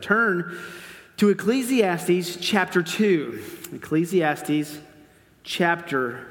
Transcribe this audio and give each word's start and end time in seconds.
Turn 0.00 0.56
to 1.16 1.28
Ecclesiastes 1.28 2.36
chapter 2.36 2.84
2. 2.84 3.42
Ecclesiastes 3.72 4.78
chapter 5.42 6.24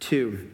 2. 0.00 0.50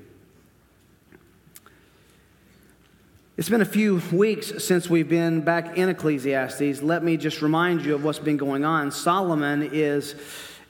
It's 3.37 3.49
been 3.49 3.61
a 3.61 3.65
few 3.65 4.01
weeks 4.13 4.65
since 4.65 4.89
we've 4.89 5.09
been 5.09 5.41
back 5.41 5.77
in 5.77 5.89
Ecclesiastes. 5.89 6.81
Let 6.81 7.03
me 7.03 7.17
just 7.17 7.43
remind 7.43 7.85
you 7.85 7.97
of 7.97 8.05
what's 8.05 8.21
been 8.21 8.37
going 8.37 8.65
on. 8.65 8.93
Solomon 8.93 9.69
is, 9.73 10.15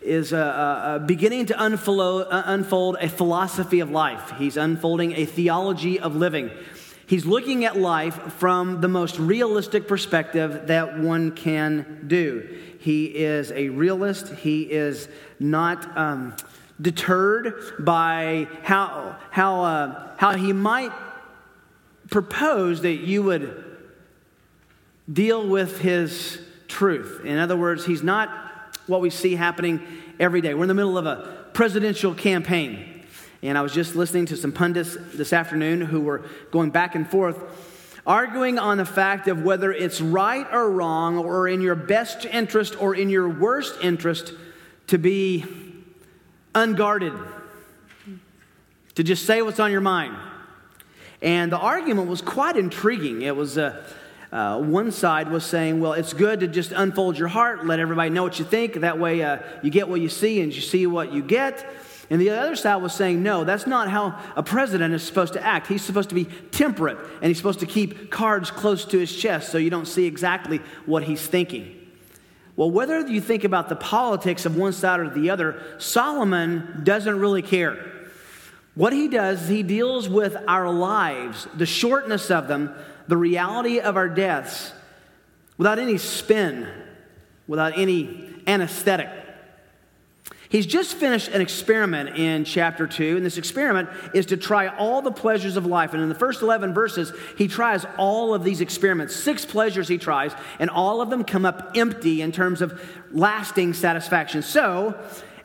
is 0.01 0.33
uh, 0.33 0.39
uh, 0.39 0.99
beginning 1.01 1.45
to 1.47 1.61
uh, 1.61 2.43
unfold 2.47 2.97
a 2.99 3.11
philosophy 3.11 3.81
of 3.81 3.91
life, 3.91 4.33
he's 4.39 4.57
unfolding 4.57 5.13
a 5.13 5.27
theology 5.27 6.01
of 6.01 6.17
living. 6.17 6.51
He's 7.07 7.25
looking 7.25 7.65
at 7.65 7.77
life 7.77 8.33
from 8.35 8.81
the 8.81 8.89
most 8.89 9.19
realistic 9.19 9.87
perspective 9.87 10.67
that 10.67 10.99
one 10.99 11.33
can 11.33 12.05
do. 12.09 12.59
He 12.81 13.05
is 13.05 13.53
a 13.53 13.69
realist. 13.69 14.35
He 14.35 14.63
is 14.63 15.09
not 15.39 15.97
um, 15.97 16.35
deterred 16.81 17.55
by 17.79 18.49
how, 18.65 19.17
how, 19.31 19.61
uh, 19.63 20.11
how 20.17 20.35
he 20.35 20.53
might 20.53 20.93
propose 22.11 22.83
that 22.83 22.97
you 22.97 23.23
would 23.23 23.65
deal 25.13 25.47
with 25.47 25.81
his 25.81 26.41
truth. 26.67 27.23
In 27.25 27.39
other 27.39 27.57
words, 27.57 27.87
he's 27.87 28.03
not 28.03 28.31
what 28.89 29.01
we 29.01 29.11
see 29.11 29.37
happening 29.37 29.81
every 30.19 30.41
day. 30.41 30.55
We're 30.55 30.65
in 30.65 30.69
the 30.69 30.75
middle 30.75 30.99
of 30.99 31.07
a 31.07 31.47
presidential 31.53 32.15
campaign. 32.15 32.96
And 33.47 33.57
I 33.57 33.63
was 33.63 33.73
just 33.73 33.95
listening 33.95 34.27
to 34.27 34.37
some 34.37 34.51
pundits 34.51 34.97
this 35.15 35.33
afternoon 35.33 35.81
who 35.81 36.01
were 36.01 36.23
going 36.51 36.71
back 36.71 36.97
and 36.97 37.09
forth, 37.09 37.39
arguing 38.05 38.59
on 38.59 38.77
the 38.77 38.85
fact 38.85 39.29
of 39.29 39.43
whether 39.43 39.73
it's 39.73 40.01
right 40.01 40.47
or 40.53 40.69
wrong, 40.69 41.17
or 41.17 41.47
in 41.47 41.61
your 41.61 41.77
best 41.77 42.25
interest 42.25 42.81
or 42.83 42.97
in 42.97 43.09
your 43.09 43.29
worst 43.29 43.79
interest 43.81 44.33
to 44.89 44.99
be 44.99 45.45
unguarded, 46.57 47.13
to 48.97 49.05
just 49.05 49.25
say 49.25 49.43
what's 49.43 49.61
on 49.61 49.71
your 49.71 49.81
mind. 49.81 50.17
And 51.23 51.53
the 51.53 51.59
argument 51.59 52.09
was 52.09 52.23
quite 52.23 52.57
intriguing. 52.57 53.23
It 53.23 53.37
was 53.37 53.59
uh, 53.59 53.87
uh, 54.33 54.59
one 54.61 54.91
side 54.91 55.31
was 55.31 55.45
saying, 55.45 55.79
well, 55.79 55.93
it's 55.93 56.15
good 56.15 56.41
to 56.41 56.49
just 56.49 56.73
unfold 56.73 57.17
your 57.17 57.29
heart, 57.29 57.65
let 57.65 57.79
everybody 57.79 58.11
know 58.11 58.25
what 58.25 58.41
you 58.41 58.45
think. 58.45 58.81
That 58.81 58.99
way 58.99 59.23
uh, 59.23 59.39
you 59.63 59.71
get 59.71 59.89
what 59.89 60.01
you 60.01 60.09
see 60.09 60.41
and 60.41 60.53
you 60.53 60.61
see 60.61 60.89
what 60.89 61.13
you 61.13 61.23
get. 61.23 61.65
And 62.09 62.21
the 62.21 62.31
other 62.31 62.55
side 62.55 62.77
was 62.77 62.95
saying, 62.95 63.23
no, 63.23 63.43
that's 63.45 63.67
not 63.67 63.91
how 63.91 64.19
a 64.37 64.43
president 64.43 64.95
is 64.95 65.03
supposed 65.03 65.33
to 65.33 65.45
act. 65.45 65.67
He's 65.67 65.83
supposed 65.83 66.09
to 66.11 66.15
be 66.15 66.27
temperate, 66.53 66.99
and 67.21 67.25
he's 67.25 67.37
supposed 67.37 67.61
to 67.61 67.67
keep 67.67 68.11
cards 68.11 68.51
close 68.51 68.85
to 68.87 68.99
his 68.99 69.15
chest 69.15 69.51
so 69.51 69.59
you 69.59 69.71
don't 69.71 69.89
see 69.89 70.07
exactly 70.07 70.61
what 70.85 71.03
he's 71.03 71.27
thinking. 71.27 71.73
Well, 72.55 72.71
whether 72.71 73.07
you 73.07 73.21
think 73.21 73.45
about 73.45 73.69
the 73.69 73.77
politics 73.77 74.47
of 74.47 74.57
one 74.57 74.73
side 74.73 75.01
or 75.01 75.11
the 75.11 75.31
other, 75.31 75.61
Solomon 75.79 76.81
doesn't 76.85 77.19
really 77.19 77.43
care. 77.43 77.93
What 78.75 78.93
he 78.93 79.09
does 79.09 79.43
is 79.43 79.49
he 79.49 79.63
deals 79.63 80.09
with 80.09 80.37
our 80.47 80.71
lives, 80.71 81.49
the 81.55 81.67
shortness 81.67 82.31
of 82.31 82.47
them, 82.47 82.75
the 83.09 83.17
reality 83.17 83.81
of 83.81 83.97
our 83.97 84.09
deaths, 84.09 84.73
without 85.59 85.79
any 85.79 85.99
spin, 85.99 86.69
without 87.49 87.77
any 87.77 88.31
anesthetic. 88.47 89.09
He's 90.57 90.65
just 90.65 90.95
finished 90.95 91.29
an 91.29 91.43
experiment 91.43 92.17
in 92.17 92.47
chapter 92.47 92.87
2, 92.87 93.19
and 93.19 93.27
this 93.27 93.37
experiment 93.37 93.91
is 94.15 94.25
to 94.25 94.39
try 94.39 94.69
all 94.69 95.03
the 95.03 95.13
pleasures 95.13 95.59
of 95.59 95.67
life. 95.67 95.93
And 95.93 96.03
in 96.03 96.09
the 96.09 96.15
first 96.15 96.41
11 96.41 96.73
verses, 96.73 97.13
he 97.37 97.47
tries 97.47 97.85
all 97.99 98.33
of 98.33 98.43
these 98.43 98.63
experiments. 98.63 99.15
Six 99.15 99.45
pleasures 99.45 99.87
he 99.87 99.99
tries, 99.99 100.33
and 100.59 100.71
all 100.71 101.03
of 101.03 101.11
them 101.11 101.25
come 101.25 101.45
up 101.45 101.73
empty 101.75 102.23
in 102.23 102.33
terms 102.33 102.63
of 102.63 102.81
lasting 103.13 103.75
satisfaction. 103.75 104.41
So, 104.41 104.99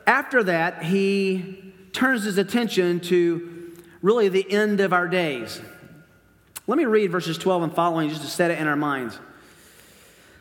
after 0.06 0.44
that, 0.44 0.82
he 0.82 1.74
turns 1.92 2.24
his 2.24 2.38
attention 2.38 3.00
to 3.00 3.70
really 4.00 4.30
the 4.30 4.50
end 4.50 4.80
of 4.80 4.94
our 4.94 5.08
days. 5.08 5.60
Let 6.66 6.78
me 6.78 6.86
read 6.86 7.12
verses 7.12 7.36
12 7.36 7.64
and 7.64 7.74
following 7.74 8.08
just 8.08 8.22
to 8.22 8.28
set 8.28 8.50
it 8.50 8.58
in 8.58 8.66
our 8.66 8.76
minds. 8.76 9.18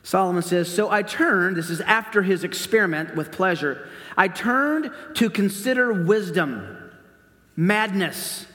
Solomon 0.03 0.43
says, 0.43 0.73
So 0.73 0.89
I 0.89 1.03
turned, 1.03 1.57
this 1.57 1.69
is 1.69 1.81
after 1.81 2.21
his 2.21 2.45
experiment 2.45 3.17
with 3.17 3.33
pleasure, 3.33 3.89
I 4.17 4.27
turned 4.27 4.91
to 5.15 5.29
consider 5.29 5.91
wisdom, 5.91 6.91
madness, 7.55 8.45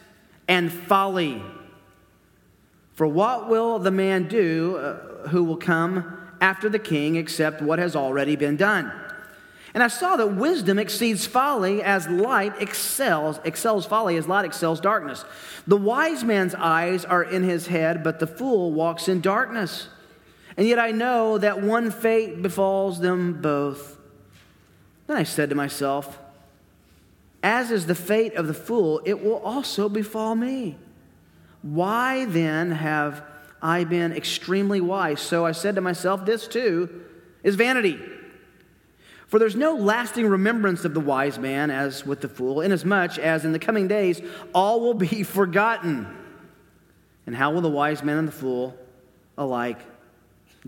and 0.49 0.73
folly. 0.73 1.43
For 2.95 3.07
what 3.07 3.49
will 3.49 3.79
the 3.79 3.91
man 3.91 4.29
do 4.29 4.77
uh, 4.77 5.29
who 5.29 5.45
will 5.45 5.57
come 5.57 6.31
after 6.41 6.69
the 6.69 6.79
king 6.79 7.17
except 7.17 7.63
what 7.63 7.79
has 7.79 7.97
already 7.97 8.37
been 8.37 8.57
done? 8.57 8.93
And 9.75 9.83
I 9.83 9.89
saw 9.89 10.17
that 10.17 10.29
wisdom 10.29 10.79
exceeds 10.79 11.27
folly 11.27 11.83
as 11.83 12.09
light 12.09 12.55
excels, 12.63 13.39
excels 13.45 13.85
folly 13.85 14.17
as 14.17 14.27
light 14.27 14.47
excels 14.47 14.81
darkness. 14.81 15.27
The 15.67 15.77
wise 15.77 16.25
man's 16.25 16.55
eyes 16.55 17.05
are 17.05 17.23
in 17.23 17.43
his 17.43 17.67
head, 17.67 18.03
but 18.03 18.19
the 18.19 18.27
fool 18.27 18.73
walks 18.73 19.07
in 19.07 19.21
darkness. 19.21 19.89
And 20.57 20.67
yet 20.67 20.79
I 20.79 20.93
know 20.93 21.37
that 21.37 21.61
one 21.61 21.91
fate 21.91 22.41
befalls 22.41 23.01
them 23.01 23.43
both. 23.43 23.96
Then 25.07 25.17
I 25.17 25.23
said 25.23 25.51
to 25.51 25.57
myself, 25.57 26.19
As 27.43 27.71
is 27.71 27.87
the 27.87 27.95
fate 27.95 28.35
of 28.35 28.47
the 28.47 28.55
fool, 28.55 29.01
it 29.05 29.23
will 29.23 29.39
also 29.39 29.89
befall 29.89 30.35
me. 30.35 30.77
Why 31.63 32.25
then 32.25 32.71
have 32.73 33.23
I 33.63 33.85
been 33.85 34.13
extremely 34.13 34.81
wise? 34.81 35.21
So 35.21 35.47
I 35.47 35.53
said 35.53 35.75
to 35.77 35.81
myself, 35.81 36.25
This 36.25 36.49
too 36.49 37.05
is 37.43 37.55
vanity. 37.55 38.01
For 39.27 39.41
there's 39.41 39.57
no 39.57 39.75
lasting 39.75 40.27
remembrance 40.29 40.85
of 40.85 40.95
the 40.95 41.01
wise 41.01 41.39
man 41.39 41.71
as 41.71 42.07
with 42.07 42.21
the 42.21 42.29
fool, 42.29 42.61
inasmuch 42.61 43.19
as 43.19 43.45
in 43.45 43.53
the 43.53 43.59
coming 43.59 43.89
days 43.89 44.21
all 44.55 44.81
will 44.81 44.95
be 44.95 45.23
forgotten. 45.25 46.07
And 47.27 47.35
how 47.35 47.51
will 47.53 47.61
the 47.61 47.69
wise 47.69 48.05
man 48.05 48.19
and 48.19 48.29
the 48.29 48.33
fool 48.33 48.79
alike 49.37 49.79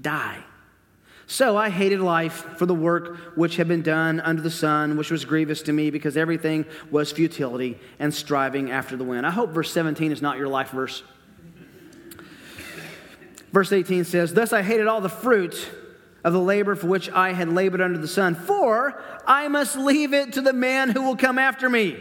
die. 0.01 0.43
So 1.31 1.59
I 1.59 1.69
hated 1.69 2.01
life 2.01 2.57
for 2.57 2.65
the 2.65 2.75
work 2.75 3.19
which 3.37 3.57
had 3.57 3.69
been 3.69 3.83
done 3.83 4.19
under 4.19 4.41
the 4.41 4.51
sun, 4.51 4.97
which 4.97 5.11
was 5.11 5.27
grievous 5.27 5.61
to 5.63 5.75
me 5.75 5.91
because 5.91 6.17
everything 6.17 6.65
was 6.91 7.13
futility 7.13 7.79
and 7.99 8.15
striving 8.15 8.71
after 8.71 8.97
the 8.97 9.05
wind. 9.05 9.27
I 9.27 9.31
hope 9.31 9.51
verse 9.51 9.71
17 9.71 10.11
is 10.11 10.23
not 10.23 10.39
your 10.39 10.49
life 10.49 10.71
verse. 10.71 11.03
Verse 13.53 13.71
18 13.71 14.05
says, 14.05 14.33
Thus 14.33 14.55
I 14.55 14.63
hated 14.63 14.87
all 14.87 15.03
the 15.03 15.11
fruit 15.11 15.71
of 16.25 16.33
the 16.33 16.41
labor 16.41 16.75
for 16.75 16.87
which 16.87 17.11
I 17.11 17.35
had 17.35 17.51
labored 17.51 17.83
under 17.83 17.99
the 17.99 18.09
sun, 18.09 18.35
for 18.35 18.99
I 19.27 19.49
must 19.49 19.77
leave 19.77 20.15
it 20.15 20.33
to 20.33 20.41
the 20.41 20.55
man 20.55 20.89
who 20.89 21.03
will 21.03 21.17
come 21.17 21.39
after 21.39 21.69
me. 21.69 21.99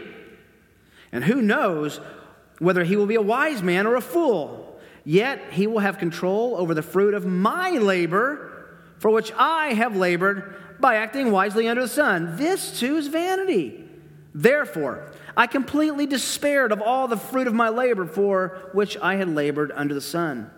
And 1.12 1.22
who 1.22 1.42
knows 1.42 2.00
whether 2.60 2.82
he 2.82 2.96
will 2.96 3.06
be 3.06 3.14
a 3.16 3.22
wise 3.22 3.62
man 3.62 3.86
or 3.86 3.94
a 3.94 4.00
fool. 4.00 4.80
Yet 5.04 5.52
he 5.52 5.66
will 5.66 5.80
have 5.80 5.98
control 5.98 6.56
over 6.56 6.72
the 6.72 6.82
fruit 6.82 7.12
of 7.12 7.26
my 7.26 7.72
labor, 7.72 8.47
for 8.98 9.10
which 9.10 9.32
I 9.36 9.74
have 9.74 9.96
labored 9.96 10.56
by 10.80 10.96
acting 10.96 11.30
wisely 11.30 11.68
under 11.68 11.82
the 11.82 11.88
sun. 11.88 12.36
This 12.36 12.78
too 12.78 12.96
is 12.96 13.08
vanity. 13.08 13.84
Therefore, 14.34 15.10
I 15.36 15.46
completely 15.46 16.06
despaired 16.06 16.72
of 16.72 16.82
all 16.82 17.08
the 17.08 17.16
fruit 17.16 17.46
of 17.46 17.54
my 17.54 17.68
labor 17.68 18.06
for 18.06 18.70
which 18.72 18.96
I 18.98 19.16
had 19.16 19.28
labored 19.28 19.72
under 19.74 19.94
the 19.94 20.00
sun. 20.00 20.50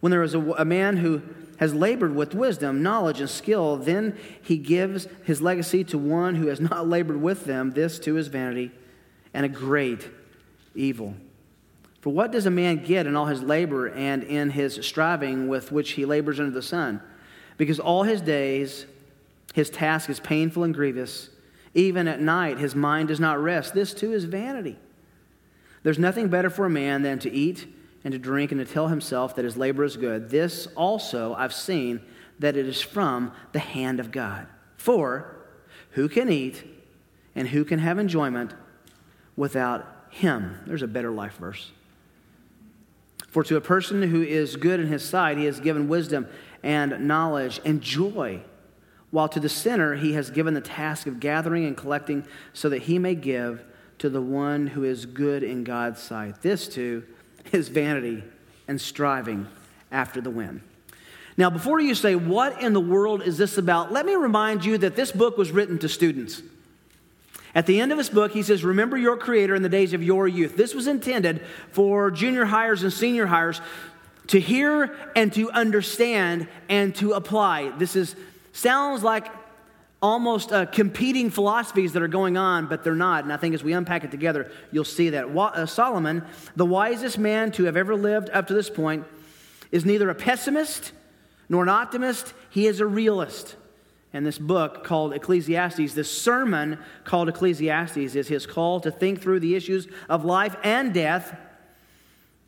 When 0.00 0.10
there 0.10 0.22
is 0.22 0.34
a, 0.34 0.40
a 0.40 0.64
man 0.64 0.96
who 0.96 1.22
has 1.58 1.74
labored 1.74 2.14
with 2.14 2.34
wisdom, 2.34 2.82
knowledge, 2.82 3.20
and 3.20 3.30
skill, 3.30 3.76
then 3.76 4.18
he 4.42 4.56
gives 4.56 5.06
his 5.24 5.40
legacy 5.40 5.84
to 5.84 5.98
one 5.98 6.34
who 6.34 6.48
has 6.48 6.60
not 6.70 6.88
labored 6.88 7.20
with 7.20 7.44
them. 7.44 7.70
This 7.70 7.98
too 7.98 8.16
is 8.16 8.28
vanity 8.28 8.72
and 9.34 9.46
a 9.46 9.48
great 9.48 10.08
evil. 10.74 11.14
For 12.00 12.10
what 12.10 12.32
does 12.32 12.46
a 12.46 12.50
man 12.50 12.84
get 12.84 13.06
in 13.06 13.14
all 13.14 13.26
his 13.26 13.42
labor 13.42 13.88
and 13.88 14.24
in 14.24 14.50
his 14.50 14.74
striving 14.82 15.46
with 15.46 15.70
which 15.70 15.92
he 15.92 16.04
labors 16.04 16.40
under 16.40 16.50
the 16.50 16.62
sun? 16.62 17.00
Because 17.56 17.78
all 17.78 18.02
his 18.02 18.20
days 18.20 18.86
his 19.54 19.70
task 19.70 20.08
is 20.08 20.20
painful 20.20 20.64
and 20.64 20.74
grievous. 20.74 21.28
Even 21.74 22.08
at 22.08 22.20
night 22.20 22.58
his 22.58 22.74
mind 22.74 23.08
does 23.08 23.20
not 23.20 23.42
rest. 23.42 23.74
This 23.74 23.94
too 23.94 24.12
is 24.12 24.24
vanity. 24.24 24.78
There's 25.82 25.98
nothing 25.98 26.28
better 26.28 26.50
for 26.50 26.66
a 26.66 26.70
man 26.70 27.02
than 27.02 27.18
to 27.20 27.30
eat 27.30 27.66
and 28.04 28.12
to 28.12 28.18
drink 28.18 28.52
and 28.52 28.64
to 28.64 28.72
tell 28.72 28.88
himself 28.88 29.36
that 29.36 29.44
his 29.44 29.56
labor 29.56 29.84
is 29.84 29.96
good. 29.96 30.30
This 30.30 30.68
also 30.76 31.34
I've 31.34 31.54
seen 31.54 32.00
that 32.38 32.56
it 32.56 32.66
is 32.66 32.80
from 32.80 33.32
the 33.52 33.58
hand 33.58 34.00
of 34.00 34.10
God. 34.10 34.46
For 34.76 35.36
who 35.92 36.08
can 36.08 36.30
eat 36.30 36.64
and 37.34 37.48
who 37.48 37.64
can 37.64 37.78
have 37.78 37.98
enjoyment 37.98 38.54
without 39.36 39.86
him? 40.10 40.58
There's 40.66 40.82
a 40.82 40.88
better 40.88 41.10
life 41.10 41.36
verse. 41.36 41.70
For 43.28 43.42
to 43.44 43.56
a 43.56 43.60
person 43.60 44.02
who 44.02 44.22
is 44.22 44.56
good 44.56 44.78
in 44.78 44.88
his 44.88 45.08
sight, 45.08 45.38
he 45.38 45.46
has 45.46 45.58
given 45.60 45.88
wisdom 45.88 46.26
and 46.62 47.06
knowledge 47.06 47.60
and 47.64 47.80
joy. 47.80 48.40
While 49.10 49.28
to 49.28 49.40
the 49.40 49.48
sinner, 49.48 49.94
he 49.94 50.14
has 50.14 50.30
given 50.30 50.54
the 50.54 50.60
task 50.60 51.06
of 51.06 51.20
gathering 51.20 51.66
and 51.66 51.76
collecting 51.76 52.24
so 52.52 52.68
that 52.70 52.82
he 52.82 52.98
may 52.98 53.14
give 53.14 53.62
to 53.98 54.08
the 54.08 54.22
one 54.22 54.68
who 54.68 54.84
is 54.84 55.06
good 55.06 55.42
in 55.42 55.64
God's 55.64 56.00
sight. 56.00 56.42
This, 56.42 56.66
too, 56.66 57.04
is 57.52 57.68
vanity 57.68 58.24
and 58.66 58.80
striving 58.80 59.46
after 59.90 60.20
the 60.20 60.30
wind. 60.30 60.62
Now, 61.36 61.50
before 61.50 61.80
you 61.80 61.94
say, 61.94 62.14
What 62.14 62.60
in 62.60 62.72
the 62.72 62.80
world 62.80 63.22
is 63.22 63.38
this 63.38 63.58
about? 63.58 63.92
let 63.92 64.06
me 64.06 64.14
remind 64.14 64.64
you 64.64 64.78
that 64.78 64.96
this 64.96 65.12
book 65.12 65.36
was 65.36 65.50
written 65.50 65.78
to 65.78 65.88
students. 65.88 66.42
At 67.54 67.66
the 67.66 67.80
end 67.80 67.92
of 67.92 67.98
his 67.98 68.08
book, 68.08 68.32
he 68.32 68.42
says, 68.42 68.64
Remember 68.64 68.96
your 68.96 69.16
Creator 69.16 69.54
in 69.54 69.62
the 69.62 69.68
days 69.68 69.92
of 69.92 70.02
your 70.02 70.26
youth. 70.26 70.56
This 70.56 70.74
was 70.74 70.86
intended 70.86 71.42
for 71.70 72.10
junior 72.10 72.46
hires 72.46 72.82
and 72.82 72.92
senior 72.92 73.26
hires 73.26 73.60
to 74.28 74.40
hear 74.40 74.94
and 75.16 75.32
to 75.34 75.50
understand 75.50 76.48
and 76.68 76.94
to 76.96 77.12
apply. 77.12 77.70
This 77.78 77.96
is, 77.96 78.16
sounds 78.52 79.02
like 79.02 79.26
almost 80.00 80.52
uh, 80.52 80.66
competing 80.66 81.30
philosophies 81.30 81.92
that 81.92 82.02
are 82.02 82.08
going 82.08 82.36
on, 82.36 82.66
but 82.66 82.82
they're 82.82 82.94
not. 82.94 83.24
And 83.24 83.32
I 83.32 83.36
think 83.36 83.54
as 83.54 83.62
we 83.62 83.72
unpack 83.72 84.04
it 84.04 84.10
together, 84.10 84.50
you'll 84.72 84.84
see 84.84 85.10
that. 85.10 85.26
Uh, 85.26 85.66
Solomon, 85.66 86.24
the 86.56 86.66
wisest 86.66 87.18
man 87.18 87.52
to 87.52 87.64
have 87.64 87.76
ever 87.76 87.94
lived 87.94 88.28
up 88.30 88.48
to 88.48 88.54
this 88.54 88.68
point, 88.68 89.04
is 89.70 89.84
neither 89.84 90.10
a 90.10 90.14
pessimist 90.14 90.92
nor 91.48 91.62
an 91.62 91.68
optimist, 91.68 92.32
he 92.50 92.66
is 92.66 92.80
a 92.80 92.86
realist. 92.86 93.56
And 94.14 94.26
this 94.26 94.38
book 94.38 94.84
called 94.84 95.14
Ecclesiastes, 95.14 95.94
this 95.94 96.10
sermon 96.10 96.78
called 97.04 97.28
Ecclesiastes, 97.28 98.14
is 98.14 98.28
his 98.28 98.46
call 98.46 98.80
to 98.80 98.90
think 98.90 99.20
through 99.20 99.40
the 99.40 99.54
issues 99.54 99.86
of 100.08 100.24
life 100.24 100.56
and 100.62 100.92
death. 100.92 101.36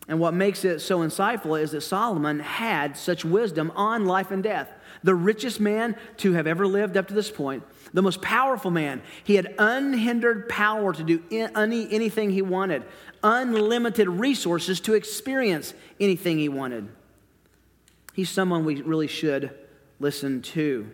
And 0.07 0.21
what 0.21 0.35
makes 0.35 0.65
it 0.65 0.81
so 0.81 0.99
insightful 1.01 1.61
is 1.61 1.71
that 1.71 1.81
Solomon 1.81 2.41
had 2.41 2.97
such 2.97 3.25
wisdom 3.25 3.73
on 3.75 4.05
life 4.05 4.31
and 4.31 4.43
death. 4.43 4.69
The 5.03 5.15
richest 5.15 5.61
man 5.61 5.97
to 6.19 6.33
have 6.33 6.47
ever 6.47 6.67
lived 6.67 6.97
up 6.97 7.09
to 7.09 7.15
this 7.15 7.31
point, 7.31 7.63
the 7.93 8.03
most 8.03 8.21
powerful 8.21 8.71
man. 8.71 9.03
He 9.23 9.37
had 9.37 9.55
unhindered 9.59 10.49
power 10.49 10.93
to 10.93 11.03
do 11.03 11.23
any, 11.31 11.91
anything 11.91 12.31
he 12.31 12.43
wanted, 12.43 12.85
unlimited 13.23 14.09
resources 14.09 14.81
to 14.81 14.95
experience 14.95 15.75
anything 15.99 16.39
he 16.39 16.49
wanted. 16.49 16.89
He's 18.13 18.31
someone 18.31 18.65
we 18.65 18.83
really 18.83 19.09
should 19.09 19.51
listen 20.01 20.43
to. 20.43 20.91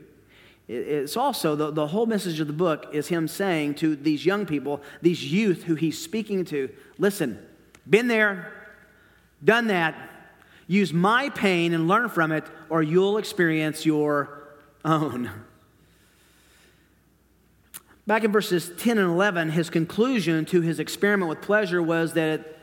It's 0.68 1.16
also 1.16 1.56
the, 1.56 1.72
the 1.72 1.88
whole 1.88 2.06
message 2.06 2.38
of 2.38 2.46
the 2.46 2.52
book 2.52 2.90
is 2.92 3.08
him 3.08 3.26
saying 3.26 3.74
to 3.76 3.96
these 3.96 4.24
young 4.24 4.46
people, 4.46 4.80
these 5.02 5.32
youth 5.32 5.64
who 5.64 5.74
he's 5.74 6.00
speaking 6.00 6.44
to, 6.46 6.70
listen, 6.96 7.44
been 7.88 8.06
there, 8.06 8.59
done 9.44 9.68
that. 9.68 9.94
Use 10.66 10.92
my 10.92 11.30
pain 11.30 11.74
and 11.74 11.88
learn 11.88 12.08
from 12.08 12.32
it, 12.32 12.44
or 12.68 12.82
you'll 12.82 13.18
experience 13.18 13.84
your 13.84 14.44
own. 14.84 15.30
Back 18.06 18.24
in 18.24 18.32
verses 18.32 18.72
10 18.78 18.98
and 18.98 19.08
11, 19.08 19.50
his 19.50 19.70
conclusion 19.70 20.44
to 20.46 20.60
his 20.60 20.80
experiment 20.80 21.28
with 21.28 21.40
pleasure 21.40 21.82
was 21.82 22.14
that 22.14 22.58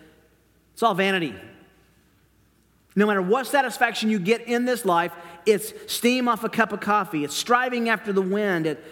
it's 0.74 0.84
all 0.84 0.94
vanity. 0.94 1.36
No 2.96 3.06
matter 3.06 3.22
what 3.22 3.46
satisfaction 3.48 4.10
you 4.10 4.20
get 4.20 4.42
in 4.42 4.66
this 4.66 4.84
life, 4.84 5.14
it's 5.46 5.74
steam 5.92 6.28
off 6.28 6.44
a 6.44 6.50
cup 6.50 6.72
of 6.72 6.80
coffee, 6.80 7.24
it's 7.24 7.36
striving 7.36 7.90
after 7.90 8.12
the 8.12 8.22
wind. 8.22 8.66
It, 8.66 8.84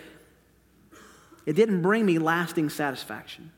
it 1.46 1.54
didn't 1.54 1.82
bring 1.82 2.06
me 2.06 2.20
lasting 2.20 2.70
satisfaction. 2.70 3.52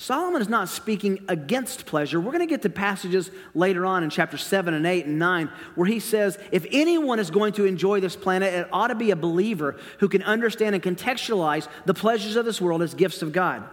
Solomon 0.00 0.40
is 0.40 0.48
not 0.48 0.68
speaking 0.68 1.24
against 1.26 1.84
pleasure. 1.84 2.20
We're 2.20 2.30
going 2.30 2.38
to 2.38 2.46
get 2.46 2.62
to 2.62 2.70
passages 2.70 3.32
later 3.52 3.84
on 3.84 4.04
in 4.04 4.10
chapter 4.10 4.38
7 4.38 4.72
and 4.72 4.86
8 4.86 5.06
and 5.06 5.18
9 5.18 5.50
where 5.74 5.88
he 5.88 5.98
says 5.98 6.38
if 6.52 6.64
anyone 6.70 7.18
is 7.18 7.32
going 7.32 7.52
to 7.54 7.64
enjoy 7.64 7.98
this 7.98 8.14
planet, 8.14 8.54
it 8.54 8.68
ought 8.72 8.88
to 8.88 8.94
be 8.94 9.10
a 9.10 9.16
believer 9.16 9.76
who 9.98 10.08
can 10.08 10.22
understand 10.22 10.76
and 10.76 10.84
contextualize 10.84 11.66
the 11.84 11.94
pleasures 11.94 12.36
of 12.36 12.44
this 12.44 12.60
world 12.60 12.80
as 12.80 12.94
gifts 12.94 13.22
of 13.22 13.32
God. 13.32 13.64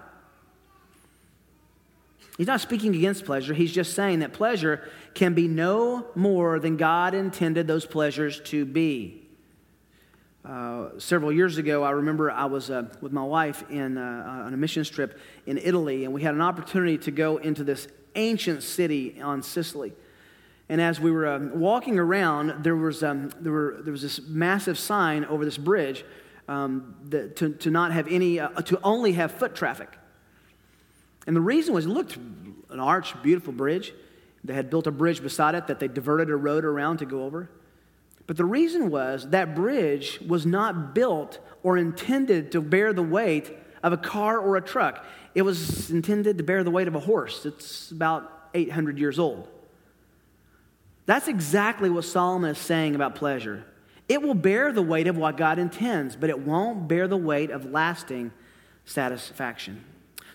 He's 2.39 2.47
not 2.47 2.59
speaking 2.59 2.95
against 2.95 3.23
pleasure. 3.23 3.53
He's 3.53 3.71
just 3.71 3.93
saying 3.93 4.19
that 4.19 4.33
pleasure 4.33 4.89
can 5.13 5.35
be 5.35 5.47
no 5.47 6.07
more 6.15 6.59
than 6.59 6.75
God 6.75 7.13
intended 7.13 7.67
those 7.67 7.85
pleasures 7.85 8.41
to 8.45 8.65
be. 8.65 9.24
Uh, 10.45 10.89
several 10.99 11.31
years 11.31 11.57
ago, 11.57 11.81
I 11.83 11.89
remember 11.89 12.29
I 12.29 12.45
was 12.45 12.69
uh, 12.69 12.83
with 13.01 13.11
my 13.11 13.23
wife 13.23 13.63
in, 13.71 13.97
uh, 13.97 14.43
on 14.45 14.53
a 14.53 14.57
missions 14.57 14.87
trip 14.89 15.19
in 15.47 15.57
Italy, 15.57 16.05
and 16.05 16.13
we 16.13 16.21
had 16.21 16.35
an 16.35 16.41
opportunity 16.41 16.99
to 16.99 17.09
go 17.09 17.37
into 17.37 17.63
this 17.63 17.87
ancient 18.13 18.61
city 18.61 19.19
on 19.19 19.41
Sicily. 19.41 19.93
And 20.69 20.79
as 20.79 20.99
we 20.99 21.09
were 21.09 21.27
um, 21.27 21.59
walking 21.59 21.97
around, 21.97 22.63
there 22.63 22.75
was, 22.75 23.03
um, 23.03 23.31
there, 23.39 23.51
were, 23.51 23.77
there 23.81 23.91
was 23.91 24.03
this 24.03 24.21
massive 24.27 24.77
sign 24.77 25.25
over 25.25 25.45
this 25.45 25.57
bridge 25.57 26.05
um, 26.47 26.95
that, 27.09 27.35
to, 27.37 27.49
to 27.49 27.71
not 27.71 27.91
have 27.91 28.07
any, 28.07 28.39
uh, 28.39 28.49
to 28.49 28.79
only 28.83 29.13
have 29.13 29.31
foot 29.31 29.55
traffic. 29.55 29.97
And 31.25 31.35
the 31.35 31.41
reason 31.41 31.73
was 31.73 31.87
it 31.87 31.89
looked 31.89 32.17
an 32.69 32.79
arch, 32.79 33.19
beautiful 33.23 33.51
bridge. 33.51 33.93
They 34.43 34.53
had 34.53 34.69
built 34.69 34.85
a 34.85 34.91
bridge 34.91 35.23
beside 35.23 35.55
it 35.55 35.65
that 35.67 35.79
they 35.79 35.87
diverted 35.87 36.29
a 36.29 36.35
road 36.35 36.65
around 36.65 36.97
to 36.97 37.05
go 37.05 37.23
over. 37.23 37.49
But 38.27 38.37
the 38.37 38.45
reason 38.45 38.89
was 38.89 39.29
that 39.29 39.55
bridge 39.55 40.19
was 40.27 40.45
not 40.45 40.95
built 40.95 41.39
or 41.63 41.77
intended 41.77 42.51
to 42.53 42.61
bear 42.61 42.93
the 42.93 43.03
weight 43.03 43.55
of 43.83 43.93
a 43.93 43.97
car 43.97 44.39
or 44.39 44.57
a 44.57 44.61
truck. 44.61 45.05
It 45.35 45.43
was 45.43 45.91
intended 45.91 46.37
to 46.39 46.43
bear 46.43 46.63
the 46.63 46.71
weight 46.71 46.87
of 46.87 46.95
a 46.95 46.99
horse. 46.99 47.45
It's 47.45 47.91
about 47.91 48.49
800 48.53 48.97
years 48.97 49.19
old. 49.19 49.47
That's 51.05 51.27
exactly 51.27 51.89
what 51.89 52.05
Solomon 52.05 52.51
is 52.51 52.57
saying 52.57 52.95
about 52.95 53.15
pleasure. 53.15 53.63
It 54.09 54.21
will 54.21 54.33
bear 54.33 54.71
the 54.71 54.81
weight 54.81 55.07
of 55.07 55.17
what 55.17 55.37
God 55.37 55.59
intends, 55.59 56.15
but 56.15 56.29
it 56.29 56.39
won't 56.39 56.87
bear 56.87 57.07
the 57.07 57.17
weight 57.17 57.51
of 57.51 57.65
lasting 57.65 58.31
satisfaction. 58.85 59.83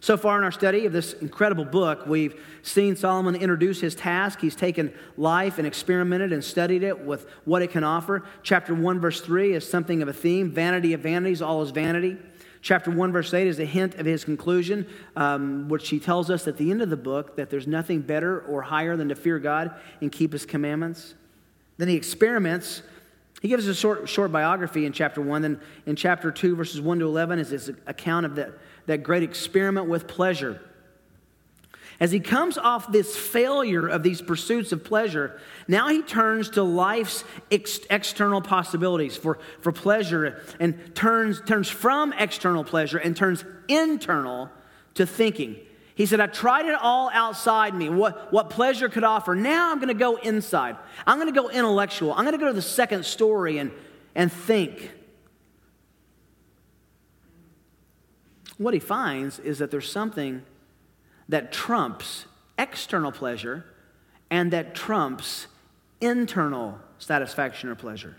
So 0.03 0.17
far 0.17 0.39
in 0.39 0.45
our 0.45 0.53
study 0.53 0.87
of 0.87 0.95
this 0.95 1.13
incredible 1.13 1.67
book, 1.67 2.07
we've 2.07 2.43
seen 2.63 2.97
Solomon 2.97 3.37
introduce 3.37 3.81
his 3.81 3.95
task. 3.95 4.41
He's 4.41 4.57
taken 4.57 4.95
life 5.19 5.59
and 5.59 5.67
experimented 5.67 6.33
and 6.33 6.43
studied 6.43 6.83
it 6.83 7.05
with 7.05 7.27
what 7.45 7.61
it 7.61 7.71
can 7.71 7.85
offer. 7.85 8.25
Chapter 8.43 8.75
1, 8.75 8.99
verse 8.99 9.21
3 9.21 9.53
is 9.53 9.69
something 9.69 10.01
of 10.01 10.09
a 10.09 10.13
theme 10.15 10.51
vanity 10.51 10.95
of 10.95 11.03
vanities, 11.03 11.43
all 11.43 11.61
is 11.61 11.71
vanity. 11.71 12.17
Chapter 12.63 12.91
1, 12.91 13.13
verse 13.13 13.33
8 13.33 13.47
is 13.47 13.59
a 13.59 13.67
hint 13.67 13.97
of 13.97 14.07
his 14.07 14.25
conclusion, 14.25 14.87
um, 15.17 15.69
which 15.69 15.91
he 15.91 16.01
tells 16.01 16.31
us 16.31 16.49
at 16.49 16.57
the 16.57 16.71
end 16.71 16.81
of 16.81 16.89
the 16.89 16.97
book 16.97 17.37
that 17.37 17.51
there's 17.51 17.67
nothing 17.67 18.01
better 18.01 18.41
or 18.41 18.63
higher 18.63 18.97
than 18.97 19.09
to 19.11 19.15
fear 19.15 19.39
God 19.39 19.75
and 20.01 20.11
keep 20.11 20.33
his 20.33 20.47
commandments. 20.47 21.15
Then 21.77 21.89
he 21.89 21.97
experiments. 21.97 22.83
He 23.41 23.49
gives 23.49 23.67
us 23.67 23.77
a 23.77 23.81
short, 23.81 24.09
short 24.09 24.31
biography 24.31 24.87
in 24.87 24.93
chapter 24.93 25.21
1. 25.21 25.43
Then 25.43 25.61
in 25.87 25.97
chapter 25.97 26.31
2, 26.31 26.57
verses 26.57 26.81
1 26.81 26.99
to 27.01 27.07
11, 27.07 27.39
is 27.39 27.51
his 27.51 27.69
account 27.87 28.27
of 28.27 28.35
the 28.35 28.53
that 28.87 29.03
great 29.03 29.23
experiment 29.23 29.89
with 29.89 30.07
pleasure. 30.07 30.61
As 32.01 32.11
he 32.11 32.19
comes 32.19 32.57
off 32.57 32.91
this 32.91 33.15
failure 33.15 33.87
of 33.87 34.03
these 34.03 34.23
pursuits 34.23 34.73
of 34.73 34.83
pleasure, 34.83 35.39
now 35.69 35.89
he 35.89 36.03
turns 36.03 36.51
to 36.51 36.63
life's 36.63 37.25
ex- 37.51 37.81
external 37.91 38.41
possibilities 38.41 39.17
for, 39.17 39.39
for 39.61 39.71
pleasure 39.71 40.43
and 40.59 40.95
turns, 40.95 41.43
turns 41.43 41.69
from 41.69 42.15
external 42.15 42.65
pleasure 42.65 42.97
and 42.99 43.17
turns 43.17 43.45
internal 43.69 44.51
to 44.95 45.05
thinking. 45.05 45.57
He 46.01 46.07
said, 46.07 46.19
I 46.19 46.29
tried 46.29 46.65
it 46.65 46.77
all 46.81 47.11
outside 47.13 47.75
me, 47.75 47.91
what, 47.91 48.33
what 48.33 48.49
pleasure 48.49 48.89
could 48.89 49.05
offer. 49.05 49.35
Now 49.35 49.71
I'm 49.71 49.81
going 49.81 49.89
to 49.89 49.95
go 49.95 50.17
inside. 50.17 50.79
I'm 51.07 51.19
going 51.19 51.29
to 51.31 51.39
go 51.39 51.51
intellectual. 51.51 52.15
I'm 52.15 52.25
going 52.25 52.33
to 52.33 52.39
go 52.39 52.47
to 52.47 52.55
the 52.55 52.63
second 52.63 53.05
story 53.05 53.59
and, 53.59 53.71
and 54.15 54.33
think. 54.33 54.93
what 58.57 58.73
he 58.73 58.81
finds 58.81 59.39
is 59.41 59.59
that 59.59 59.71
there's 59.71 59.93
something 59.93 60.43
that 61.29 61.53
trumps 61.53 62.25
external 62.59 63.13
pleasure 63.13 63.67
and 64.31 64.55
that 64.55 64.75
trumps 64.75 65.49
internal 66.01 66.79
satisfaction 66.99 67.69
or 67.69 67.75
pleasure. 67.75 68.17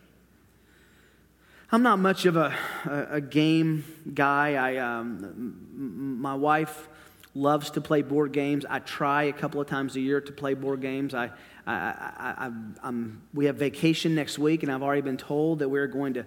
I'm 1.72 1.82
not 1.82 1.98
much 1.98 2.28
of 2.28 2.36
a, 2.36 2.56
a, 2.86 3.08
a 3.14 3.22
game 3.22 3.86
guy. 4.14 4.54
I, 4.54 4.78
um, 4.78 6.20
my 6.22 6.36
wife 6.36 6.88
loves 7.34 7.72
to 7.72 7.82
play 7.82 8.02
board 8.02 8.34
games. 8.34 8.66
I 8.70 8.80
try 8.80 9.24
a 9.24 9.34
couple 9.34 9.62
of 9.62 9.68
times 9.68 9.96
a 9.96 10.02
year 10.02 10.22
to 10.22 10.32
play 10.32 10.54
board 10.54 10.82
games. 10.82 11.14
I, 11.14 11.32
I, 11.66 11.74
I, 11.76 12.52
I 12.84 12.94
we 13.34 13.46
have 13.46 13.56
vacation 13.56 14.16
next 14.16 14.38
week, 14.38 14.64
and 14.64 14.72
I've 14.72 14.84
already 14.84 15.02
been 15.02 15.18
told 15.18 15.60
that 15.60 15.70
we're 15.70 15.88
going 15.88 16.16
to 16.16 16.26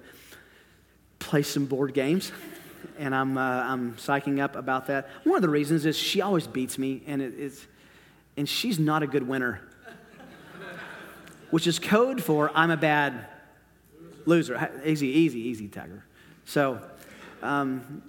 play 1.19 1.43
some 1.43 1.67
board 1.67 1.95
games 1.95 2.33
and 2.99 3.15
I'm, 3.15 3.37
uh, 3.37 3.41
I'm 3.41 3.95
psyching 3.95 4.41
up 4.41 4.57
about 4.57 4.87
that. 4.87 5.09
One 5.25 5.37
of 5.37 5.43
the 5.43 5.49
reasons 5.49 5.87
is 5.87 5.97
she 5.97 6.21
always 6.21 6.47
beats 6.47 6.79
me, 6.79 7.03
and, 7.07 7.21
it, 7.23 7.35
it's, 7.39 7.67
and 8.37 8.49
she's 8.49 8.79
not 8.79 9.03
a 9.03 9.07
good 9.07 9.27
winner, 9.27 9.61
which 11.51 11.67
is 11.67 11.79
code 11.79 12.23
for 12.23 12.51
I'm 12.55 12.71
a 12.71 12.77
bad 12.77 13.27
loser. 14.27 14.81
Easy, 14.85 15.09
easy, 15.09 15.41
easy, 15.41 15.69
Tiger. 15.69 16.05
So, 16.45 16.81
um, 17.43 18.03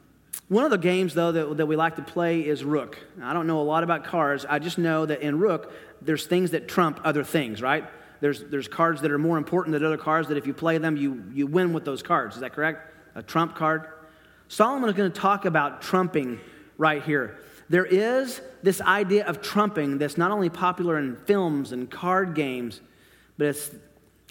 one 0.48 0.64
of 0.64 0.72
the 0.72 0.78
games, 0.78 1.14
though, 1.14 1.32
that, 1.32 1.58
that 1.58 1.66
we 1.66 1.76
like 1.76 1.96
to 1.96 2.04
play 2.04 2.42
is 2.42 2.64
Rook. 2.64 3.00
I 3.22 3.34
don't 3.34 3.48
know 3.48 3.62
a 3.62 3.64
lot 3.64 3.84
about 3.84 4.04
cards. 4.04 4.46
I 4.48 4.60
just 4.60 4.78
know 4.78 5.06
that 5.06 5.22
in 5.22 5.40
Rook, 5.40 5.74
there's 6.02 6.28
things 6.28 6.52
that 6.52 6.68
trump 6.68 7.00
other 7.04 7.24
things, 7.24 7.62
right? 7.62 7.86
There's, 8.22 8.44
there's 8.44 8.68
cards 8.68 9.02
that 9.02 9.12
are 9.12 9.18
more 9.18 9.38
important 9.38 9.74
than 9.74 9.84
other 9.84 9.98
cards 9.98 10.28
that 10.30 10.38
if 10.38 10.46
you 10.46 10.54
play 10.54 10.78
them, 10.78 10.98
you, 10.98 11.24
you 11.34 11.48
win 11.48 11.74
with 11.74 11.84
those 11.84 12.04
cards. 12.04 12.36
Is 12.36 12.42
that 12.42 12.54
correct? 12.54 12.94
A 13.16 13.24
trump 13.24 13.56
card? 13.56 13.88
Solomon 14.48 14.90
is 14.90 14.96
going 14.96 15.12
to 15.12 15.20
talk 15.20 15.46
about 15.46 15.82
trumping 15.82 16.40
right 16.78 17.04
here. 17.04 17.40
There 17.68 17.86
is 17.86 18.42
this 18.62 18.82
idea 18.82 19.26
of 19.26 19.42
trumping 19.42 19.98
that's 19.98 20.18
not 20.18 20.30
only 20.30 20.50
popular 20.50 21.00
in 21.00 21.16
films 21.16 21.72
and 21.72 21.90
card 21.90 22.36
games, 22.36 22.82
but 23.38 23.48
it's, 23.48 23.72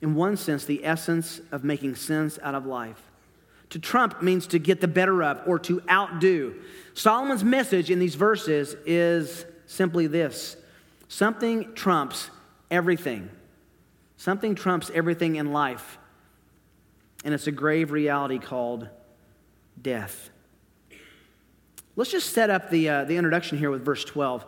in 0.00 0.14
one 0.14 0.36
sense, 0.36 0.64
the 0.64 0.84
essence 0.84 1.40
of 1.50 1.64
making 1.64 1.96
sense 1.96 2.38
out 2.42 2.54
of 2.54 2.66
life. 2.66 3.02
To 3.70 3.78
trump 3.78 4.22
means 4.22 4.46
to 4.48 4.58
get 4.58 4.80
the 4.80 4.88
better 4.88 5.22
of 5.22 5.42
or 5.46 5.58
to 5.60 5.82
outdo. 5.90 6.54
Solomon's 6.94 7.42
message 7.42 7.90
in 7.90 7.98
these 7.98 8.14
verses 8.14 8.76
is 8.86 9.44
simply 9.66 10.06
this 10.06 10.56
something 11.08 11.74
trumps 11.74 12.30
everything. 12.70 13.30
Something 14.16 14.54
trumps 14.54 14.90
everything 14.94 15.36
in 15.36 15.52
life. 15.52 15.98
And 17.24 17.34
it's 17.34 17.46
a 17.46 17.52
grave 17.52 17.90
reality 17.90 18.38
called 18.38 18.88
death. 19.80 20.30
Let's 21.96 22.10
just 22.10 22.30
set 22.30 22.50
up 22.50 22.70
the, 22.70 22.88
uh, 22.88 23.04
the 23.04 23.16
introduction 23.16 23.58
here 23.58 23.70
with 23.70 23.84
verse 23.84 24.04
12. 24.04 24.46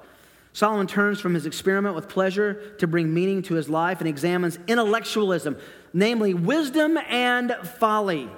Solomon 0.53 0.87
turns 0.87 1.21
from 1.21 1.35
his 1.35 1.47
experiment 1.47 1.95
with 1.95 2.09
pleasure 2.09 2.75
to 2.79 2.87
bring 2.87 3.13
meaning 3.13 3.43
to 3.43 3.55
his 3.55 3.69
life 3.69 4.01
and 4.01 4.09
examines 4.09 4.59
intellectualism, 4.67 5.57
namely 5.93 6.33
wisdom 6.33 6.97
and 7.09 7.55
folly. 7.79 8.31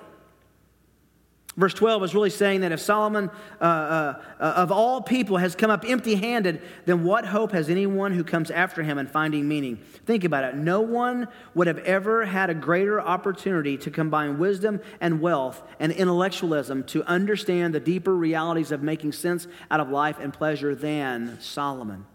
Verse 1.58 1.74
12 1.74 2.04
is 2.04 2.14
really 2.14 2.30
saying 2.30 2.60
that 2.60 2.70
if 2.70 2.78
Solomon, 2.78 3.30
uh, 3.60 3.64
uh, 3.64 4.22
uh, 4.38 4.42
of 4.42 4.70
all 4.70 5.02
people, 5.02 5.38
has 5.38 5.56
come 5.56 5.72
up 5.72 5.84
empty 5.84 6.14
handed, 6.14 6.62
then 6.86 7.02
what 7.02 7.26
hope 7.26 7.50
has 7.50 7.68
anyone 7.68 8.12
who 8.12 8.22
comes 8.22 8.52
after 8.52 8.84
him 8.84 8.96
in 8.96 9.08
finding 9.08 9.48
meaning? 9.48 9.78
Think 10.06 10.22
about 10.22 10.44
it. 10.44 10.54
No 10.54 10.80
one 10.80 11.26
would 11.56 11.66
have 11.66 11.78
ever 11.78 12.24
had 12.24 12.48
a 12.48 12.54
greater 12.54 13.00
opportunity 13.00 13.76
to 13.78 13.90
combine 13.90 14.38
wisdom 14.38 14.80
and 15.00 15.20
wealth 15.20 15.60
and 15.80 15.90
intellectualism 15.90 16.84
to 16.84 17.02
understand 17.02 17.74
the 17.74 17.80
deeper 17.80 18.14
realities 18.14 18.70
of 18.70 18.84
making 18.84 19.10
sense 19.10 19.48
out 19.68 19.80
of 19.80 19.90
life 19.90 20.20
and 20.20 20.32
pleasure 20.32 20.76
than 20.76 21.40
Solomon. 21.40 22.06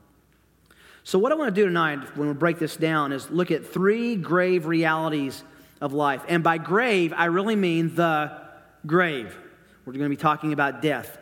So, 1.03 1.19
what 1.19 1.33
I 1.33 1.35
want 1.35 1.53
to 1.53 1.61
do 1.61 1.65
tonight 1.65 2.15
when 2.15 2.29
we 2.29 2.33
break 2.33 2.59
this 2.59 2.77
down 2.77 3.11
is 3.11 3.29
look 3.29 3.51
at 3.51 3.67
three 3.67 4.15
grave 4.15 4.67
realities 4.67 5.43
of 5.81 5.91
life. 5.91 6.23
And 6.29 6.45
by 6.45 6.59
grave, 6.59 7.11
I 7.11 7.25
really 7.25 7.57
mean 7.57 7.93
the 7.93 8.41
grave. 8.85 9.37
We're 9.85 9.93
going 9.93 10.03
to 10.03 10.09
be 10.09 10.15
talking 10.15 10.53
about 10.53 10.81
death. 10.81 11.17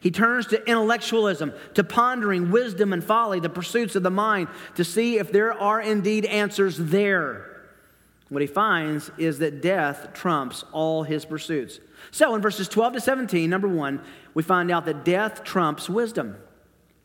He 0.00 0.10
turns 0.10 0.46
to 0.48 0.64
intellectualism, 0.68 1.52
to 1.74 1.82
pondering 1.82 2.50
wisdom 2.50 2.92
and 2.92 3.02
folly, 3.02 3.40
the 3.40 3.48
pursuits 3.48 3.96
of 3.96 4.02
the 4.02 4.10
mind, 4.10 4.48
to 4.76 4.84
see 4.84 5.18
if 5.18 5.32
there 5.32 5.52
are 5.52 5.80
indeed 5.80 6.24
answers 6.26 6.76
there. 6.78 7.56
What 8.28 8.42
he 8.42 8.48
finds 8.48 9.10
is 9.18 9.38
that 9.38 9.62
death 9.62 10.12
trumps 10.12 10.64
all 10.72 11.04
his 11.04 11.24
pursuits. 11.24 11.78
So 12.10 12.34
in 12.34 12.42
verses 12.42 12.68
12 12.68 12.94
to 12.94 13.00
17, 13.00 13.48
number 13.48 13.68
one, 13.68 14.02
we 14.34 14.42
find 14.42 14.70
out 14.70 14.84
that 14.86 15.04
death 15.04 15.44
trumps 15.44 15.88
wisdom. 15.88 16.36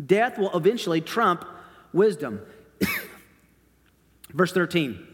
Death 0.04 0.38
will 0.38 0.56
eventually 0.56 1.00
trump 1.00 1.46
wisdom. 1.94 2.42
Verse 4.34 4.52
13. 4.52 5.08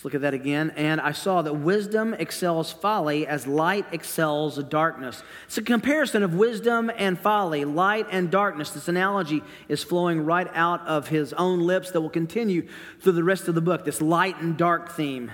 Let's 0.00 0.06
look 0.06 0.14
at 0.14 0.22
that 0.22 0.32
again. 0.32 0.72
And 0.76 0.98
I 0.98 1.12
saw 1.12 1.42
that 1.42 1.52
wisdom 1.52 2.14
excels 2.14 2.72
folly 2.72 3.26
as 3.26 3.46
light 3.46 3.84
excels 3.92 4.56
darkness. 4.64 5.22
It's 5.44 5.58
a 5.58 5.62
comparison 5.62 6.22
of 6.22 6.32
wisdom 6.32 6.90
and 6.96 7.18
folly, 7.18 7.66
light 7.66 8.06
and 8.10 8.30
darkness. 8.30 8.70
This 8.70 8.88
analogy 8.88 9.42
is 9.68 9.84
flowing 9.84 10.24
right 10.24 10.48
out 10.54 10.80
of 10.86 11.08
his 11.08 11.34
own 11.34 11.60
lips 11.60 11.90
that 11.90 12.00
will 12.00 12.08
continue 12.08 12.66
through 13.00 13.12
the 13.12 13.22
rest 13.22 13.46
of 13.46 13.54
the 13.54 13.60
book, 13.60 13.84
this 13.84 14.00
light 14.00 14.40
and 14.40 14.56
dark 14.56 14.90
theme. 14.90 15.30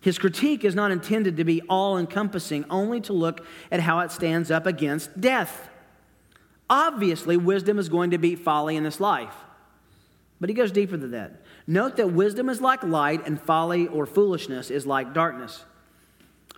His 0.00 0.18
critique 0.18 0.64
is 0.64 0.74
not 0.74 0.90
intended 0.90 1.36
to 1.36 1.44
be 1.44 1.62
all 1.68 1.98
encompassing, 1.98 2.64
only 2.68 3.00
to 3.02 3.12
look 3.12 3.46
at 3.70 3.78
how 3.78 4.00
it 4.00 4.10
stands 4.10 4.50
up 4.50 4.66
against 4.66 5.20
death. 5.20 5.70
Obviously, 6.68 7.36
wisdom 7.36 7.78
is 7.78 7.88
going 7.88 8.10
to 8.10 8.18
beat 8.18 8.40
folly 8.40 8.74
in 8.74 8.82
this 8.82 8.98
life. 8.98 9.36
But 10.40 10.48
he 10.50 10.54
goes 10.54 10.72
deeper 10.72 10.96
than 10.96 11.12
that. 11.12 11.39
Note 11.70 11.98
that 11.98 12.08
wisdom 12.08 12.48
is 12.48 12.60
like 12.60 12.82
light, 12.82 13.28
and 13.28 13.40
folly 13.40 13.86
or 13.86 14.04
foolishness 14.04 14.72
is 14.72 14.88
like 14.88 15.14
darkness. 15.14 15.64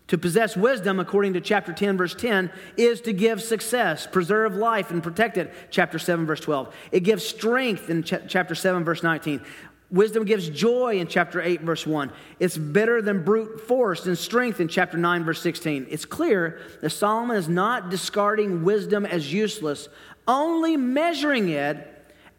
To 0.08 0.16
possess 0.16 0.56
wisdom, 0.56 0.98
according 0.98 1.34
to 1.34 1.42
chapter 1.42 1.70
10, 1.70 1.98
verse 1.98 2.14
10, 2.14 2.50
is 2.78 3.02
to 3.02 3.12
give 3.12 3.42
success, 3.42 4.06
preserve 4.06 4.56
life, 4.56 4.90
and 4.90 5.02
protect 5.02 5.36
it, 5.36 5.52
chapter 5.70 5.98
7, 5.98 6.24
verse 6.24 6.40
12. 6.40 6.74
It 6.92 7.00
gives 7.00 7.26
strength 7.26 7.90
in 7.90 8.04
ch- 8.04 8.26
chapter 8.26 8.54
7, 8.54 8.84
verse 8.84 9.02
19. 9.02 9.42
Wisdom 9.90 10.24
gives 10.24 10.48
joy 10.48 10.98
in 10.98 11.06
chapter 11.06 11.42
8, 11.42 11.60
verse 11.60 11.86
1. 11.86 12.10
It's 12.40 12.56
better 12.56 13.02
than 13.02 13.22
brute 13.22 13.60
force 13.68 14.06
and 14.06 14.16
strength 14.16 14.60
in 14.60 14.68
chapter 14.68 14.96
9, 14.96 15.24
verse 15.24 15.42
16. 15.42 15.88
It's 15.90 16.06
clear 16.06 16.62
that 16.80 16.88
Solomon 16.88 17.36
is 17.36 17.50
not 17.50 17.90
discarding 17.90 18.64
wisdom 18.64 19.04
as 19.04 19.30
useless, 19.30 19.90
only 20.26 20.78
measuring 20.78 21.50
it 21.50 21.86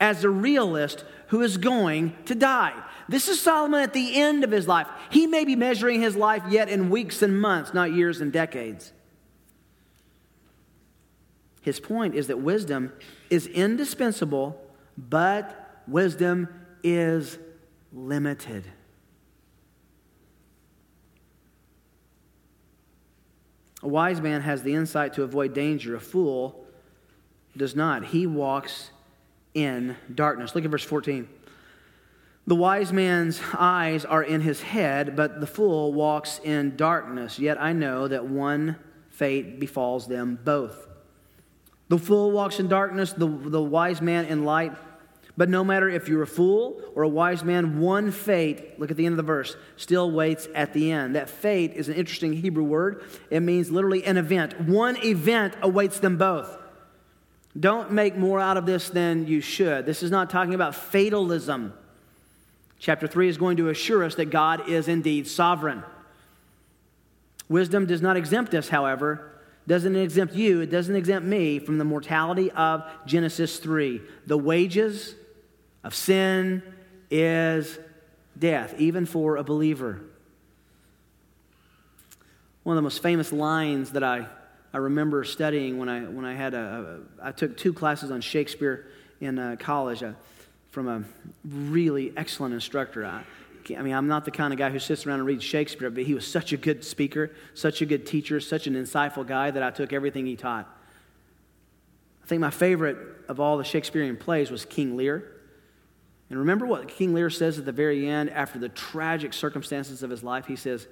as 0.01 0.23
a 0.23 0.29
realist 0.31 1.05
who 1.33 1.41
is 1.41 1.57
going 1.57 2.15
to 2.25 2.35
die. 2.35 2.79
This 3.09 3.27
is 3.27 3.41
Solomon 3.41 3.81
at 3.81 3.91
the 3.91 4.21
end 4.21 4.43
of 4.43 4.51
his 4.51 4.67
life. 4.67 4.85
He 5.09 5.25
may 5.25 5.45
be 5.45 5.55
measuring 5.55 5.99
his 5.99 6.15
life 6.15 6.43
yet 6.47 6.69
in 6.69 6.91
weeks 6.91 7.23
and 7.23 7.41
months, 7.41 7.73
not 7.73 7.91
years 7.91 8.21
and 8.21 8.31
decades. 8.31 8.93
His 11.63 11.79
point 11.79 12.13
is 12.13 12.27
that 12.27 12.37
wisdom 12.37 12.93
is 13.31 13.47
indispensable, 13.47 14.61
but 14.95 15.81
wisdom 15.87 16.49
is 16.83 17.39
limited. 17.91 18.65
A 23.81 23.87
wise 23.87 24.21
man 24.21 24.41
has 24.41 24.61
the 24.61 24.75
insight 24.75 25.13
to 25.13 25.23
avoid 25.23 25.55
danger. 25.55 25.95
A 25.95 25.99
fool 25.99 26.63
does 27.57 27.75
not. 27.75 28.05
He 28.05 28.27
walks 28.27 28.91
in 29.53 29.95
darkness. 30.13 30.55
Look 30.55 30.65
at 30.65 30.71
verse 30.71 30.83
14. 30.83 31.27
The 32.45 32.55
wise 32.55 32.91
man's 32.91 33.39
eyes 33.53 34.03
are 34.03 34.23
in 34.23 34.41
his 34.41 34.61
head, 34.61 35.15
but 35.15 35.39
the 35.39 35.47
fool 35.47 35.93
walks 35.93 36.39
in 36.43 36.75
darkness. 36.75 37.39
Yet 37.39 37.61
I 37.61 37.71
know 37.71 38.07
that 38.07 38.25
one 38.25 38.75
fate 39.09 39.59
befalls 39.59 40.07
them 40.07 40.37
both. 40.43 40.87
The 41.87 41.97
fool 41.97 42.31
walks 42.31 42.59
in 42.59 42.67
darkness, 42.67 43.13
the, 43.13 43.27
the 43.27 43.61
wise 43.61 44.01
man 44.01 44.25
in 44.25 44.43
light. 44.43 44.73
But 45.37 45.49
no 45.49 45.63
matter 45.63 45.89
if 45.89 46.09
you're 46.09 46.21
a 46.21 46.27
fool 46.27 46.81
or 46.95 47.03
a 47.03 47.09
wise 47.09 47.43
man, 47.43 47.79
one 47.79 48.11
fate, 48.11 48.79
look 48.79 48.91
at 48.91 48.97
the 48.97 49.05
end 49.05 49.13
of 49.13 49.17
the 49.17 49.23
verse, 49.23 49.55
still 49.77 50.11
waits 50.11 50.47
at 50.53 50.73
the 50.73 50.91
end. 50.91 51.15
That 51.15 51.29
fate 51.29 51.73
is 51.73 51.89
an 51.89 51.95
interesting 51.95 52.33
Hebrew 52.33 52.63
word. 52.63 53.03
It 53.29 53.39
means 53.39 53.71
literally 53.71 54.03
an 54.03 54.17
event. 54.17 54.59
One 54.61 54.97
event 55.03 55.55
awaits 55.61 55.99
them 55.99 56.17
both. 56.17 56.57
Don't 57.59 57.91
make 57.91 58.15
more 58.15 58.39
out 58.39 58.57
of 58.57 58.65
this 58.65 58.89
than 58.89 59.27
you 59.27 59.41
should. 59.41 59.85
This 59.85 60.01
is 60.01 60.09
not 60.09 60.29
talking 60.29 60.53
about 60.53 60.73
fatalism. 60.73 61.73
Chapter 62.79 63.07
3 63.07 63.29
is 63.29 63.37
going 63.37 63.57
to 63.57 63.69
assure 63.69 64.03
us 64.03 64.15
that 64.15 64.25
God 64.25 64.67
is 64.67 64.87
indeed 64.87 65.27
sovereign. 65.27 65.83
Wisdom 67.47 67.85
does 67.85 68.01
not 68.01 68.17
exempt 68.17 68.53
us, 68.53 68.69
however, 68.69 69.31
doesn't 69.67 69.95
exempt 69.95 70.33
you, 70.33 70.61
it 70.61 70.71
doesn't 70.71 70.95
exempt 70.95 71.27
me 71.27 71.59
from 71.59 71.77
the 71.77 71.85
mortality 71.85 72.51
of 72.51 72.83
Genesis 73.05 73.59
3. 73.59 74.01
The 74.25 74.37
wages 74.37 75.15
of 75.83 75.93
sin 75.93 76.63
is 77.09 77.79
death, 78.37 78.73
even 78.77 79.05
for 79.05 79.37
a 79.37 79.43
believer. 79.43 80.01
One 82.63 82.75
of 82.75 82.77
the 82.77 82.83
most 82.83 83.01
famous 83.01 83.31
lines 83.31 83.91
that 83.91 84.03
I, 84.03 84.27
I 84.73 84.77
remember 84.77 85.23
studying 85.23 85.77
when 85.77 85.87
I, 85.87 86.01
when 86.01 86.25
I 86.25 86.33
had 86.33 86.55
a, 86.55 87.01
I 87.21 87.31
took 87.31 87.55
two 87.55 87.73
classes 87.73 88.09
on 88.09 88.21
Shakespeare 88.21 88.87
in 89.21 89.37
uh, 89.37 89.55
college 89.59 90.01
uh, 90.01 90.13
from 90.71 90.87
a 90.87 91.03
really 91.47 92.11
excellent 92.17 92.55
instructor. 92.55 93.05
I, 93.05 93.23
I 93.77 93.81
mean, 93.83 93.93
I'm 93.93 94.07
not 94.07 94.25
the 94.25 94.31
kind 94.31 94.51
of 94.51 94.57
guy 94.57 94.71
who 94.71 94.79
sits 94.79 95.05
around 95.05 95.19
and 95.19 95.27
reads 95.27 95.43
Shakespeare, 95.43 95.91
but 95.91 96.03
he 96.03 96.15
was 96.15 96.25
such 96.25 96.53
a 96.53 96.57
good 96.57 96.83
speaker, 96.83 97.31
such 97.53 97.81
a 97.81 97.85
good 97.85 98.07
teacher, 98.07 98.39
such 98.39 98.65
an 98.65 98.73
insightful 98.73 99.25
guy 99.25 99.51
that 99.51 99.61
I 99.61 99.69
took 99.69 99.93
everything 99.93 100.25
he 100.25 100.35
taught. 100.35 100.67
I 102.23 102.27
think 102.27 102.41
my 102.41 102.49
favorite 102.49 102.97
of 103.29 103.39
all 103.39 103.57
the 103.57 103.63
Shakespearean 103.63 104.17
plays 104.17 104.49
was 104.49 104.65
King 104.65 104.97
Lear. 104.97 105.29
And 106.29 106.39
remember 106.39 106.65
what 106.65 106.87
King 106.87 107.13
Lear 107.13 107.29
says 107.29 107.59
at 107.59 107.65
the 107.65 107.71
very 107.71 108.09
end, 108.09 108.31
after 108.31 108.57
the 108.57 108.69
tragic 108.69 109.33
circumstances 109.33 110.01
of 110.01 110.09
his 110.09 110.23
life? 110.23 110.47
He 110.47 110.55
says, 110.55 110.87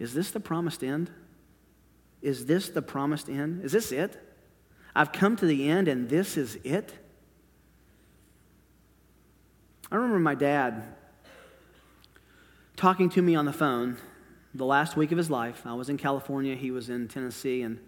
Is 0.00 0.14
this 0.14 0.32
the 0.32 0.40
promised 0.40 0.82
end? 0.82 1.10
Is 2.22 2.46
this 2.46 2.68
the 2.68 2.82
promised 2.82 3.28
end? 3.28 3.64
Is 3.64 3.72
this 3.72 3.92
it? 3.92 4.20
I've 4.94 5.12
come 5.12 5.36
to 5.36 5.46
the 5.46 5.68
end 5.68 5.88
and 5.88 6.08
this 6.08 6.36
is 6.36 6.58
it? 6.64 6.92
I 9.90 9.96
remember 9.96 10.20
my 10.20 10.34
dad 10.34 10.84
talking 12.76 13.10
to 13.10 13.22
me 13.22 13.34
on 13.34 13.44
the 13.44 13.52
phone 13.52 13.96
the 14.54 14.64
last 14.64 14.96
week 14.96 15.12
of 15.12 15.18
his 15.18 15.30
life. 15.30 15.62
I 15.64 15.74
was 15.74 15.88
in 15.88 15.96
California, 15.96 16.54
he 16.54 16.70
was 16.70 16.88
in 16.90 17.08
Tennessee, 17.08 17.62
and 17.62 17.78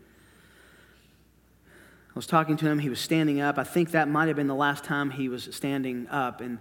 I 1.66 2.14
was 2.14 2.26
talking 2.26 2.56
to 2.58 2.66
him. 2.66 2.78
He 2.78 2.88
was 2.88 3.00
standing 3.00 3.40
up. 3.40 3.58
I 3.58 3.64
think 3.64 3.92
that 3.92 4.08
might 4.08 4.28
have 4.28 4.36
been 4.36 4.48
the 4.48 4.54
last 4.54 4.84
time 4.84 5.10
he 5.10 5.28
was 5.28 5.48
standing 5.52 6.08
up, 6.08 6.40
and 6.40 6.58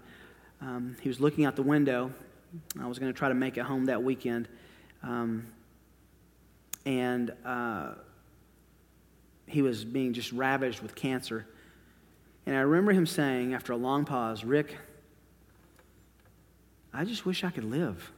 um, 0.61 0.95
he 1.01 1.09
was 1.09 1.19
looking 1.19 1.45
out 1.45 1.55
the 1.55 1.63
window. 1.63 2.11
I 2.79 2.87
was 2.87 2.99
going 2.99 3.11
to 3.11 3.17
try 3.17 3.29
to 3.29 3.35
make 3.35 3.57
it 3.57 3.63
home 3.63 3.85
that 3.85 4.01
weekend. 4.01 4.47
Um, 5.03 5.47
and 6.85 7.31
uh, 7.45 7.93
he 9.45 9.61
was 9.61 9.83
being 9.83 10.13
just 10.13 10.31
ravaged 10.31 10.81
with 10.81 10.95
cancer. 10.95 11.45
And 12.45 12.55
I 12.55 12.61
remember 12.61 12.91
him 12.91 13.05
saying, 13.05 13.53
after 13.53 13.73
a 13.73 13.77
long 13.77 14.05
pause, 14.05 14.43
Rick, 14.43 14.77
I 16.93 17.05
just 17.05 17.25
wish 17.25 17.43
I 17.43 17.49
could 17.49 17.63
live. 17.63 18.11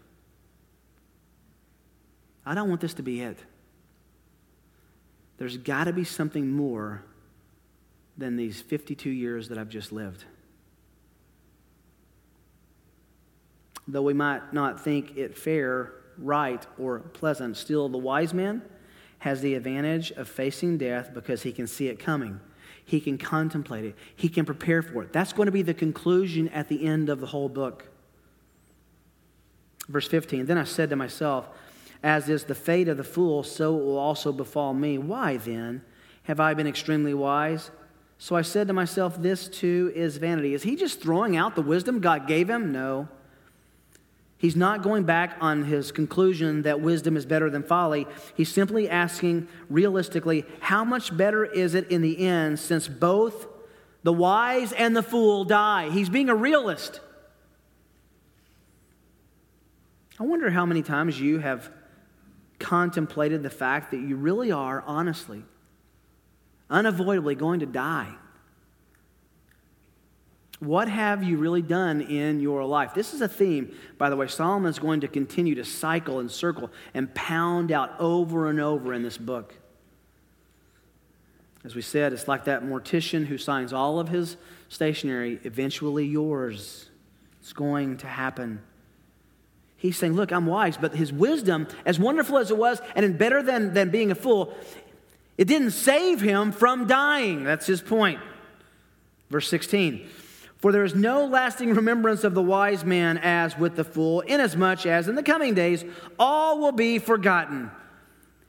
I 2.46 2.56
don't 2.56 2.70
want 2.70 2.82
this 2.82 2.94
to 2.96 3.04
be 3.04 3.22
it. 3.22 3.38
There's 5.38 5.58
got 5.58 5.86
to 5.86 5.94
be 5.94 6.04
something 6.04 6.50
more 6.50 7.04
than 8.18 8.36
these 8.36 8.62
52 8.62 9.10
years 9.10 9.50
that 9.50 9.58
I've 9.58 9.70
just 9.70 9.92
lived. 9.92 10.26
Though 13.88 14.02
we 14.02 14.14
might 14.14 14.54
not 14.54 14.82
think 14.82 15.18
it 15.18 15.38
fair, 15.38 15.94
right, 16.18 16.66
or 16.78 17.00
pleasant, 17.00 17.58
still 17.58 17.90
the 17.90 17.98
wise 17.98 18.34
man 18.34 18.62
has 19.20 19.42
the 19.42 19.56
advantage 19.56 20.12
of 20.12 20.28
facing 20.28 20.78
death 20.78 21.14
because 21.14 21.44
he 21.44 21.52
can 21.54 21.66
see 21.66 21.88
it 21.88 21.98
coming. 21.98 22.40
He 22.84 23.00
can 23.00 23.18
contemplate 23.18 23.86
it. 23.86 23.96
He 24.16 24.28
can 24.28 24.46
prepare 24.46 24.82
for 24.82 25.04
it. 25.04 25.14
That's 25.14 25.32
going 25.32 25.46
to 25.46 25.52
be 25.52 25.62
the 25.62 25.74
conclusion 25.74 26.50
at 26.50 26.68
the 26.68 26.86
end 26.86 27.10
of 27.10 27.22
the 27.22 27.28
whole 27.28 27.48
book. 27.48 27.88
Verse 29.88 30.08
15 30.08 30.46
Then 30.46 30.58
I 30.58 30.66
said 30.66 30.90
to 30.90 30.96
myself, 30.96 31.48
As 32.04 32.28
is 32.28 32.44
the 32.44 32.56
fate 32.56 32.88
of 32.88 32.98
the 32.98 33.04
fool, 33.04 33.44
so 33.44 33.78
it 33.78 33.84
will 33.84 33.98
also 33.98 34.32
befall 34.32 34.74
me. 34.74 34.98
Why 34.98 35.38
then 35.38 35.84
have 36.24 36.40
I 36.40 36.54
been 36.54 36.68
extremely 36.68 37.14
wise? 37.14 37.72
So 38.18 38.36
I 38.36 38.42
said 38.42 38.68
to 38.68 38.74
myself, 38.74 39.22
This 39.22 39.48
too 39.48 39.92
is 39.96 40.18
vanity. 40.18 40.54
Is 40.54 40.64
he 40.64 40.76
just 40.76 41.02
throwing 41.02 41.38
out 41.38 41.56
the 41.56 41.62
wisdom 41.62 42.00
God 42.00 42.28
gave 42.28 42.50
him? 42.50 42.72
No. 42.72 43.08
He's 44.44 44.58
not 44.58 44.82
going 44.82 45.06
back 45.06 45.38
on 45.40 45.64
his 45.64 45.94
conclusion 45.94 46.64
that 46.64 46.82
wisdom 46.82 47.16
is 47.16 47.26
better 47.26 47.50
than 47.50 47.64
folly. 47.64 48.06
He's 48.36 48.50
simply 48.50 48.90
asking 48.90 49.48
realistically, 49.70 50.44
how 50.60 50.84
much 50.84 51.16
better 51.16 51.46
is 51.46 51.76
it 51.76 51.90
in 51.90 52.02
the 52.02 52.20
end 52.20 52.60
since 52.60 52.90
both 52.90 53.48
the 54.04 54.12
wise 54.12 54.74
and 54.74 54.98
the 54.98 55.02
fool 55.02 55.46
die? 55.46 55.92
He's 55.92 56.10
being 56.10 56.28
a 56.28 56.36
realist. 56.36 57.00
I 60.20 60.24
wonder 60.24 60.50
how 60.50 60.66
many 60.66 60.82
times 60.82 61.18
you 61.18 61.40
have 61.40 61.72
contemplated 62.60 63.44
the 63.44 63.50
fact 63.50 63.92
that 63.92 64.02
you 64.02 64.18
really 64.18 64.52
are, 64.52 64.84
honestly, 64.86 65.46
unavoidably 66.70 67.36
going 67.36 67.62
to 67.62 67.66
die. 67.66 68.14
What 70.64 70.88
have 70.88 71.24
you 71.24 71.38
really 71.38 71.62
done 71.62 72.00
in 72.00 72.40
your 72.40 72.64
life? 72.64 72.94
This 72.94 73.14
is 73.14 73.20
a 73.20 73.28
theme, 73.28 73.76
by 73.98 74.10
the 74.10 74.16
way, 74.16 74.28
Solomon 74.28 74.70
is 74.70 74.80
going 74.80 75.02
to 75.02 75.10
continue 75.10 75.56
to 75.56 75.66
cycle 75.66 76.20
and 76.20 76.32
circle 76.32 76.72
and 76.94 77.14
pound 77.14 77.72
out 77.72 78.00
over 78.00 78.48
and 78.48 78.62
over 78.62 78.94
in 78.94 79.04
this 79.04 79.18
book. 79.18 79.56
As 81.66 81.76
we 81.76 81.82
said, 81.82 82.14
it's 82.14 82.30
like 82.30 82.46
that 82.46 82.64
mortician 82.64 83.26
who 83.26 83.38
signs 83.38 83.74
all 83.74 84.00
of 84.00 84.08
his 84.08 84.38
stationery, 84.70 85.40
eventually 85.44 86.06
yours. 86.06 86.90
It's 87.42 87.52
going 87.52 87.98
to 87.98 88.08
happen. 88.08 88.62
He's 89.76 89.98
saying, 89.98 90.14
Look, 90.14 90.32
I'm 90.32 90.46
wise, 90.46 90.78
but 90.78 90.96
his 90.96 91.12
wisdom, 91.12 91.68
as 91.86 92.00
wonderful 92.00 92.38
as 92.38 92.52
it 92.52 92.58
was, 92.58 92.82
and 92.96 93.18
better 93.18 93.44
than, 93.44 93.74
than 93.74 93.90
being 93.90 94.12
a 94.12 94.16
fool, 94.16 94.56
it 95.38 95.46
didn't 95.46 95.72
save 95.72 96.22
him 96.22 96.54
from 96.54 96.88
dying. 96.88 97.44
That's 97.44 97.66
his 97.66 97.82
point. 97.82 98.22
Verse 99.30 99.50
16. 99.50 100.08
For 100.64 100.72
there 100.72 100.86
is 100.86 100.96
no 100.96 101.26
lasting 101.26 101.74
remembrance 101.74 102.24
of 102.24 102.34
the 102.34 102.42
wise 102.42 102.86
man 102.86 103.18
as 103.18 103.58
with 103.58 103.76
the 103.76 103.84
fool, 103.84 104.22
inasmuch 104.22 104.86
as 104.86 105.10
in 105.10 105.16
the 105.16 105.22
coming 105.22 105.54
days 105.54 105.84
all 106.18 106.58
will 106.60 106.72
be 106.72 107.00
forgotten, 107.00 107.70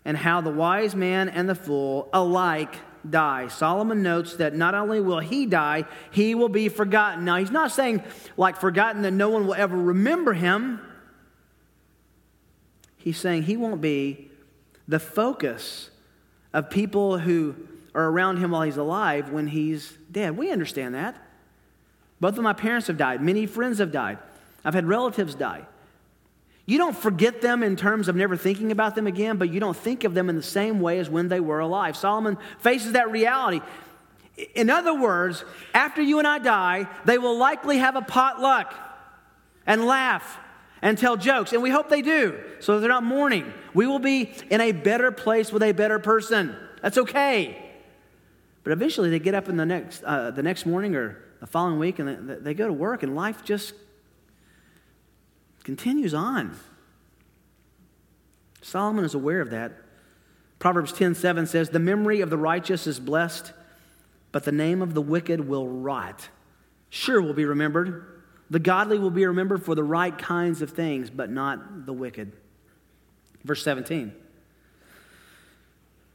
and 0.04 0.16
how 0.16 0.40
the 0.40 0.52
wise 0.52 0.94
man 0.94 1.28
and 1.28 1.48
the 1.48 1.56
fool 1.56 2.08
alike 2.12 2.76
die. 3.10 3.48
Solomon 3.48 4.04
notes 4.04 4.36
that 4.36 4.54
not 4.54 4.76
only 4.76 5.00
will 5.00 5.18
he 5.18 5.44
die, 5.44 5.86
he 6.12 6.36
will 6.36 6.48
be 6.48 6.68
forgotten. 6.68 7.24
Now, 7.24 7.38
he's 7.38 7.50
not 7.50 7.72
saying 7.72 8.00
like 8.36 8.60
forgotten 8.60 9.02
that 9.02 9.10
no 9.10 9.30
one 9.30 9.44
will 9.44 9.54
ever 9.54 9.76
remember 9.76 10.34
him. 10.34 10.78
He's 12.96 13.18
saying 13.18 13.42
he 13.42 13.56
won't 13.56 13.80
be 13.80 14.30
the 14.86 15.00
focus 15.00 15.90
of 16.52 16.70
people 16.70 17.18
who 17.18 17.56
are 17.92 18.08
around 18.08 18.36
him 18.36 18.52
while 18.52 18.62
he's 18.62 18.76
alive 18.76 19.30
when 19.30 19.48
he's 19.48 19.98
dead. 20.12 20.36
We 20.36 20.52
understand 20.52 20.94
that. 20.94 21.20
Both 22.24 22.38
of 22.38 22.42
my 22.42 22.54
parents 22.54 22.86
have 22.86 22.96
died. 22.96 23.20
Many 23.20 23.44
friends 23.44 23.80
have 23.80 23.92
died. 23.92 24.16
I've 24.64 24.72
had 24.72 24.86
relatives 24.86 25.34
die. 25.34 25.66
You 26.64 26.78
don't 26.78 26.96
forget 26.96 27.42
them 27.42 27.62
in 27.62 27.76
terms 27.76 28.08
of 28.08 28.16
never 28.16 28.34
thinking 28.34 28.72
about 28.72 28.94
them 28.94 29.06
again, 29.06 29.36
but 29.36 29.52
you 29.52 29.60
don't 29.60 29.76
think 29.76 30.04
of 30.04 30.14
them 30.14 30.30
in 30.30 30.36
the 30.36 30.42
same 30.42 30.80
way 30.80 30.98
as 31.00 31.10
when 31.10 31.28
they 31.28 31.38
were 31.38 31.58
alive. 31.58 31.98
Solomon 31.98 32.38
faces 32.60 32.92
that 32.92 33.10
reality. 33.10 33.60
In 34.54 34.70
other 34.70 34.94
words, 34.98 35.44
after 35.74 36.00
you 36.00 36.18
and 36.18 36.26
I 36.26 36.38
die, 36.38 36.88
they 37.04 37.18
will 37.18 37.36
likely 37.36 37.76
have 37.76 37.94
a 37.94 38.00
potluck 38.00 38.72
and 39.66 39.84
laugh 39.84 40.38
and 40.80 40.96
tell 40.96 41.18
jokes, 41.18 41.52
and 41.52 41.62
we 41.62 41.68
hope 41.68 41.90
they 41.90 42.00
do, 42.00 42.40
so 42.58 42.80
they're 42.80 42.88
not 42.88 43.04
mourning. 43.04 43.52
We 43.74 43.86
will 43.86 43.98
be 43.98 44.32
in 44.48 44.62
a 44.62 44.72
better 44.72 45.12
place 45.12 45.52
with 45.52 45.62
a 45.62 45.72
better 45.72 45.98
person. 45.98 46.56
That's 46.80 46.96
okay. 46.96 47.70
But 48.62 48.72
eventually, 48.72 49.10
they 49.10 49.18
get 49.18 49.34
up 49.34 49.50
in 49.50 49.58
the 49.58 49.66
next, 49.66 50.02
uh, 50.04 50.30
the 50.30 50.42
next 50.42 50.64
morning 50.64 50.96
or 50.96 51.20
the 51.44 51.50
following 51.50 51.78
week 51.78 51.98
and 51.98 52.26
they 52.42 52.54
go 52.54 52.66
to 52.66 52.72
work 52.72 53.02
and 53.02 53.14
life 53.14 53.44
just 53.44 53.74
continues 55.62 56.14
on. 56.14 56.56
Solomon 58.62 59.04
is 59.04 59.12
aware 59.12 59.42
of 59.42 59.50
that. 59.50 59.72
Proverbs 60.58 60.90
10 60.94 61.14
7 61.14 61.46
says, 61.46 61.68
The 61.68 61.78
memory 61.78 62.22
of 62.22 62.30
the 62.30 62.38
righteous 62.38 62.86
is 62.86 62.98
blessed, 62.98 63.52
but 64.32 64.44
the 64.44 64.52
name 64.52 64.80
of 64.80 64.94
the 64.94 65.02
wicked 65.02 65.46
will 65.46 65.68
rot. 65.68 66.30
Sure 66.88 67.20
will 67.20 67.34
be 67.34 67.44
remembered. 67.44 68.22
The 68.48 68.58
godly 68.58 68.98
will 68.98 69.10
be 69.10 69.26
remembered 69.26 69.62
for 69.62 69.74
the 69.74 69.84
right 69.84 70.16
kinds 70.16 70.62
of 70.62 70.70
things, 70.70 71.10
but 71.10 71.28
not 71.28 71.84
the 71.84 71.92
wicked. 71.92 72.32
Verse 73.44 73.62
17. 73.62 74.14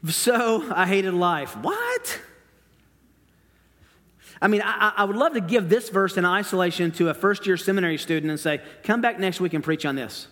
So 0.08 0.74
I 0.74 0.88
hated 0.88 1.14
life. 1.14 1.56
What? 1.58 1.89
I 4.42 4.48
mean, 4.48 4.62
I, 4.64 4.94
I, 4.96 5.04
would 5.04 5.18
love 5.18 5.34
to 5.34 5.42
give 5.42 5.68
this 5.68 5.90
verse 5.90 6.16
in 6.16 6.24
isolation 6.24 6.92
to 6.92 7.10
a 7.10 7.14
first 7.14 7.46
year 7.46 7.58
seminary 7.58 7.98
student 7.98 8.30
and 8.30 8.40
say, 8.40 8.62
come 8.84 9.02
back 9.02 9.20
next 9.20 9.42
week 9.42 9.54
and 9.54 9.64
preach 9.64 9.86
on 9.86 9.96
this. 9.96 10.28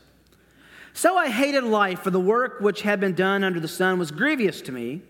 So 0.94 1.16
I 1.16 1.30
hated 1.30 1.64
life, 1.64 2.00
for 2.00 2.10
the 2.10 2.20
work 2.20 2.60
which 2.60 2.82
had 2.82 3.00
been 3.00 3.14
done 3.14 3.44
under 3.44 3.60
the 3.60 3.68
sun 3.68 4.00
was 4.00 4.10
grievous 4.10 4.62
to 4.62 4.72
me. 4.72 5.04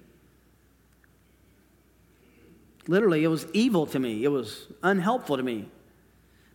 Literally, 2.88 3.24
it 3.24 3.28
was 3.30 3.46
evil 3.54 3.86
to 3.88 4.00
me, 4.00 4.24
it 4.24 4.30
was 4.30 4.68
unhelpful 4.84 5.38
to 5.38 5.44
me. 5.44 5.70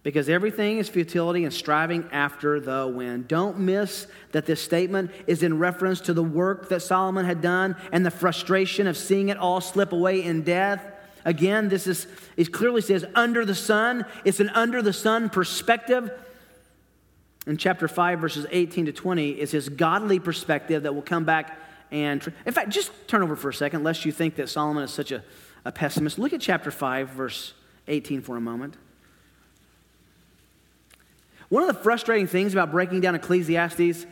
Because 0.02 0.28
everything 0.28 0.78
is 0.78 0.88
futility 0.88 1.44
and 1.44 1.55
striving 1.55 2.09
after 2.11 2.59
the 2.59 2.88
wind. 2.88 3.28
Don't 3.28 3.61
miss 3.61 4.09
that 4.33 4.46
this 4.46 4.61
statement 4.61 5.12
is 5.28 5.44
in 5.44 5.59
reference 5.59 6.00
to 6.02 6.12
the 6.12 6.24
work 6.24 6.68
that 6.70 6.81
Solomon 6.81 7.24
had 7.24 7.40
done 7.40 7.76
and 7.92 8.05
the 8.05 8.11
frustration 8.11 8.88
of 8.88 8.96
seeing 8.96 9.28
it 9.28 9.37
all 9.37 9.61
slip 9.61 9.92
away 9.92 10.24
in 10.24 10.42
death. 10.42 10.91
Again, 11.24 11.68
this 11.68 11.87
is, 11.87 12.06
it 12.37 12.52
clearly 12.52 12.80
says 12.80 13.04
under 13.14 13.44
the 13.44 13.54
sun. 13.54 14.04
It's 14.24 14.40
an 14.40 14.48
under 14.50 14.82
the 14.82 14.92
sun 14.92 15.30
perspective. 15.30 16.11
In 17.46 17.56
chapter 17.56 17.88
5, 17.88 18.20
verses 18.20 18.46
18 18.50 18.87
to 18.87 18.92
20, 18.92 19.30
is 19.30 19.50
his 19.50 19.68
godly 19.68 20.18
perspective 20.18 20.85
that 20.85 20.94
will 20.94 21.02
come 21.02 21.24
back 21.24 21.58
and. 21.90 22.32
In 22.46 22.52
fact, 22.52 22.70
just 22.70 22.90
turn 23.08 23.22
over 23.22 23.37
for 23.37 23.48
a 23.48 23.54
second, 23.54 23.85
lest 23.85 24.04
you 24.04 24.12
think 24.12 24.37
that 24.37 24.48
Solomon 24.48 24.85
is 24.85 24.92
such 24.92 25.12
a, 25.12 25.22
a 25.64 25.72
pessimist. 25.72 26.18
Look 26.18 26.32
at 26.32 26.40
chapter 26.40 26.70
5, 26.70 27.08
verse 27.11 27.54
18 27.88 28.22
for 28.22 28.37
a 28.37 28.40
moment. 28.40 28.76
One 31.48 31.62
of 31.62 31.68
the 31.68 31.82
frustrating 31.82 32.26
things 32.26 32.54
about 32.54 32.70
breaking 32.70 33.02
down 33.02 33.14
Ecclesiastes 33.14 34.06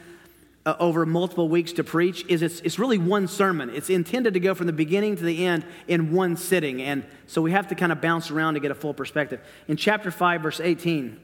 uh, 0.70 0.76
over 0.78 1.04
multiple 1.04 1.48
weeks 1.48 1.72
to 1.72 1.82
preach 1.82 2.24
is 2.28 2.42
it's, 2.42 2.60
it's 2.60 2.78
really 2.78 2.98
one 2.98 3.26
sermon. 3.26 3.70
It's 3.70 3.90
intended 3.90 4.34
to 4.34 4.40
go 4.40 4.54
from 4.54 4.68
the 4.68 4.72
beginning 4.72 5.16
to 5.16 5.24
the 5.24 5.44
end 5.44 5.64
in 5.88 6.12
one 6.12 6.36
sitting. 6.36 6.80
And 6.80 7.04
so 7.26 7.42
we 7.42 7.50
have 7.50 7.68
to 7.68 7.74
kind 7.74 7.90
of 7.90 8.00
bounce 8.00 8.30
around 8.30 8.54
to 8.54 8.60
get 8.60 8.70
a 8.70 8.74
full 8.76 8.94
perspective. 8.94 9.40
In 9.66 9.76
chapter 9.76 10.12
5, 10.12 10.42
verse 10.42 10.60
18, 10.60 11.18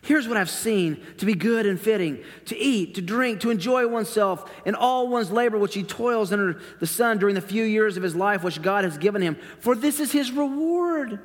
here's 0.00 0.26
what 0.26 0.38
I've 0.38 0.48
seen 0.48 1.04
to 1.18 1.26
be 1.26 1.34
good 1.34 1.66
and 1.66 1.78
fitting 1.78 2.24
to 2.46 2.56
eat, 2.56 2.94
to 2.94 3.02
drink, 3.02 3.40
to 3.40 3.50
enjoy 3.50 3.86
oneself, 3.86 4.50
and 4.64 4.74
all 4.74 5.08
one's 5.08 5.30
labor 5.30 5.58
which 5.58 5.74
he 5.74 5.82
toils 5.82 6.32
under 6.32 6.60
the 6.80 6.86
sun 6.86 7.18
during 7.18 7.34
the 7.34 7.42
few 7.42 7.64
years 7.64 7.98
of 7.98 8.02
his 8.02 8.16
life 8.16 8.42
which 8.42 8.62
God 8.62 8.84
has 8.84 8.96
given 8.96 9.20
him. 9.20 9.36
For 9.60 9.74
this 9.74 10.00
is 10.00 10.10
his 10.10 10.32
reward. 10.32 11.20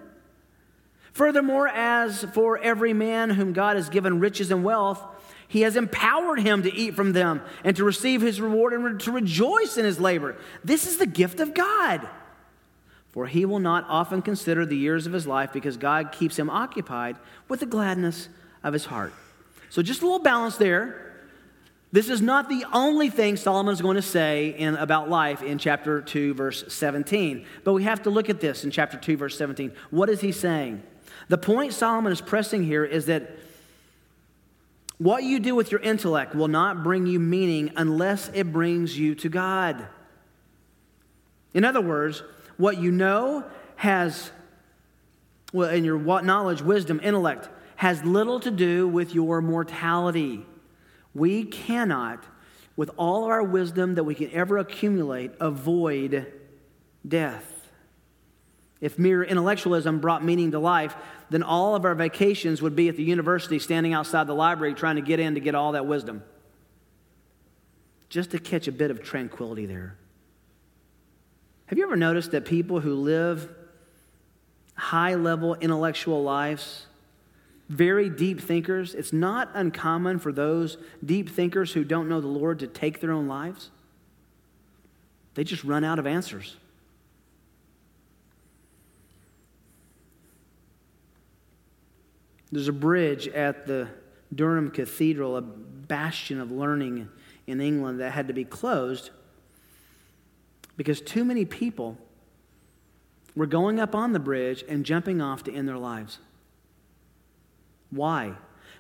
Furthermore, 1.14 1.68
as 1.68 2.24
for 2.34 2.58
every 2.58 2.94
man 2.94 3.30
whom 3.30 3.54
God 3.54 3.76
has 3.76 3.90
given 3.90 4.20
riches 4.20 4.52
and 4.52 4.64
wealth, 4.64 5.02
he 5.48 5.62
has 5.62 5.76
empowered 5.76 6.40
him 6.40 6.64
to 6.64 6.74
eat 6.74 6.96
from 6.96 7.14
them 7.14 7.42
and 7.64 7.76
to 7.78 7.84
receive 7.84 8.22
his 8.22 8.42
reward 8.42 8.74
and 8.74 9.00
to 9.02 9.12
rejoice 9.12 9.78
in 9.78 9.86
his 9.86 10.00
labor. 10.00 10.36
This 10.64 10.88
is 10.88 10.98
the 10.98 11.06
gift 11.06 11.40
of 11.40 11.54
God. 11.54 12.08
For 13.12 13.28
he 13.28 13.46
will 13.46 13.60
not 13.60 13.86
often 13.88 14.24
consider 14.24 14.66
the 14.66 14.76
years 14.76 15.06
of 15.06 15.14
his 15.14 15.28
life 15.28 15.54
because 15.54 15.78
God 15.78 16.12
keeps 16.12 16.38
him 16.38 16.50
occupied 16.50 17.18
with 17.48 17.60
the 17.60 17.68
gladness 17.68 18.28
of 18.64 18.74
his 18.74 18.86
heart. 18.86 19.14
So, 19.70 19.84
just 19.84 20.02
a 20.02 20.06
little 20.06 20.18
balance 20.20 20.58
there. 20.58 21.00
This 21.92 22.10
is 22.10 22.24
not 22.24 22.50
the 22.50 22.66
only 22.74 23.12
thing 23.12 23.38
Solomon 23.38 23.72
is 23.72 23.82
going 23.82 23.98
to 23.98 24.02
say 24.02 24.56
in, 24.58 24.74
about 24.74 25.12
life 25.12 25.44
in 25.44 25.60
chapter 25.60 26.02
2, 26.02 26.34
verse 26.34 26.64
17. 26.68 27.46
But 27.64 27.74
we 27.74 27.84
have 27.84 28.02
to 28.04 28.10
look 28.10 28.32
at 28.32 28.42
this 28.42 28.64
in 28.64 28.72
chapter 28.72 28.98
2, 28.98 29.16
verse 29.16 29.38
17. 29.38 29.72
What 29.92 30.10
is 30.10 30.20
he 30.20 30.32
saying? 30.32 30.82
The 31.30 31.38
point 31.38 31.74
Solomon 31.74 32.12
is 32.12 32.22
pressing 32.22 32.64
here 32.64 32.84
is 32.84 33.06
that 33.08 33.38
What 34.98 35.24
you 35.24 35.40
do 35.40 35.54
with 35.54 35.70
your 35.70 35.82
intellect 35.82 36.34
will 36.34 36.48
not 36.48 36.82
bring 36.82 37.08
you 37.08 37.20
meaning 37.20 37.72
unless 37.76 38.30
it 38.34 38.54
brings 38.54 38.98
you 38.98 39.16
to 39.16 39.28
God. 39.28 39.86
In 41.54 41.66
other 41.66 41.82
words, 41.82 42.24
what 42.58 42.78
you 42.78 42.92
know 42.92 43.44
has, 43.76 44.32
well, 45.52 45.70
in 45.70 45.84
your 45.84 46.00
knowledge, 46.22 46.62
wisdom, 46.62 47.02
intellect, 47.04 47.50
has 47.76 48.04
little 48.06 48.40
to 48.40 48.52
do 48.52 48.88
with 48.88 49.14
your 49.14 49.42
mortality. 49.42 50.46
We 51.14 51.44
cannot, 51.44 52.24
with 52.78 52.92
all 52.96 53.26
our 53.26 53.44
wisdom 53.44 53.96
that 53.96 54.04
we 54.04 54.16
can 54.16 54.32
ever 54.32 54.58
accumulate, 54.58 55.32
avoid 55.40 56.32
death. 57.06 57.50
If 58.80 59.00
mere 59.00 59.24
intellectualism 59.24 60.00
brought 60.00 60.24
meaning 60.24 60.52
to 60.52 60.60
life, 60.60 60.96
then 61.30 61.44
all 61.44 61.76
of 61.76 61.86
our 61.86 61.96
vacations 61.96 62.62
would 62.62 62.76
be 62.76 62.90
at 62.90 62.98
the 62.98 63.04
university 63.04 63.60
standing 63.60 63.94
outside 63.94 64.28
the 64.28 64.36
library 64.36 64.74
trying 64.74 64.96
to 64.96 65.02
get 65.02 65.20
in 65.20 65.36
to 65.36 65.40
get 65.40 65.56
all 65.56 65.74
that 65.74 65.86
wisdom. 65.86 66.24
Just 68.10 68.32
to 68.32 68.40
catch 68.40 68.68
a 68.68 68.72
bit 68.72 68.92
of 68.92 69.02
tranquility 69.02 69.66
there. 69.66 69.96
Have 71.68 71.78
you 71.78 71.84
ever 71.86 71.96
noticed 71.96 72.32
that 72.32 72.46
people 72.46 72.80
who 72.80 72.94
live 72.94 73.50
high 74.76 75.16
level 75.16 75.56
intellectual 75.56 76.24
lives, 76.24 76.86
very 77.70 78.10
deep 78.10 78.40
thinkers, 78.40 78.94
it's 78.94 79.14
not 79.14 79.50
uncommon 79.54 80.20
for 80.20 80.32
those 80.32 80.78
deep 81.04 81.30
thinkers 81.30 81.74
who 81.74 81.84
don't 81.84 82.10
know 82.10 82.22
the 82.22 82.28
Lord 82.28 82.60
to 82.60 82.68
take 82.68 83.00
their 83.00 83.12
own 83.12 83.28
lives? 83.28 83.72
They 85.36 85.44
just 85.44 85.64
run 85.64 85.84
out 85.84 86.00
of 86.00 86.06
answers. 86.06 86.58
There's 92.54 92.68
a 92.68 92.74
bridge 92.74 93.28
at 93.30 93.66
the 93.66 93.88
Durham 94.34 94.70
Cathedral, 94.70 95.38
a 95.38 95.42
bastion 95.42 96.40
of 96.40 96.52
learning 96.52 97.10
in 97.48 97.60
England, 97.60 98.00
that 98.00 98.12
had 98.12 98.28
to 98.28 98.34
be 98.34 98.46
closed 98.46 99.10
because 100.78 101.02
too 101.02 101.26
many 101.26 101.46
people 101.46 101.98
were 103.36 103.48
going 103.48 103.80
up 103.80 103.96
on 103.96 104.14
the 104.14 104.20
bridge 104.20 104.64
and 104.70 104.86
jumping 104.86 105.20
off 105.20 105.44
to 105.46 105.54
end 105.54 105.68
their 105.68 105.80
lives. 105.80 106.20
Why? 107.90 108.34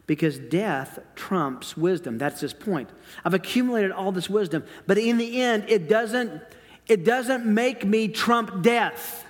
Because 0.05 0.37
death 0.37 0.99
trumps 1.15 1.75
wisdom. 1.75 2.19
That's 2.19 2.41
his 2.41 2.53
point. 2.53 2.89
I've 3.25 3.33
accumulated 3.33 3.91
all 3.91 4.11
this 4.11 4.29
wisdom, 4.29 4.63
but 4.85 4.99
in 4.99 5.17
the 5.17 5.41
end, 5.41 5.65
it 5.67 5.89
doesn't, 5.89 6.43
it 6.87 7.03
doesn't 7.03 7.43
make 7.43 7.85
me 7.85 8.07
trump 8.07 8.61
death. 8.61 9.25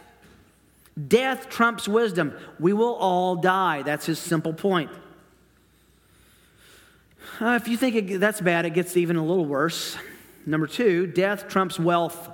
Death 1.07 1.49
trumps 1.49 1.87
wisdom. 1.87 2.33
We 2.59 2.73
will 2.73 2.93
all 2.95 3.35
die. 3.35 3.81
That's 3.81 4.05
his 4.05 4.19
simple 4.19 4.53
point. 4.53 4.91
Uh, 7.39 7.57
if 7.59 7.67
you 7.67 7.77
think 7.77 7.95
it, 7.95 8.19
that's 8.19 8.41
bad, 8.41 8.65
it 8.65 8.71
gets 8.71 8.95
even 8.95 9.15
a 9.15 9.25
little 9.25 9.45
worse. 9.45 9.97
Number 10.45 10.67
two, 10.67 11.07
death 11.07 11.47
trumps 11.47 11.79
wealth. 11.79 12.29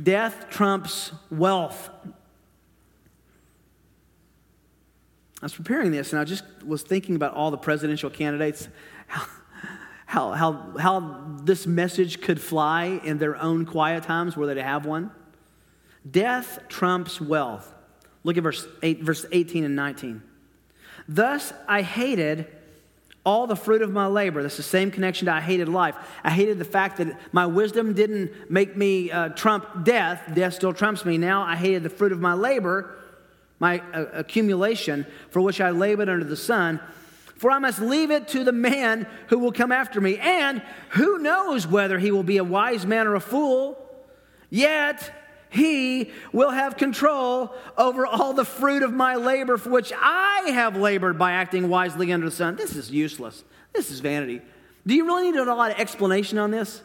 Death 0.00 0.46
trumps 0.50 1.12
wealth. 1.30 1.90
I 5.40 5.44
was 5.44 5.54
preparing 5.54 5.92
this 5.92 6.12
and 6.12 6.20
I 6.20 6.24
just 6.24 6.44
was 6.64 6.82
thinking 6.82 7.14
about 7.14 7.34
all 7.34 7.50
the 7.50 7.58
presidential 7.58 8.10
candidates, 8.10 8.68
how, 9.06 9.26
how, 10.06 10.32
how, 10.32 10.78
how 10.78 11.26
this 11.42 11.66
message 11.66 12.20
could 12.20 12.40
fly 12.40 13.00
in 13.04 13.18
their 13.18 13.36
own 13.36 13.64
quiet 13.64 14.02
times 14.02 14.36
were 14.36 14.46
they 14.46 14.54
to 14.54 14.62
have 14.62 14.84
one. 14.84 15.10
Death 16.08 16.60
trumps 16.68 17.20
wealth. 17.20 17.72
Look 18.24 18.36
at 18.36 18.42
verse, 18.42 18.66
8, 18.82 19.02
verse 19.02 19.26
18 19.30 19.64
and 19.64 19.76
19. 19.76 20.22
Thus 21.08 21.52
I 21.66 21.82
hated 21.82 22.46
all 23.24 23.46
the 23.46 23.56
fruit 23.56 23.82
of 23.82 23.90
my 23.90 24.06
labor. 24.06 24.42
That's 24.42 24.56
the 24.56 24.62
same 24.62 24.90
connection 24.90 25.26
to 25.26 25.32
I 25.32 25.40
hated 25.40 25.68
life. 25.68 25.94
I 26.24 26.30
hated 26.30 26.58
the 26.58 26.64
fact 26.64 26.96
that 26.96 27.18
my 27.32 27.46
wisdom 27.46 27.92
didn't 27.92 28.50
make 28.50 28.76
me 28.76 29.10
uh, 29.10 29.30
trump 29.30 29.84
death. 29.84 30.22
Death 30.34 30.54
still 30.54 30.72
trumps 30.72 31.04
me. 31.04 31.18
Now 31.18 31.42
I 31.42 31.56
hated 31.56 31.82
the 31.82 31.90
fruit 31.90 32.12
of 32.12 32.20
my 32.20 32.34
labor, 32.34 32.94
my 33.58 33.80
uh, 33.92 34.06
accumulation, 34.14 35.06
for 35.30 35.40
which 35.40 35.60
I 35.60 35.70
labored 35.70 36.08
under 36.08 36.24
the 36.24 36.36
sun. 36.36 36.80
For 37.36 37.50
I 37.50 37.58
must 37.58 37.80
leave 37.80 38.10
it 38.10 38.28
to 38.28 38.44
the 38.44 38.52
man 38.52 39.06
who 39.28 39.38
will 39.38 39.52
come 39.52 39.72
after 39.72 40.00
me. 40.00 40.18
And 40.18 40.62
who 40.90 41.18
knows 41.18 41.66
whether 41.66 41.98
he 41.98 42.10
will 42.10 42.22
be 42.22 42.38
a 42.38 42.44
wise 42.44 42.84
man 42.86 43.06
or 43.06 43.14
a 43.14 43.20
fool? 43.20 43.78
Yet 44.50 45.12
he 45.50 46.10
will 46.32 46.50
have 46.50 46.76
control 46.76 47.54
over 47.76 48.06
all 48.06 48.32
the 48.34 48.44
fruit 48.44 48.82
of 48.82 48.92
my 48.92 49.14
labor 49.14 49.56
for 49.56 49.70
which 49.70 49.92
I 49.96 50.50
have 50.52 50.76
labored 50.76 51.18
by 51.18 51.32
acting 51.32 51.68
wisely 51.68 52.12
under 52.12 52.26
the 52.26 52.34
sun. 52.34 52.56
This 52.56 52.76
is 52.76 52.90
useless. 52.90 53.44
This 53.72 53.90
is 53.90 54.00
vanity. 54.00 54.42
Do 54.86 54.94
you 54.94 55.04
really 55.06 55.30
need 55.30 55.38
a 55.38 55.54
lot 55.54 55.70
of 55.70 55.78
explanation 55.78 56.38
on 56.38 56.50
this? 56.50 56.82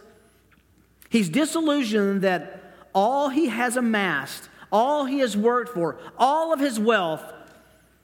He's 1.10 1.30
disillusioned 1.30 2.22
that 2.22 2.74
all 2.94 3.30
he 3.30 3.48
has 3.48 3.78
amassed, 3.78 4.50
all 4.72 5.06
he 5.06 5.20
has 5.20 5.36
worked 5.38 5.74
for, 5.74 5.98
all 6.18 6.54
of 6.54 6.60
his 6.60 6.80
wealth 6.80 7.24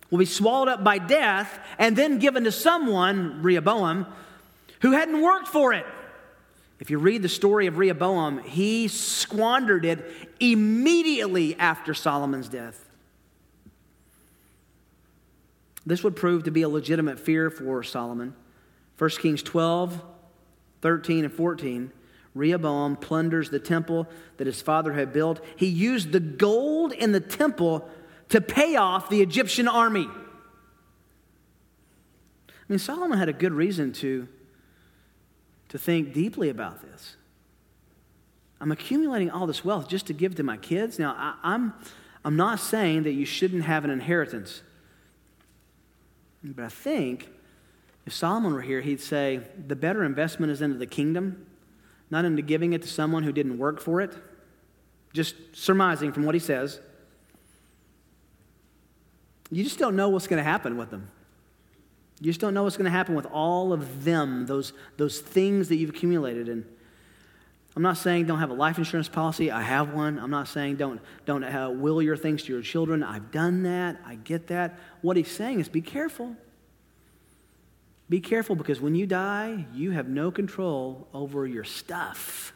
will 0.10 0.20
be 0.20 0.26
swallowed 0.26 0.68
up 0.68 0.84
by 0.84 0.98
death 0.98 1.60
and 1.78 1.96
then 1.96 2.20
given 2.20 2.44
to 2.44 2.52
someone, 2.52 3.42
Rehoboam, 3.42 4.08
who 4.82 4.92
hadn't 4.92 5.22
worked 5.22 5.48
for 5.48 5.74
it. 5.74 5.86
If 6.80 6.90
you 6.90 6.98
read 6.98 7.22
the 7.22 7.30
story 7.30 7.68
of 7.68 7.78
Rehoboam, 7.78 8.42
he 8.44 8.88
squandered 8.88 9.84
it 9.84 10.10
immediately 10.40 11.56
after 11.60 11.94
Solomon's 11.94 12.48
death. 12.48 12.86
This 15.86 16.04
would 16.04 16.16
prove 16.16 16.44
to 16.44 16.52
be 16.52 16.62
a 16.62 16.70
legitimate 16.70 17.20
fear 17.20 17.50
for 17.50 17.84
Solomon. 17.84 18.34
1 18.98 19.10
Kings 19.12 19.44
12, 19.44 20.02
13, 20.82 21.26
and 21.26 21.34
14. 21.34 21.92
Rehoboam 22.34 22.96
plunders 22.96 23.50
the 23.50 23.60
temple 23.60 24.08
that 24.38 24.48
his 24.48 24.62
father 24.62 24.94
had 24.94 25.12
built. 25.12 25.44
He 25.58 25.66
used 25.66 26.12
the 26.12 26.20
gold 26.20 26.94
in 26.94 27.12
the 27.12 27.20
temple 27.20 27.90
to 28.30 28.40
pay 28.40 28.76
off 28.76 29.10
the 29.10 29.22
Egyptian 29.22 29.68
army. 29.68 30.08
I 32.48 32.52
mean, 32.70 32.80
Solomon 32.80 33.18
had 33.18 33.30
a 33.30 33.34
good 33.34 33.52
reason 33.52 33.92
to 33.94 34.28
to 35.70 35.78
think 35.78 36.14
deeply 36.14 36.50
about 36.50 36.82
this. 36.82 37.16
I'm 38.62 38.72
accumulating 38.72 39.32
all 39.32 39.48
this 39.48 39.64
wealth 39.64 39.88
just 39.88 40.08
to 40.08 40.14
give 40.14 40.36
to 40.36 40.44
my 40.44 40.58
kids. 40.58 41.00
Now, 41.00 41.16
I, 41.18 41.30
am 41.30 41.36
I'm, 41.44 41.74
I'm 42.26 42.36
not 42.36 42.60
saying 42.60 43.04
that 43.04 43.14
you 43.14 43.26
shouldn't 43.26 43.64
have 43.64 43.86
an 43.86 43.90
inheritance. 43.90 44.62
But 46.44 46.66
I 46.66 46.70
think 46.70 47.30
if 48.06 48.14
Solomon 48.14 48.54
were 48.54 48.62
here, 48.62 48.82
he'd 48.82 49.02
say 49.02 49.42
the 49.68 49.76
better 49.76 50.04
investment 50.04 50.52
is 50.52 50.62
into 50.62 50.78
the 50.78 50.88
kingdom, 50.88 51.46
not 52.10 52.26
into 52.26 52.42
giving 52.42 52.74
it 52.74 52.82
to 52.82 52.88
someone 52.88 53.24
who 53.24 53.32
didn't 53.32 53.58
work 53.58 53.80
for 53.80 54.02
it. 54.02 54.16
Just 55.14 55.36
surmising 55.54 56.12
from 56.12 56.26
what 56.26 56.36
he 56.36 56.40
says. 56.40 56.80
You 59.52 59.64
just 59.64 59.80
don't 59.80 59.96
know 59.96 60.10
what's 60.10 60.28
going 60.28 60.38
to 60.38 60.44
happen 60.44 60.78
with 60.78 60.92
them. 60.92 61.10
You 62.22 62.28
just 62.28 62.42
don't 62.42 62.54
know 62.54 62.64
what's 62.64 62.76
going 62.76 62.86
to 62.86 62.92
happen 62.92 63.16
with 63.16 63.26
all 63.28 63.72
of 63.72 64.04
them, 64.04 64.46
those, 64.46 64.74
those 64.98 65.20
things 65.20 65.70
that 65.70 65.78
you've 65.78 65.92
accumulated. 65.92 66.50
And 66.50 66.66
I'm 67.76 67.82
not 67.82 67.98
saying 67.98 68.26
don't 68.26 68.40
have 68.40 68.50
a 68.50 68.56
life 68.56 68.78
insurance 68.78 69.08
policy. 69.08 69.52
I 69.52 69.62
have 69.62 69.94
one. 69.94 70.20
I'm 70.20 70.32
not 70.32 70.50
saying 70.50 70.76
don't, 70.76 71.00
don't 71.26 71.44
uh, 71.44 71.70
will 71.70 72.02
your 72.02 72.18
things 72.18 72.44
to 72.44 72.54
your 72.54 72.62
children. 72.62 73.04
I've 73.04 73.32
done 73.32 73.64
that. 73.64 74.02
I 74.06 74.16
get 74.16 74.48
that. 74.48 74.78
What 75.02 75.16
he's 75.16 75.32
saying 75.32 75.62
is 75.62 75.70
be 75.70 75.82
careful. 75.82 76.36
Be 78.10 78.20
careful 78.20 78.56
because 78.56 78.82
when 78.82 78.96
you 78.96 79.06
die, 79.06 79.66
you 79.74 79.92
have 79.92 80.10
no 80.10 80.32
control 80.32 81.08
over 81.14 81.48
your 81.48 81.64
stuff. 81.64 82.52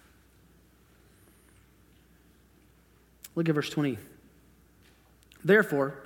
Look 3.35 3.47
at 3.47 3.55
verse 3.55 3.69
20. 3.69 3.97
Therefore, 5.43 6.03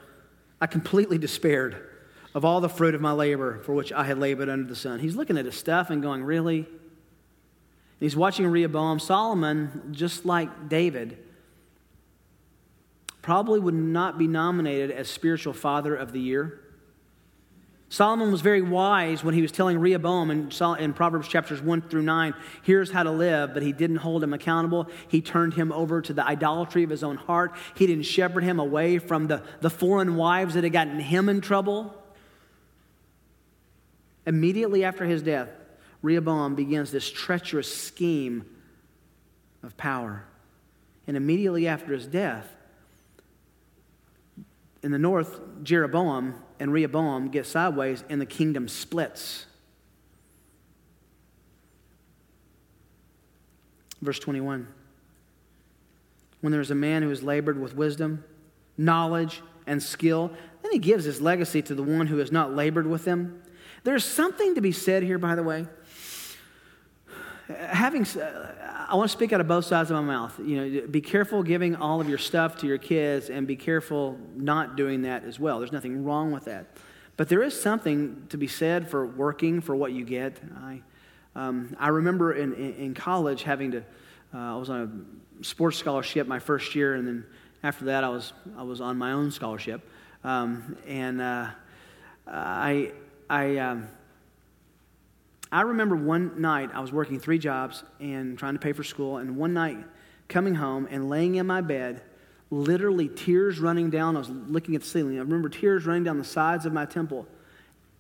I 0.60 0.67
completely 0.67 1.17
despaired 1.17 1.88
of 2.38 2.45
all 2.45 2.62
the 2.62 2.69
fruit 2.69 2.93
of 2.93 3.02
my 3.02 3.12
labor 3.12 3.58
for 3.63 3.73
which 3.73 3.91
I 3.91 4.04
had 4.04 4.19
labored 4.19 4.47
under 4.47 4.69
the 4.69 4.76
sun. 4.76 5.00
He's 5.00 5.15
looking 5.15 5.39
at 5.39 5.45
his 5.45 5.56
stuff 5.56 5.89
and 5.89 6.04
going, 6.04 6.23
Really? 6.23 6.60
And 6.60 6.67
he's 8.00 8.15
watching 8.15 8.45
Rehoboam. 8.45 9.00
Solomon, 9.00 9.89
just 9.89 10.23
like 10.23 10.69
David, 10.69 11.17
probably 13.23 13.60
would 13.60 13.73
not 13.73 14.19
be 14.19 14.28
nominated 14.28 14.91
as 14.91 15.10
spiritual 15.10 15.52
father 15.54 15.95
of 15.95 16.12
the 16.12 16.19
year. 16.19 16.60
Solomon 17.89 18.32
was 18.32 18.41
very 18.41 18.62
wise 18.62 19.23
when 19.23 19.34
he 19.34 19.41
was 19.41 19.52
telling 19.52 19.80
Rehoboam 19.80 20.30
in, 20.30 20.52
in, 20.78 20.93
Proverbs 20.93 21.28
chapters 21.28 21.60
1 21.60 21.89
through 21.89 22.04
9, 22.04 22.36
here's 22.62 22.91
how 22.91 23.02
to 23.02 23.12
live, 23.12 23.56
but 23.56 23.63
he 23.63 23.71
didn't 23.71 23.95
hold 23.95 24.23
him 24.23 24.34
accountable. 24.34 24.88
He 25.08 25.21
turned 25.21 25.56
him 25.56 25.71
over 25.71 26.04
to 26.04 26.13
the 26.13 26.23
idolatry 26.23 26.84
of 26.84 26.91
his 26.91 27.04
own 27.04 27.15
heart. 27.15 27.56
He 27.76 27.88
didn't 27.88 28.04
shepherd 28.04 28.43
him 28.43 28.60
away 28.60 29.00
from 29.00 29.26
the, 29.26 29.41
the 29.62 29.71
foreign 29.71 30.17
wives 30.17 30.54
that 30.54 30.63
had 30.63 30.73
gotten 30.73 31.00
him 31.00 31.30
in 31.30 31.41
trouble. 31.41 31.95
Immediately 34.28 34.84
after 34.84 35.06
his 35.06 35.24
death, 35.24 35.50
Rehoboam 36.02 36.54
begins 36.54 36.92
this 36.92 37.10
treacherous 37.10 37.74
scheme 37.74 38.46
of 39.63 39.76
power. 39.78 40.26
And 41.08 41.16
immediately 41.16 41.66
after 41.66 41.94
his 41.94 42.06
death, 42.06 42.54
in 44.84 44.92
the 44.92 45.00
north, 45.00 45.40
Jeroboam 45.63 46.36
and 46.60 46.74
Rehoboam 46.74 47.30
get 47.30 47.46
sideways, 47.46 48.04
and 48.10 48.20
the 48.20 48.26
kingdom 48.26 48.68
splits. 48.68 49.46
Verse 54.02 54.20
21 54.20 54.68
When 56.42 56.52
there 56.52 56.62
is 56.62 56.70
a 56.70 56.76
man 56.76 57.02
who 57.02 57.10
has 57.10 57.24
labored 57.24 57.60
with 57.60 57.76
wisdom, 57.76 58.26
knowledge, 58.78 59.42
and 59.66 59.82
skill, 59.82 60.32
then 60.62 60.74
he 60.74 60.80
gives 60.80 61.06
his 61.06 61.22
legacy 61.22 61.62
to 61.62 61.74
the 61.74 61.84
one 61.84 62.08
who 62.08 62.18
has 62.18 62.32
not 62.32 62.54
labored 62.54 62.88
with 62.88 63.06
him. 63.06 63.42
There's 63.84 64.04
something 64.04 64.56
to 64.56 64.62
be 64.62 64.72
said 64.72 65.04
here, 65.04 65.18
by 65.18 65.36
the 65.36 65.44
way. 65.44 65.68
Having, 67.48 68.06
I 68.90 68.96
want 68.96 69.10
to 69.10 69.16
speak 69.16 69.32
out 69.32 69.40
of 69.40 69.48
both 69.48 69.66
sides 69.66 69.90
of 69.90 69.96
my 69.96 70.02
mouth. 70.02 70.38
You 70.44 70.82
know, 70.82 70.88
be 70.88 71.00
careful 71.00 71.44
giving 71.44 71.78
all 71.78 72.02
of 72.02 72.10
your 72.10 72.18
stuff 72.18 72.58
to 72.58 72.68
your 72.68 72.78
kids, 72.78 73.30
and 73.30 73.48
be 73.48 73.56
careful 73.56 74.18
not 74.36 74.76
doing 74.76 75.04
that 75.04 75.24
as 75.24 75.40
well. 75.40 75.60
There's 75.60 75.72
nothing 75.72 76.04
wrong 76.04 76.32
with 76.32 76.46
that, 76.46 76.66
but 77.16 77.30
there 77.30 77.42
is 77.42 77.60
something 77.60 78.26
to 78.30 78.38
be 78.38 78.48
said 78.48 78.90
for 78.90 79.06
working 79.06 79.62
for 79.62 79.76
what 79.76 79.94
you 79.94 80.04
get. 80.04 80.42
I, 80.62 80.82
um, 81.36 81.74
I 81.80 81.88
remember 81.90 82.34
in, 82.34 82.54
in, 82.54 82.74
in 82.74 82.94
college 82.94 83.44
having 83.44 83.72
to. 83.72 83.84
Uh, 84.34 84.56
I 84.56 84.58
was 84.58 84.70
on 84.70 85.08
a 85.40 85.44
sports 85.46 85.78
scholarship 85.78 86.28
my 86.28 86.40
first 86.40 86.76
year, 86.76 86.96
and 86.96 87.08
then 87.08 87.26
after 87.63 87.86
that, 87.86 88.04
I 88.04 88.10
was 88.10 88.34
I 88.58 88.63
was 88.63 88.82
on 88.82 88.98
my 88.98 89.13
own 89.13 89.32
scholarship, 89.32 89.90
um, 90.26 90.76
and 90.86 91.22
uh, 91.22 91.48
I 92.28 92.92
I. 93.30 93.58
Um, 93.58 93.90
I 95.52 95.62
remember 95.62 95.96
one 95.96 96.42
night 96.42 96.72
I 96.74 96.82
was 96.82 96.92
working 96.92 97.20
three 97.20 97.40
jobs 97.40 97.84
and 98.00 98.38
trying 98.38 98.56
to 98.56 98.60
pay 98.60 98.74
for 98.74 98.84
school, 98.84 99.18
and 99.18 99.38
one 99.38 99.54
night 99.54 99.78
coming 100.28 100.56
home 100.56 100.88
and 100.92 101.10
laying 101.10 101.36
in 101.36 101.48
my 101.48 101.62
bed, 101.62 102.02
literally 102.52 103.08
tears 103.08 103.60
running 103.60 103.90
down. 103.90 104.16
I 104.16 104.20
was 104.20 104.30
looking 104.30 104.76
at 104.76 104.82
the 104.82 104.88
ceiling. 104.88 105.18
I 105.18 105.22
remember 105.22 105.48
tears 105.48 105.86
running 105.86 106.04
down 106.04 106.18
the 106.18 106.26
sides 106.26 106.66
of 106.66 106.74
my 106.74 106.86
temple, 106.86 107.28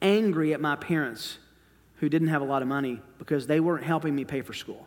angry 0.01 0.53
at 0.53 0.59
my 0.59 0.75
parents 0.75 1.37
who 1.99 2.09
didn't 2.09 2.27
have 2.27 2.41
a 2.41 2.45
lot 2.45 2.61
of 2.61 2.67
money 2.67 3.01
because 3.17 3.47
they 3.47 3.59
weren't 3.59 3.85
helping 3.85 4.13
me 4.13 4.25
pay 4.25 4.41
for 4.41 4.53
school. 4.53 4.85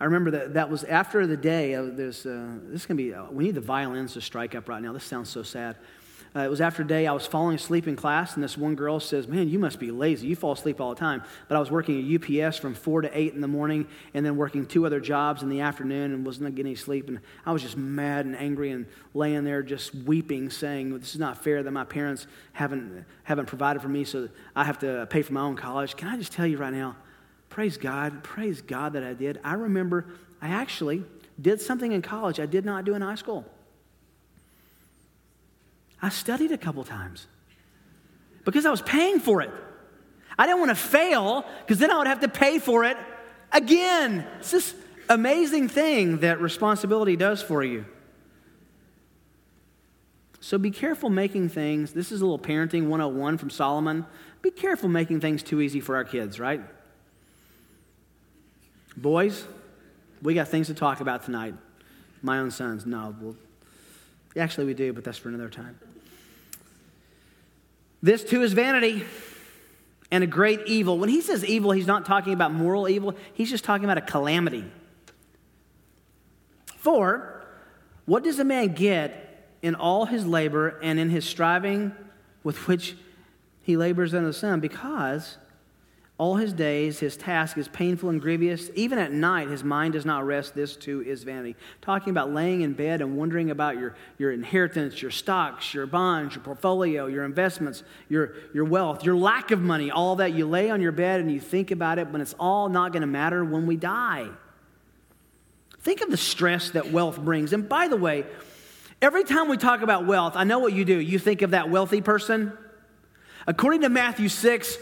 I 0.00 0.04
remember 0.04 0.32
that 0.32 0.54
that 0.54 0.70
was 0.70 0.84
after 0.84 1.26
the 1.26 1.36
day 1.36 1.72
of 1.72 1.96
this. 1.96 2.24
Uh, 2.24 2.58
this 2.64 2.82
is 2.82 2.86
to 2.98 3.02
be, 3.02 3.14
uh, 3.14 3.24
we 3.30 3.44
need 3.44 3.54
the 3.54 3.60
violins 3.60 4.12
to 4.14 4.20
strike 4.20 4.54
up 4.54 4.68
right 4.68 4.82
now. 4.82 4.92
This 4.92 5.04
sounds 5.04 5.28
so 5.28 5.42
sad. 5.42 5.76
Uh, 6.36 6.40
it 6.40 6.50
was 6.50 6.60
after 6.60 6.82
a 6.82 6.86
day 6.86 7.06
I 7.06 7.12
was 7.12 7.26
falling 7.26 7.56
asleep 7.56 7.88
in 7.88 7.96
class, 7.96 8.34
and 8.34 8.44
this 8.44 8.56
one 8.56 8.74
girl 8.74 9.00
says, 9.00 9.26
Man, 9.26 9.48
you 9.48 9.58
must 9.58 9.78
be 9.78 9.90
lazy. 9.90 10.26
You 10.26 10.36
fall 10.36 10.52
asleep 10.52 10.80
all 10.80 10.90
the 10.90 11.00
time. 11.00 11.22
But 11.48 11.56
I 11.56 11.60
was 11.60 11.70
working 11.70 11.98
at 11.98 12.46
UPS 12.46 12.58
from 12.58 12.74
4 12.74 13.02
to 13.02 13.18
8 13.18 13.34
in 13.34 13.40
the 13.40 13.48
morning, 13.48 13.86
and 14.14 14.24
then 14.24 14.36
working 14.36 14.66
two 14.66 14.86
other 14.86 15.00
jobs 15.00 15.42
in 15.42 15.48
the 15.48 15.60
afternoon, 15.60 16.12
and 16.12 16.26
wasn't 16.26 16.54
getting 16.54 16.70
any 16.70 16.76
sleep. 16.76 17.08
And 17.08 17.20
I 17.46 17.52
was 17.52 17.62
just 17.62 17.76
mad 17.76 18.26
and 18.26 18.36
angry 18.36 18.70
and 18.70 18.86
laying 19.14 19.44
there 19.44 19.62
just 19.62 19.94
weeping, 19.94 20.50
saying, 20.50 20.98
This 20.98 21.14
is 21.14 21.20
not 21.20 21.42
fair 21.42 21.62
that 21.62 21.70
my 21.70 21.84
parents 21.84 22.26
haven't, 22.52 23.04
haven't 23.24 23.46
provided 23.46 23.80
for 23.80 23.88
me, 23.88 24.04
so 24.04 24.28
I 24.54 24.64
have 24.64 24.78
to 24.80 25.06
pay 25.10 25.22
for 25.22 25.32
my 25.32 25.42
own 25.42 25.56
college. 25.56 25.96
Can 25.96 26.08
I 26.08 26.16
just 26.16 26.32
tell 26.32 26.46
you 26.46 26.58
right 26.58 26.72
now? 26.72 26.96
Praise 27.48 27.76
God. 27.76 28.22
Praise 28.22 28.60
God 28.60 28.92
that 28.92 29.02
I 29.02 29.14
did. 29.14 29.40
I 29.42 29.54
remember 29.54 30.06
I 30.40 30.48
actually 30.48 31.04
did 31.40 31.60
something 31.60 31.92
in 31.92 32.02
college 32.02 32.40
I 32.40 32.46
did 32.46 32.64
not 32.64 32.84
do 32.84 32.94
in 32.94 33.02
high 33.02 33.14
school. 33.14 33.44
I 36.00 36.08
studied 36.10 36.52
a 36.52 36.58
couple 36.58 36.84
times 36.84 37.26
because 38.44 38.64
I 38.66 38.70
was 38.70 38.82
paying 38.82 39.20
for 39.20 39.42
it. 39.42 39.50
I 40.38 40.46
didn't 40.46 40.60
want 40.60 40.70
to 40.70 40.76
fail 40.76 41.44
because 41.60 41.78
then 41.78 41.90
I 41.90 41.98
would 41.98 42.06
have 42.06 42.20
to 42.20 42.28
pay 42.28 42.58
for 42.58 42.84
it 42.84 42.96
again. 43.52 44.26
It's 44.38 44.52
this 44.52 44.74
amazing 45.08 45.68
thing 45.68 46.18
that 46.18 46.40
responsibility 46.40 47.16
does 47.16 47.42
for 47.42 47.64
you. 47.64 47.84
So 50.40 50.56
be 50.56 50.70
careful 50.70 51.10
making 51.10 51.48
things. 51.48 51.92
This 51.92 52.12
is 52.12 52.20
a 52.20 52.24
little 52.24 52.38
parenting 52.38 52.86
101 52.86 53.38
from 53.38 53.50
Solomon. 53.50 54.06
Be 54.40 54.50
careful 54.50 54.88
making 54.88 55.20
things 55.20 55.42
too 55.42 55.60
easy 55.60 55.80
for 55.80 55.96
our 55.96 56.04
kids, 56.04 56.38
right? 56.38 56.60
Boys, 58.96 59.44
we 60.22 60.34
got 60.34 60.48
things 60.48 60.68
to 60.68 60.74
talk 60.74 61.00
about 61.00 61.24
tonight. 61.24 61.54
My 62.22 62.38
own 62.38 62.50
sons, 62.50 62.86
no. 62.86 63.14
Well, 63.20 63.36
actually, 64.36 64.66
we 64.66 64.74
do, 64.74 64.92
but 64.92 65.04
that's 65.04 65.18
for 65.18 65.28
another 65.28 65.48
time. 65.48 65.78
This 68.02 68.24
too 68.24 68.42
is 68.42 68.52
vanity 68.52 69.04
and 70.10 70.24
a 70.24 70.26
great 70.26 70.60
evil. 70.66 70.98
When 70.98 71.08
he 71.08 71.20
says 71.20 71.44
evil, 71.44 71.72
he's 71.72 71.86
not 71.86 72.06
talking 72.06 72.32
about 72.32 72.52
moral 72.52 72.88
evil, 72.88 73.14
he's 73.34 73.50
just 73.50 73.64
talking 73.64 73.84
about 73.84 73.98
a 73.98 74.02
calamity. 74.02 74.64
For 76.76 77.44
what 78.06 78.24
does 78.24 78.38
a 78.38 78.44
man 78.44 78.74
get 78.74 79.50
in 79.60 79.74
all 79.74 80.06
his 80.06 80.24
labor 80.24 80.78
and 80.82 80.98
in 80.98 81.10
his 81.10 81.24
striving 81.24 81.92
with 82.42 82.68
which 82.68 82.96
he 83.62 83.76
labors 83.76 84.14
under 84.14 84.28
the 84.28 84.32
sun? 84.32 84.60
Because 84.60 85.36
all 86.18 86.34
his 86.34 86.52
days, 86.52 86.98
his 86.98 87.16
task 87.16 87.56
is 87.56 87.68
painful 87.68 88.08
and 88.08 88.20
grievous. 88.20 88.70
Even 88.74 88.98
at 88.98 89.12
night, 89.12 89.48
his 89.48 89.62
mind 89.62 89.92
does 89.92 90.04
not 90.04 90.26
rest. 90.26 90.52
This 90.52 90.74
too 90.74 91.00
is 91.00 91.22
vanity. 91.22 91.54
Talking 91.80 92.10
about 92.10 92.34
laying 92.34 92.62
in 92.62 92.72
bed 92.72 93.00
and 93.00 93.16
wondering 93.16 93.52
about 93.52 93.78
your, 93.78 93.94
your 94.18 94.32
inheritance, 94.32 95.00
your 95.00 95.12
stocks, 95.12 95.72
your 95.72 95.86
bonds, 95.86 96.34
your 96.34 96.42
portfolio, 96.42 97.06
your 97.06 97.24
investments, 97.24 97.84
your, 98.08 98.34
your 98.52 98.64
wealth, 98.64 99.04
your 99.04 99.14
lack 99.14 99.52
of 99.52 99.60
money, 99.60 99.92
all 99.92 100.16
that. 100.16 100.32
You 100.32 100.48
lay 100.48 100.70
on 100.70 100.80
your 100.80 100.90
bed 100.90 101.20
and 101.20 101.30
you 101.30 101.38
think 101.38 101.70
about 101.70 102.00
it, 102.00 102.10
but 102.10 102.20
it's 102.20 102.34
all 102.40 102.68
not 102.68 102.90
going 102.90 103.02
to 103.02 103.06
matter 103.06 103.44
when 103.44 103.68
we 103.68 103.76
die. 103.76 104.26
Think 105.82 106.00
of 106.00 106.10
the 106.10 106.16
stress 106.16 106.70
that 106.70 106.90
wealth 106.90 107.20
brings. 107.20 107.52
And 107.52 107.68
by 107.68 107.86
the 107.86 107.96
way, 107.96 108.24
every 109.00 109.22
time 109.22 109.48
we 109.48 109.56
talk 109.56 109.82
about 109.82 110.04
wealth, 110.04 110.32
I 110.34 110.42
know 110.42 110.58
what 110.58 110.72
you 110.72 110.84
do. 110.84 110.98
You 110.98 111.20
think 111.20 111.42
of 111.42 111.52
that 111.52 111.70
wealthy 111.70 112.00
person. 112.00 112.58
According 113.46 113.82
to 113.82 113.88
Matthew 113.88 114.28
6, 114.28 114.78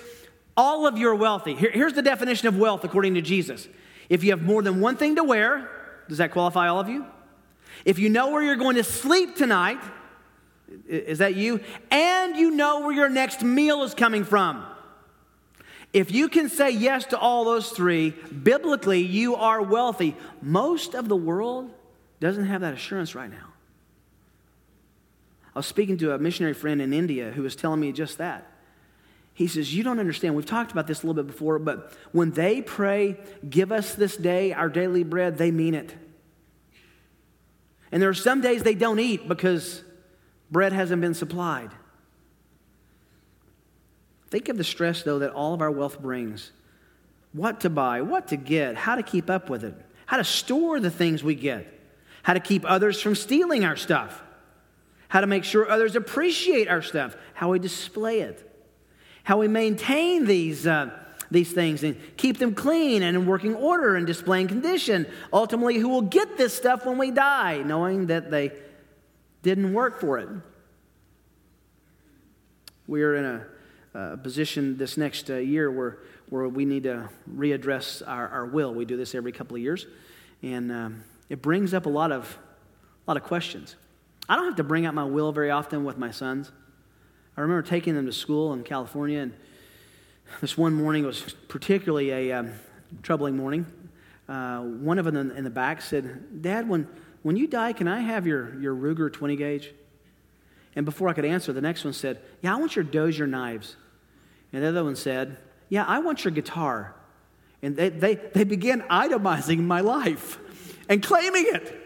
all 0.56 0.86
of 0.86 0.96
you 0.96 1.08
are 1.08 1.14
wealthy. 1.14 1.54
Here, 1.54 1.70
here's 1.70 1.92
the 1.92 2.02
definition 2.02 2.48
of 2.48 2.56
wealth 2.56 2.84
according 2.84 3.14
to 3.14 3.22
Jesus. 3.22 3.68
If 4.08 4.24
you 4.24 4.30
have 4.30 4.42
more 4.42 4.62
than 4.62 4.80
one 4.80 4.96
thing 4.96 5.16
to 5.16 5.24
wear, 5.24 5.70
does 6.08 6.18
that 6.18 6.30
qualify 6.30 6.68
all 6.68 6.80
of 6.80 6.88
you? 6.88 7.06
If 7.84 7.98
you 7.98 8.08
know 8.08 8.30
where 8.30 8.42
you're 8.42 8.56
going 8.56 8.76
to 8.76 8.84
sleep 8.84 9.36
tonight, 9.36 9.80
is 10.88 11.18
that 11.18 11.34
you? 11.34 11.60
And 11.90 12.36
you 12.36 12.50
know 12.50 12.80
where 12.80 12.94
your 12.94 13.08
next 13.08 13.42
meal 13.42 13.82
is 13.82 13.94
coming 13.94 14.24
from. 14.24 14.64
If 15.92 16.10
you 16.10 16.28
can 16.28 16.48
say 16.48 16.70
yes 16.70 17.06
to 17.06 17.18
all 17.18 17.44
those 17.44 17.70
three, 17.70 18.10
biblically, 18.10 19.00
you 19.00 19.36
are 19.36 19.62
wealthy. 19.62 20.16
Most 20.42 20.94
of 20.94 21.08
the 21.08 21.16
world 21.16 21.70
doesn't 22.20 22.46
have 22.46 22.60
that 22.62 22.74
assurance 22.74 23.14
right 23.14 23.30
now. 23.30 23.52
I 25.54 25.58
was 25.58 25.66
speaking 25.66 25.96
to 25.98 26.12
a 26.12 26.18
missionary 26.18 26.54
friend 26.54 26.82
in 26.82 26.92
India 26.92 27.30
who 27.30 27.42
was 27.42 27.56
telling 27.56 27.80
me 27.80 27.92
just 27.92 28.18
that. 28.18 28.46
He 29.37 29.49
says, 29.49 29.75
You 29.75 29.85
don't 29.85 30.01
understand. 30.01 30.35
We've 30.35 30.46
talked 30.46 30.72
about 30.72 30.87
this 30.87 31.03
a 31.03 31.07
little 31.07 31.22
bit 31.22 31.31
before, 31.31 31.59
but 31.59 31.92
when 32.11 32.31
they 32.31 32.62
pray, 32.62 33.18
Give 33.49 33.70
us 33.70 33.94
this 33.94 34.16
day 34.16 34.55
our 34.55 34.70
daily 34.70 35.05
bread, 35.05 35.37
they 35.37 35.51
mean 35.51 35.75
it. 35.75 35.94
And 37.92 38.01
there 38.01 38.09
are 38.09 38.14
some 38.14 38.40
days 38.40 38.62
they 38.62 38.75
don't 38.75 38.99
eat 38.99 39.29
because 39.29 39.85
bread 40.51 40.72
hasn't 40.72 41.03
been 41.03 41.12
supplied. 41.12 41.70
Think 44.31 44.49
of 44.49 44.57
the 44.57 44.64
stress, 44.64 45.03
though, 45.03 45.18
that 45.18 45.33
all 45.33 45.53
of 45.53 45.61
our 45.61 45.70
wealth 45.70 46.01
brings 46.01 46.51
what 47.35 47.61
to 47.61 47.68
buy, 47.68 48.01
what 48.01 48.29
to 48.29 48.38
get, 48.38 48.75
how 48.75 48.94
to 48.94 49.03
keep 49.03 49.29
up 49.29 49.51
with 49.51 49.64
it, 49.64 49.75
how 50.07 50.16
to 50.16 50.25
store 50.25 50.81
the 50.81 50.90
things 50.90 51.22
we 51.22 51.35
get, 51.35 51.66
how 52.22 52.33
to 52.33 52.40
keep 52.40 52.64
others 52.64 53.03
from 53.03 53.14
stealing 53.14 53.66
our 53.66 53.77
stuff, 53.77 54.22
how 55.09 55.20
to 55.20 55.27
make 55.27 55.44
sure 55.44 55.70
others 55.70 55.94
appreciate 55.94 56.68
our 56.68 56.81
stuff, 56.81 57.14
how 57.35 57.51
we 57.51 57.59
display 57.59 58.20
it 58.20 58.45
how 59.26 59.38
we 59.38 59.48
maintain 59.48 60.24
these, 60.24 60.68
uh, 60.68 60.88
these 61.32 61.50
things 61.50 61.82
and 61.82 62.00
keep 62.16 62.38
them 62.38 62.54
clean 62.54 63.02
and 63.02 63.16
in 63.16 63.26
working 63.26 63.56
order 63.56 63.96
and 63.96 64.06
displaying 64.06 64.46
condition. 64.46 65.04
Ultimately, 65.32 65.78
who 65.78 65.88
will 65.88 66.02
get 66.02 66.38
this 66.38 66.54
stuff 66.54 66.86
when 66.86 66.96
we 66.96 67.10
die, 67.10 67.60
knowing 67.64 68.06
that 68.06 68.30
they 68.30 68.52
didn't 69.42 69.72
work 69.72 70.00
for 70.00 70.18
it. 70.18 70.28
We 72.86 73.02
are 73.02 73.16
in 73.16 73.24
a, 73.94 74.16
position 74.22 74.76
this 74.76 74.96
next 74.96 75.28
uh, 75.28 75.36
year 75.36 75.72
where, 75.72 75.98
where 76.28 76.46
we 76.46 76.64
need 76.64 76.84
to 76.84 77.08
readdress 77.28 78.06
our, 78.06 78.28
our 78.28 78.46
will. 78.46 78.72
We 78.74 78.84
do 78.84 78.96
this 78.96 79.12
every 79.12 79.32
couple 79.32 79.56
of 79.56 79.62
years, 79.62 79.86
and 80.42 80.70
um, 80.70 81.04
it 81.28 81.42
brings 81.42 81.74
up 81.74 81.86
a 81.86 81.88
lot 81.88 82.12
of, 82.12 82.38
a 83.06 83.10
lot 83.10 83.16
of 83.16 83.24
questions. 83.24 83.74
I 84.28 84.36
don't 84.36 84.44
have 84.44 84.56
to 84.56 84.64
bring 84.64 84.86
out 84.86 84.94
my 84.94 85.04
will 85.04 85.32
very 85.32 85.50
often 85.50 85.84
with 85.84 85.98
my 85.98 86.12
sons. 86.12 86.52
I 87.37 87.42
remember 87.42 87.68
taking 87.68 87.94
them 87.94 88.07
to 88.07 88.12
school 88.12 88.55
in 88.55 88.62
California, 88.62 89.20
and 89.20 89.35
this 90.40 90.57
one 90.57 90.72
morning 90.72 91.05
was 91.05 91.35
particularly 91.49 92.11
a 92.11 92.33
um, 92.33 92.53
troubling 93.03 93.37
morning. 93.37 93.66
Uh, 94.27 94.61
one 94.61 94.99
of 94.99 95.05
them 95.05 95.31
in 95.31 95.44
the 95.44 95.51
back 95.51 95.83
said, 95.83 96.42
Dad, 96.42 96.66
when, 96.66 96.88
when 97.22 97.37
you 97.37 97.46
die, 97.46 97.75
can 97.75 97.88
I 97.88 98.01
have 98.01 98.27
your, 98.27 98.59
your 98.59 98.75
Ruger 98.75 99.12
20 99.12 99.37
gauge? 99.37 99.75
And 100.75 100.87
before 100.87 101.09
I 101.09 101.12
could 101.12 101.27
answer, 101.27 101.53
the 101.53 101.61
next 101.61 101.85
one 101.85 101.92
said, 101.92 102.20
Yeah, 102.40 102.55
I 102.55 102.59
want 102.59 102.75
your 102.75 102.85
Dozier 102.85 103.27
knives. 103.27 103.77
And 104.53 104.62
the 104.62 104.68
other 104.68 104.85
one 104.85 104.96
said, 104.96 105.37
Yeah, 105.68 105.85
I 105.85 105.99
want 105.99 106.25
your 106.25 106.33
guitar. 106.33 106.94
And 107.61 107.77
they, 107.77 107.90
they, 107.90 108.14
they 108.14 108.44
began 108.44 108.83
itemizing 108.83 109.59
my 109.59 109.81
life 109.81 110.38
and 110.88 111.03
claiming 111.03 111.44
it. 111.49 111.83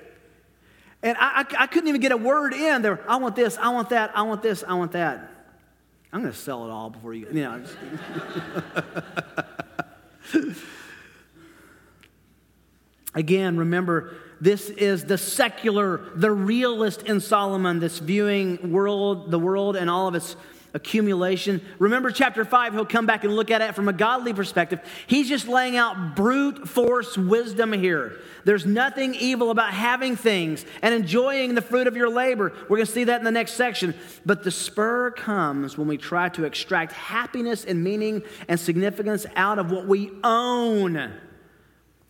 And 1.02 1.16
I, 1.18 1.40
I, 1.40 1.62
I 1.64 1.66
couldn't 1.66 1.88
even 1.88 2.00
get 2.00 2.12
a 2.12 2.16
word 2.16 2.52
in. 2.52 2.82
There, 2.82 3.00
I 3.08 3.16
want 3.16 3.34
this, 3.34 3.58
I 3.58 3.70
want 3.70 3.90
that, 3.90 4.16
I 4.16 4.22
want 4.22 4.42
this, 4.42 4.62
I 4.66 4.74
want 4.74 4.92
that. 4.92 5.28
I'm 6.12 6.22
going 6.22 6.32
to 6.32 6.38
sell 6.38 6.66
it 6.66 6.70
all 6.70 6.90
before 6.90 7.14
you, 7.14 7.28
you 7.30 7.42
know. 7.42 7.62
Again, 13.14 13.56
remember, 13.56 14.14
this 14.40 14.70
is 14.70 15.04
the 15.04 15.18
secular, 15.18 16.10
the 16.14 16.30
realist 16.30 17.02
in 17.02 17.20
Solomon, 17.20 17.80
this 17.80 17.98
viewing 17.98 18.72
world, 18.72 19.30
the 19.30 19.38
world 19.38 19.76
and 19.76 19.90
all 19.90 20.08
of 20.08 20.14
its 20.14 20.36
accumulation. 20.74 21.60
Remember 21.78 22.10
chapter 22.10 22.44
5, 22.44 22.74
he'll 22.74 22.86
come 22.86 23.06
back 23.06 23.24
and 23.24 23.34
look 23.34 23.50
at 23.50 23.60
it 23.60 23.74
from 23.74 23.88
a 23.88 23.92
godly 23.92 24.32
perspective. 24.32 24.80
He's 25.06 25.28
just 25.28 25.48
laying 25.48 25.76
out 25.76 26.14
brute 26.16 26.68
force 26.68 27.16
wisdom 27.16 27.72
here. 27.72 28.18
There's 28.44 28.66
nothing 28.66 29.14
evil 29.14 29.50
about 29.50 29.72
having 29.72 30.16
things 30.16 30.64
and 30.82 30.94
enjoying 30.94 31.54
the 31.54 31.62
fruit 31.62 31.86
of 31.86 31.96
your 31.96 32.10
labor. 32.10 32.52
We're 32.62 32.76
going 32.76 32.86
to 32.86 32.92
see 32.92 33.04
that 33.04 33.20
in 33.20 33.24
the 33.24 33.30
next 33.30 33.54
section. 33.54 33.94
But 34.24 34.44
the 34.44 34.50
spur 34.50 35.10
comes 35.10 35.76
when 35.76 35.88
we 35.88 35.96
try 35.96 36.28
to 36.30 36.44
extract 36.44 36.92
happiness 36.92 37.64
and 37.64 37.82
meaning 37.82 38.22
and 38.48 38.58
significance 38.58 39.26
out 39.36 39.58
of 39.58 39.70
what 39.70 39.86
we 39.86 40.10
own. 40.24 41.12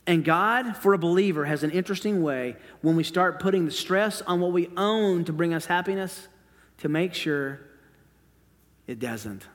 And 0.07 0.25
God, 0.25 0.77
for 0.77 0.93
a 0.93 0.99
believer, 0.99 1.45
has 1.45 1.63
an 1.63 1.71
interesting 1.71 2.23
way 2.23 2.57
when 2.81 2.97
we 2.97 3.05
start 3.05 3.39
putting 3.41 3.65
the 3.65 3.71
stress 3.71 4.23
on 4.23 4.41
what 4.41 4.53
we 4.53 4.69
own 4.77 5.25
to 5.27 5.33
bring 5.33 5.55
us 5.55 5.67
happiness 5.67 6.29
to 6.79 6.89
make 6.89 7.15
sure 7.15 7.61
it 8.91 8.99
doesn't. 8.99 9.47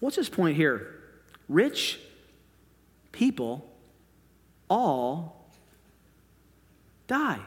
What's 0.00 0.16
his 0.16 0.28
point 0.28 0.54
here? 0.54 1.00
Rich 1.48 1.98
people 3.10 3.66
all 4.68 5.50
die. 7.06 7.40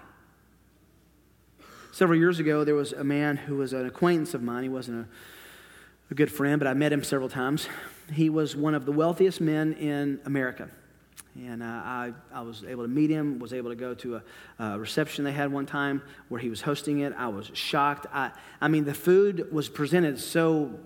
Several 1.91 2.17
years 2.17 2.39
ago, 2.39 2.63
there 2.63 2.73
was 2.73 2.93
a 2.93 3.03
man 3.03 3.37
who 3.37 3.57
was 3.57 3.73
an 3.73 3.85
acquaintance 3.85 4.33
of 4.33 4.41
mine. 4.41 4.63
He 4.63 4.69
wasn't 4.69 5.05
a, 5.05 5.07
a 6.09 6.15
good 6.15 6.31
friend, 6.31 6.59
but 6.59 6.67
I 6.67 6.73
met 6.73 6.91
him 6.91 7.03
several 7.03 7.29
times. 7.29 7.67
He 8.11 8.31
was 8.31 8.55
one 8.55 8.73
of 8.73 8.85
the 8.85 8.91
wealthiest 8.91 9.39
men 9.39 9.73
in 9.73 10.19
America. 10.25 10.67
And 11.35 11.63
uh, 11.63 11.65
I, 11.65 12.13
I 12.31 12.41
was 12.41 12.63
able 12.63 12.83
to 12.83 12.89
meet 12.89 13.09
him, 13.09 13.39
was 13.39 13.53
able 13.53 13.71
to 13.71 13.75
go 13.75 13.95
to 13.95 14.15
a, 14.17 14.23
a, 14.63 14.79
reception 14.79 15.23
they 15.23 15.31
had 15.31 15.51
one 15.51 15.65
time 15.65 16.03
where 16.29 16.39
he 16.39 16.49
was 16.49 16.61
hosting 16.61 16.99
it. 16.99 17.11
I 17.17 17.27
was 17.27 17.49
shocked. 17.53 18.05
I, 18.13 18.31
I 18.61 18.67
mean, 18.67 18.85
the 18.85 18.93
food 18.93 19.51
was 19.51 19.67
presented 19.67 20.19
so 20.19 20.79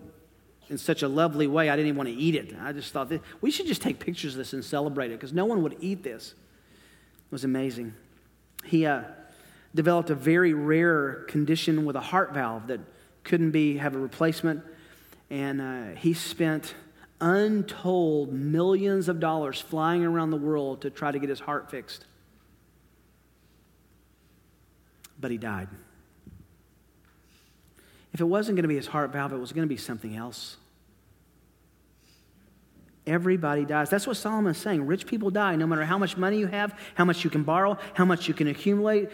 in 0.70 0.78
such 0.78 1.02
a 1.02 1.08
lovely 1.08 1.48
way, 1.48 1.70
I 1.70 1.76
didn't 1.76 1.88
even 1.88 1.98
want 1.98 2.10
to 2.10 2.16
eat 2.16 2.36
it. 2.36 2.56
I 2.62 2.74
just 2.74 2.92
thought 2.92 3.12
we 3.42 3.52
should 3.52 3.68
just 3.68 3.82
take 3.82 4.00
pictures 4.00 4.34
of 4.34 4.38
this 4.40 4.54
and 4.54 4.64
celebrate 4.64 5.12
it 5.12 5.20
because 5.20 5.34
no 5.34 5.46
one 5.46 5.64
would 5.64 5.78
eat 5.80 6.04
this. 6.04 6.32
It 6.32 7.32
was 7.32 7.44
amazing. 7.44 7.94
He 8.66 8.86
uh, 8.86 9.04
developed 9.74 10.10
a 10.10 10.16
very 10.16 10.54
rare 10.54 11.26
condition 11.28 11.86
with 11.86 11.96
a 11.96 12.02
heart 12.02 12.34
valve 12.34 12.68
that 12.68 12.82
couldn't 13.24 13.52
be 13.52 13.78
have 13.78 13.96
a 13.96 14.00
replacement, 14.00 14.64
and 15.30 15.62
uh, 15.62 16.00
he 16.00 16.14
spent 16.14 16.74
untold 17.20 18.32
millions 18.32 19.10
of 19.10 19.20
dollars 19.20 19.60
flying 19.60 20.06
around 20.06 20.30
the 20.30 20.38
world 20.38 20.82
to 20.82 20.90
try 20.90 21.12
to 21.12 21.20
get 21.20 21.30
his 21.30 21.40
heart 21.40 21.72
fixed. 21.72 22.06
But 25.20 25.32
he 25.32 25.38
died. 25.38 25.68
If 28.14 28.22
it 28.22 28.26
wasn't 28.26 28.56
going 28.56 28.64
to 28.64 28.70
be 28.70 28.76
his 28.76 28.88
heart 28.88 29.12
valve, 29.12 29.34
it 29.34 29.38
was 29.38 29.52
going 29.52 29.68
to 29.68 29.70
be 29.74 29.78
something 29.78 30.16
else. 30.16 30.58
Everybody 33.06 33.64
dies. 33.64 33.90
That's 33.90 34.06
what 34.06 34.18
Solomon 34.18 34.52
is 34.52 34.58
saying. 34.58 34.86
Rich 34.86 35.08
people 35.08 35.30
die 35.30 35.56
no 35.56 35.66
matter 35.66 35.86
how 35.86 35.98
much 35.98 36.18
money 36.18 36.40
you 36.40 36.48
have, 36.48 36.78
how 36.96 37.06
much 37.06 37.24
you 37.24 37.30
can 37.30 37.44
borrow, 37.44 37.78
how 37.94 38.06
much 38.06 38.28
you 38.28 38.34
can 38.34 38.48
accumulate. 38.48 39.10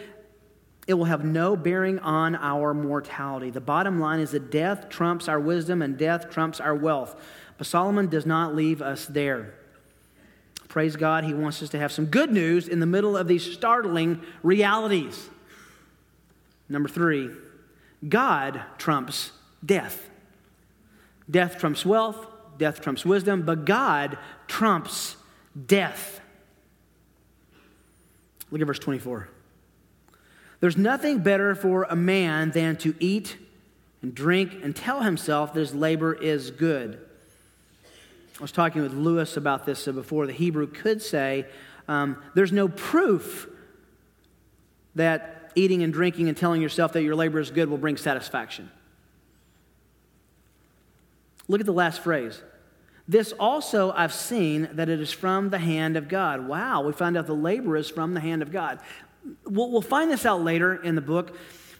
It 0.86 0.94
will 0.94 1.04
have 1.04 1.24
no 1.24 1.56
bearing 1.56 1.98
on 2.00 2.34
our 2.34 2.74
mortality. 2.74 3.50
The 3.50 3.60
bottom 3.60 4.00
line 4.00 4.20
is 4.20 4.32
that 4.32 4.50
death 4.50 4.88
trumps 4.88 5.28
our 5.28 5.38
wisdom 5.38 5.80
and 5.80 5.96
death 5.96 6.28
trumps 6.28 6.60
our 6.60 6.74
wealth. 6.74 7.14
But 7.58 7.66
Solomon 7.66 8.08
does 8.08 8.26
not 8.26 8.54
leave 8.54 8.82
us 8.82 9.06
there. 9.06 9.54
Praise 10.68 10.96
God, 10.96 11.24
he 11.24 11.34
wants 11.34 11.62
us 11.62 11.68
to 11.70 11.78
have 11.78 11.92
some 11.92 12.06
good 12.06 12.32
news 12.32 12.66
in 12.66 12.80
the 12.80 12.86
middle 12.86 13.16
of 13.16 13.28
these 13.28 13.44
startling 13.52 14.20
realities. 14.42 15.28
Number 16.68 16.88
three, 16.88 17.30
God 18.08 18.60
trumps 18.78 19.30
death. 19.64 20.10
Death 21.30 21.58
trumps 21.58 21.86
wealth, 21.86 22.26
death 22.58 22.80
trumps 22.80 23.04
wisdom, 23.04 23.42
but 23.42 23.64
God 23.64 24.18
trumps 24.46 25.16
death. 25.66 26.20
Look 28.50 28.60
at 28.60 28.66
verse 28.66 28.78
24. 28.78 29.28
There's 30.60 30.76
nothing 30.76 31.18
better 31.20 31.54
for 31.54 31.84
a 31.84 31.96
man 31.96 32.50
than 32.50 32.76
to 32.78 32.94
eat 32.98 33.36
and 34.02 34.14
drink 34.14 34.52
and 34.62 34.74
tell 34.74 35.02
himself 35.02 35.54
that 35.54 35.60
his 35.60 35.74
labor 35.74 36.14
is 36.14 36.50
good. 36.50 37.03
I 38.38 38.42
was 38.42 38.52
talking 38.52 38.82
with 38.82 38.94
Lewis 38.94 39.36
about 39.36 39.64
this 39.64 39.84
before. 39.84 40.26
The 40.26 40.32
Hebrew 40.32 40.66
could 40.66 41.00
say 41.00 41.46
um, 41.86 42.20
there's 42.34 42.52
no 42.52 42.68
proof 42.68 43.48
that 44.96 45.52
eating 45.54 45.82
and 45.82 45.92
drinking 45.92 46.28
and 46.28 46.36
telling 46.36 46.60
yourself 46.60 46.92
that 46.94 47.02
your 47.02 47.14
labor 47.14 47.38
is 47.38 47.50
good 47.50 47.68
will 47.68 47.78
bring 47.78 47.96
satisfaction. 47.96 48.70
Look 51.46 51.60
at 51.60 51.66
the 51.66 51.72
last 51.72 52.00
phrase. 52.00 52.42
This 53.06 53.32
also 53.38 53.92
I've 53.92 54.14
seen 54.14 54.68
that 54.72 54.88
it 54.88 55.00
is 55.00 55.12
from 55.12 55.50
the 55.50 55.58
hand 55.58 55.96
of 55.96 56.08
God. 56.08 56.48
Wow, 56.48 56.82
we 56.82 56.92
find 56.92 57.16
out 57.16 57.26
the 57.26 57.34
labor 57.34 57.76
is 57.76 57.90
from 57.90 58.14
the 58.14 58.20
hand 58.20 58.42
of 58.42 58.50
God. 58.50 58.80
We'll, 59.44 59.70
we'll 59.70 59.82
find 59.82 60.10
this 60.10 60.24
out 60.24 60.42
later 60.42 60.74
in 60.74 60.94
the 60.94 61.02
book. 61.02 61.36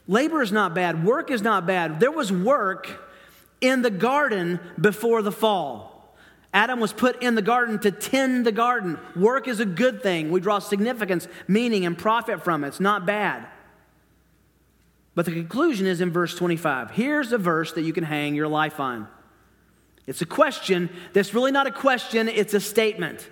Labor 0.07 0.41
is 0.43 0.51
not 0.51 0.75
bad, 0.75 1.03
work 1.03 1.31
is 1.31 1.41
not 1.41 1.65
bad. 1.65 1.99
There 1.99 2.11
was 2.11 2.31
work 2.31 3.01
in 3.59 3.81
the 3.81 3.89
garden 3.89 4.59
before 4.79 5.21
the 5.23 5.31
fall. 5.31 5.94
Adam 6.55 6.79
was 6.79 6.93
put 6.93 7.21
in 7.21 7.35
the 7.35 7.41
garden 7.41 7.77
to 7.79 7.91
tend 7.91 8.45
the 8.45 8.51
garden. 8.51 8.97
Work 9.13 9.49
is 9.49 9.59
a 9.59 9.65
good 9.65 10.01
thing. 10.01 10.31
We 10.31 10.39
draw 10.39 10.59
significance, 10.59 11.27
meaning, 11.49 11.85
and 11.85 11.97
profit 11.97 12.45
from 12.45 12.63
it. 12.63 12.69
It's 12.69 12.79
not 12.79 13.05
bad. 13.05 13.45
But 15.15 15.25
the 15.25 15.33
conclusion 15.33 15.85
is 15.85 15.99
in 15.99 16.11
verse 16.11 16.33
25. 16.33 16.91
Here's 16.91 17.33
a 17.33 17.37
verse 17.37 17.73
that 17.73 17.81
you 17.81 17.91
can 17.91 18.05
hang 18.05 18.35
your 18.35 18.47
life 18.47 18.79
on. 18.79 19.09
It's 20.07 20.21
a 20.21 20.25
question 20.25 20.89
that's 21.11 21.33
really 21.33 21.51
not 21.51 21.67
a 21.67 21.71
question, 21.71 22.29
it's 22.29 22.53
a 22.53 22.61
statement. 22.61 23.29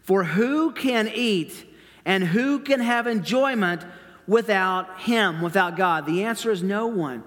For 0.00 0.24
who 0.24 0.72
can 0.72 1.10
eat 1.14 1.66
and 2.06 2.24
who 2.24 2.60
can 2.60 2.80
have 2.80 3.06
enjoyment 3.06 3.84
without 4.26 5.00
Him, 5.00 5.42
without 5.42 5.76
God? 5.76 6.06
The 6.06 6.24
answer 6.24 6.50
is 6.50 6.62
no 6.62 6.86
one. 6.86 7.24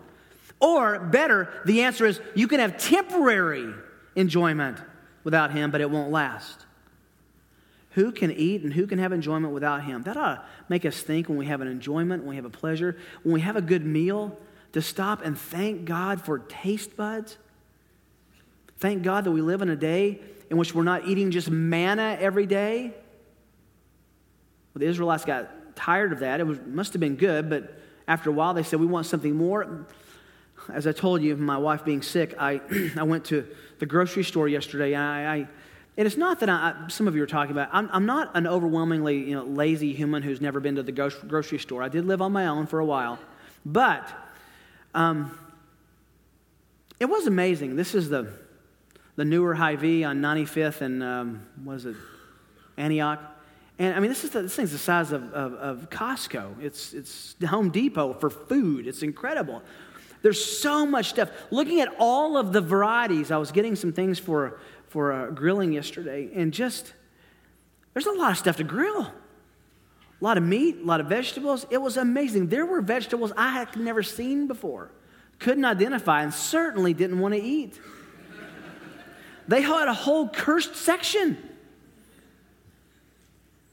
Or 0.60 0.98
better, 1.00 1.48
the 1.66 1.84
answer 1.84 2.08
is 2.08 2.20
you 2.34 2.48
can 2.48 2.60
have 2.60 2.80
temporary 2.80 3.72
enjoyment 4.16 4.80
without 5.24 5.52
Him, 5.52 5.72
but 5.72 5.82
it 5.82 5.90
won't 5.90 6.12
last. 6.12 6.66
Who 7.92 8.12
can 8.12 8.32
eat 8.32 8.64
and 8.64 8.74
who 8.74 8.88
can 8.88 9.00
have 9.00 9.12
enjoyment 9.12 9.54
without 9.54 9.84
Him? 9.84 10.04
That 10.04 10.18
ought 10.18 10.36
to 10.36 10.44
make 10.70 10.86
us 10.86 11.02
think 11.02 11.28
when 11.28 11.38
we 11.38 11.48
have 11.48 11.62
an 11.62 11.68
enjoyment, 11.68 12.24
when 12.24 12.32
we 12.32 12.36
have 12.38 12.46
a 12.46 12.50
pleasure, 12.50 12.98
when 13.24 13.34
we 13.34 13.42
have 13.42 13.56
a 13.56 13.62
good 13.62 13.86
meal, 13.86 14.38
to 14.74 14.82
stop 14.82 15.26
and 15.26 15.38
thank 15.38 15.86
God 15.86 16.24
for 16.24 16.40
taste 16.40 16.96
buds. 16.96 17.38
Thank 18.78 19.04
God 19.04 19.26
that 19.26 19.32
we 19.32 19.42
live 19.42 19.62
in 19.62 19.70
a 19.70 19.76
day 19.76 20.22
in 20.50 20.58
which 20.58 20.74
we're 20.74 20.84
not 20.84 21.08
eating 21.08 21.32
just 21.32 21.50
manna 21.50 22.18
every 22.20 22.46
day. 22.46 22.94
Well, 24.74 24.80
the 24.80 24.86
Israelites 24.86 25.26
got 25.26 25.76
tired 25.76 26.14
of 26.14 26.20
that. 26.20 26.40
It 26.40 26.48
was, 26.48 26.60
must 26.66 26.94
have 26.94 27.00
been 27.00 27.16
good, 27.16 27.50
but 27.50 27.78
after 28.08 28.30
a 28.30 28.34
while 28.34 28.54
they 28.54 28.64
said, 28.64 28.80
We 28.80 28.86
want 28.86 29.06
something 29.06 29.36
more. 29.36 29.86
As 30.70 30.88
I 30.88 30.92
told 30.92 31.22
you, 31.22 31.36
my 31.36 31.58
wife 31.58 31.84
being 31.84 32.02
sick, 32.02 32.36
I, 32.40 32.62
I 32.98 33.04
went 33.04 33.26
to 33.26 33.48
the 33.80 33.86
grocery 33.86 34.24
store 34.24 34.48
yesterday, 34.48 34.94
and 34.94 35.04
I, 35.04 35.36
I 35.36 35.48
and 35.98 36.08
it's 36.08 36.18
not 36.18 36.40
that 36.40 36.50
I, 36.50 36.86
some 36.88 37.08
of 37.08 37.16
you 37.16 37.24
are 37.24 37.28
talking 37.28 37.52
about, 37.52 37.70
I'm, 37.72 37.90
I'm, 37.92 38.06
not 38.06 38.32
an 38.36 38.48
overwhelmingly 38.48 39.18
you 39.18 39.36
know, 39.36 39.44
lazy 39.44 39.94
human 39.94 40.24
who's 40.24 40.40
never 40.40 40.60
been 40.60 40.76
to 40.76 40.84
the 40.84 40.92
grocery 40.92 41.60
store. 41.60 41.84
I 41.84 41.90
did 41.90 42.06
live 42.06 42.22
on 42.22 42.32
my 42.32 42.48
own 42.48 42.66
for 42.66 42.80
a 42.80 42.86
while. 42.86 43.20
But 43.66 44.10
um, 44.94 45.38
it 47.00 47.06
was 47.06 47.28
amazing. 47.28 47.76
This 47.76 47.94
is 47.94 48.10
the, 48.10 48.32
the 49.18 49.26
newer 49.26 49.54
Hy-Vee 49.54 50.06
on 50.06 50.22
95th 50.22 50.82
and, 50.82 51.04
um, 51.04 51.48
what 51.64 51.74
is 51.76 51.86
it, 51.86 51.96
Antioch. 52.78 53.20
And 53.78 53.94
I 53.94 54.00
mean, 54.00 54.10
this, 54.10 54.24
is 54.24 54.30
the, 54.30 54.44
this 54.44 54.56
thing's 54.56 54.72
the 54.72 54.78
size 54.78 55.12
of, 55.12 55.34
of, 55.34 55.54
of 55.56 55.90
Costco. 55.90 56.64
It's, 56.64 56.94
it's 56.94 57.36
Home 57.48 57.70
Depot 57.70 58.14
for 58.14 58.30
food. 58.30 58.88
It's 58.88 59.04
incredible. 59.04 59.62
There's 60.22 60.44
so 60.44 60.86
much 60.86 61.10
stuff. 61.10 61.30
Looking 61.50 61.82
at 61.82 61.90
all 61.98 62.38
of 62.38 62.54
the 62.54 62.62
varieties, 62.62 63.32
I 63.32 63.38
was 63.38 63.52
getting 63.52 63.76
some 63.76 63.92
things 63.92 64.20
for, 64.20 64.60
for 64.88 65.12
uh, 65.12 65.32
grilling 65.32 65.74
yesterday, 65.74 66.30
and 66.36 66.54
just, 66.54 66.94
there's 67.94 68.06
a 68.06 68.12
lot 68.12 68.32
of 68.32 68.38
stuff 68.38 68.58
to 68.58 68.64
grill. 68.64 69.02
A 70.22 70.24
lot 70.24 70.38
of 70.38 70.44
meat, 70.44 70.78
a 70.82 70.86
lot 70.86 71.02
of 71.02 71.08
vegetables. 71.08 71.66
It 71.72 71.82
was 71.82 71.98
amazing. 71.98 72.50
There 72.50 72.66
were 72.66 72.82
vegetables 72.82 73.34
I 73.36 73.50
had 73.50 73.76
never 73.76 74.04
seen 74.04 74.48
before, 74.48 74.92
couldn't 75.40 75.66
identify, 75.66 76.22
and 76.22 76.32
certainly 76.32 76.94
didn't 76.94 77.20
want 77.20 77.34
to 77.34 77.42
eat. 77.42 77.80
They 79.48 79.62
had 79.62 79.88
a 79.88 79.94
whole 79.94 80.30
cursed 80.30 80.76
section. 80.76 81.38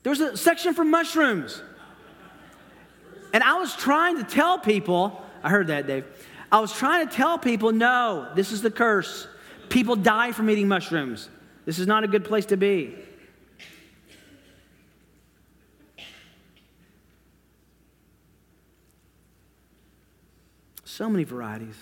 There 0.02 0.10
was 0.10 0.20
a 0.20 0.36
section 0.36 0.72
for 0.72 0.84
mushrooms. 0.84 1.62
And 3.34 3.44
I 3.44 3.58
was 3.58 3.76
trying 3.76 4.16
to 4.16 4.24
tell 4.24 4.58
people, 4.58 5.22
I 5.42 5.50
heard 5.50 5.66
that, 5.66 5.86
Dave. 5.86 6.06
I 6.50 6.60
was 6.60 6.72
trying 6.72 7.06
to 7.06 7.14
tell 7.14 7.38
people, 7.38 7.72
no, 7.72 8.30
this 8.34 8.52
is 8.52 8.62
the 8.62 8.70
curse. 8.70 9.26
People 9.68 9.96
die 9.96 10.32
from 10.32 10.48
eating 10.48 10.66
mushrooms. 10.66 11.28
This 11.66 11.78
is 11.78 11.86
not 11.86 12.04
a 12.04 12.08
good 12.08 12.24
place 12.24 12.46
to 12.46 12.56
be. 12.56 12.94
So 20.84 21.08
many 21.08 21.24
varieties, 21.24 21.76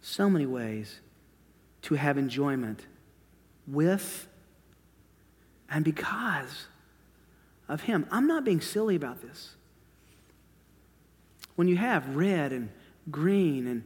so 0.00 0.30
many 0.30 0.46
ways 0.46 1.00
to 1.82 1.96
have 1.96 2.16
enjoyment 2.16 2.86
with 3.66 4.26
and 5.68 5.84
because 5.84 6.66
of 7.68 7.82
Him. 7.82 8.06
I'm 8.10 8.26
not 8.26 8.44
being 8.44 8.60
silly 8.60 8.94
about 8.94 9.20
this. 9.20 9.54
When 11.56 11.68
you 11.68 11.76
have 11.76 12.16
read 12.16 12.52
and 12.52 12.70
green 13.10 13.66
and 13.66 13.84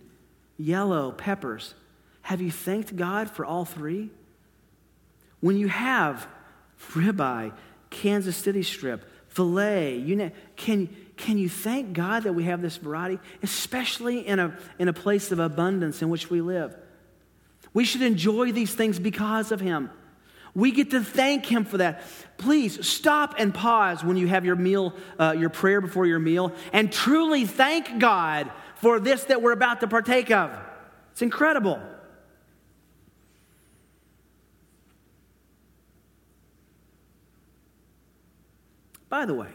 yellow 0.59 1.13
peppers, 1.13 1.75
have 2.23 2.41
you 2.41 2.51
thanked 2.51 2.95
God 2.97 3.31
for 3.31 3.45
all 3.45 3.65
three? 3.65 4.11
When 5.41 5.57
you 5.57 5.69
have 5.69 6.27
ribeye, 6.93 7.53
Kansas 7.89 8.37
City 8.37 8.63
strip, 8.63 9.05
filet, 9.29 9.97
you 9.97 10.17
know, 10.17 10.31
can, 10.57 10.95
can 11.17 11.39
you 11.39 11.49
thank 11.49 11.93
God 11.93 12.25
that 12.25 12.35
we 12.35 12.45
have 12.45 12.63
this 12.63 12.77
variety, 12.77 13.19
especially 13.43 14.27
in 14.27 14.39
a, 14.39 14.57
in 14.79 14.89
a 14.89 14.93
place 14.93 15.33
of 15.33 15.39
abundance 15.39 16.03
in 16.03 16.09
which 16.09 16.31
we 16.31 16.41
live? 16.41 16.77
We 17.73 17.85
should 17.85 18.03
enjoy 18.03 18.53
these 18.53 18.75
things 18.75 18.99
because 18.99 19.53
of 19.53 19.61
Him. 19.61 19.91
We 20.55 20.73
get 20.73 20.91
to 20.91 21.03
thank 21.03 21.47
Him 21.47 21.65
for 21.65 21.79
that. 21.79 22.03
Please 22.37 22.87
stop 22.87 23.37
and 23.39 23.55
pause 23.55 24.03
when 24.03 24.17
you 24.17 24.27
have 24.27 24.45
your 24.45 24.57
meal, 24.57 24.95
uh, 25.19 25.35
your 25.39 25.51
prayer 25.51 25.81
before 25.81 26.07
your 26.07 26.19
meal, 26.19 26.53
and 26.73 26.93
truly 26.93 27.45
thank 27.45 28.01
God 28.01 28.51
for 28.81 28.99
this 28.99 29.25
that 29.25 29.43
we're 29.43 29.53
about 29.53 29.81
to 29.81 29.87
partake 29.87 30.31
of. 30.31 30.51
It's 31.13 31.23
incredible. 31.23 31.81
By 39.09 39.27
the 39.27 39.35
way, 39.35 39.49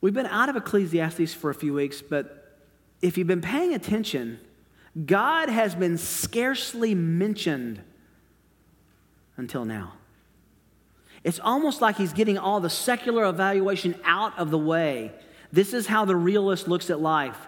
we've 0.00 0.14
been 0.14 0.26
out 0.26 0.48
of 0.48 0.56
Ecclesiastes 0.56 1.34
for 1.34 1.50
a 1.50 1.54
few 1.54 1.74
weeks, 1.74 2.00
but 2.00 2.58
if 3.02 3.18
you've 3.18 3.26
been 3.26 3.42
paying 3.42 3.74
attention, 3.74 4.40
God 5.06 5.50
has 5.50 5.74
been 5.74 5.98
scarcely 5.98 6.94
mentioned 6.94 7.82
until 9.36 9.64
now. 9.64 9.92
It's 11.22 11.38
almost 11.38 11.82
like 11.82 11.96
he's 11.96 12.14
getting 12.14 12.38
all 12.38 12.60
the 12.60 12.70
secular 12.70 13.24
evaluation 13.24 13.94
out 14.04 14.38
of 14.38 14.50
the 14.50 14.58
way. 14.58 15.12
This 15.52 15.74
is 15.74 15.86
how 15.86 16.04
the 16.04 16.16
realist 16.16 16.68
looks 16.68 16.90
at 16.90 17.00
life, 17.00 17.38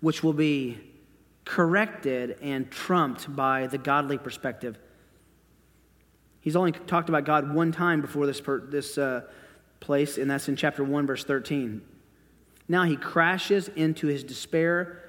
which 0.00 0.22
will 0.22 0.32
be 0.32 0.78
corrected 1.44 2.38
and 2.40 2.70
trumped 2.70 3.34
by 3.34 3.66
the 3.66 3.78
godly 3.78 4.18
perspective. 4.18 4.78
He's 6.40 6.56
only 6.56 6.72
talked 6.72 7.08
about 7.08 7.24
God 7.24 7.54
one 7.54 7.72
time 7.72 8.00
before 8.00 8.26
this, 8.26 8.40
per, 8.40 8.60
this 8.60 8.98
uh, 8.98 9.22
place, 9.80 10.18
and 10.18 10.30
that's 10.30 10.48
in 10.48 10.56
chapter 10.56 10.84
1, 10.84 11.06
verse 11.06 11.24
13. 11.24 11.82
Now 12.68 12.84
he 12.84 12.96
crashes 12.96 13.68
into 13.68 14.06
his 14.06 14.22
despair 14.22 15.02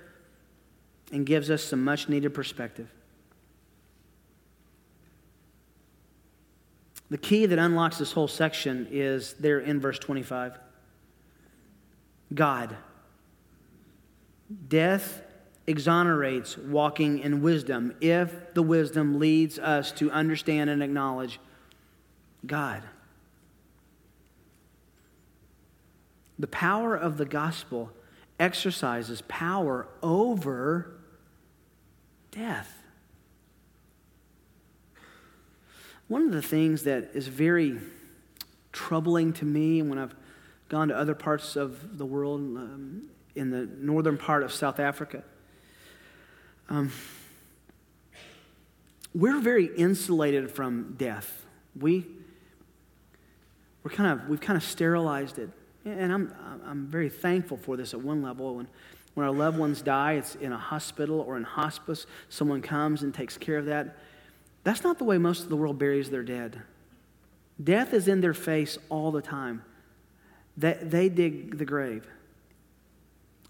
and 1.12 1.26
gives 1.26 1.50
us 1.50 1.64
some 1.64 1.84
much 1.84 2.10
needed 2.10 2.34
perspective. 2.34 2.90
The 7.10 7.18
key 7.18 7.46
that 7.46 7.60
unlocks 7.60 7.98
this 7.98 8.12
whole 8.12 8.28
section 8.28 8.88
is 8.90 9.34
there 9.34 9.60
in 9.60 9.80
verse 9.80 10.00
25 10.00 10.58
God. 12.34 12.76
Death 14.68 15.22
exonerates 15.68 16.58
walking 16.58 17.20
in 17.20 17.42
wisdom 17.42 17.96
if 18.00 18.54
the 18.54 18.62
wisdom 18.62 19.20
leads 19.20 19.58
us 19.58 19.92
to 19.94 20.12
understand 20.12 20.70
and 20.70 20.84
acknowledge 20.84 21.40
God. 22.46 22.84
The 26.38 26.48
power 26.48 26.96
of 26.96 27.18
the 27.18 27.26
gospel 27.26 27.92
exercises 28.40 29.24
power 29.28 29.88
over 30.04 30.92
death. 32.32 32.84
One 36.08 36.24
of 36.24 36.32
the 36.32 36.42
things 36.42 36.84
that 36.84 37.12
is 37.14 37.28
very 37.28 37.80
troubling 38.72 39.34
to 39.34 39.46
me 39.46 39.82
when 39.82 39.98
I've 39.98 40.14
gone 40.76 40.90
to 40.90 40.98
other 40.98 41.16
parts 41.16 41.56
of 41.56 41.98
the 41.98 42.06
world, 42.06 42.42
um, 42.42 43.08
in 43.34 43.50
the 43.50 43.66
northern 43.80 44.18
part 44.18 44.44
of 44.44 44.52
South 44.52 44.78
Africa, 44.78 45.24
um, 46.68 46.92
we're 49.14 49.40
very 49.40 49.68
insulated 49.78 50.52
from 50.52 50.96
death. 50.98 51.46
We, 51.80 52.06
we're 53.84 53.92
kind 53.92 54.20
of, 54.20 54.28
we've 54.28 54.42
kind 54.42 54.58
of 54.58 54.64
sterilized 54.64 55.40
it. 55.40 55.50
And 55.86 56.12
I'm, 56.12 56.36
I'm 56.66 56.88
very 56.88 57.08
thankful 57.08 57.56
for 57.56 57.78
this 57.78 57.94
at 57.94 58.02
one 58.02 58.22
level. 58.22 58.56
When, 58.56 58.68
when 59.14 59.26
our 59.26 59.34
loved 59.34 59.58
ones 59.58 59.82
die, 59.82 60.16
it's 60.16 60.36
in 60.36 60.52
a 60.52 60.58
hospital 60.58 61.22
or 61.22 61.38
in 61.38 61.44
hospice, 61.44 62.06
someone 62.28 62.62
comes 62.62 63.02
and 63.02 63.14
takes 63.14 63.38
care 63.38 63.56
of 63.56 63.68
that. 63.68 63.96
That's 64.66 64.84
not 64.84 64.98
the 64.98 65.06
way 65.06 65.18
most 65.18 65.44
of 65.44 65.48
the 65.48 65.56
world 65.56 65.80
buries 65.80 66.10
their 66.10 66.24
dead. 66.24 66.64
Death 67.64 67.94
is 67.94 68.10
in 68.10 68.20
their 68.20 68.34
face 68.34 68.78
all 68.90 69.14
the 69.14 69.22
time. 69.22 69.64
They, 70.58 70.78
they 70.82 71.10
dig 71.10 71.58
the 71.58 71.66
grave, 71.66 72.08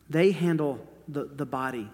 they 0.10 0.32
handle 0.32 0.86
the, 1.08 1.26
the 1.26 1.46
body. 1.46 1.90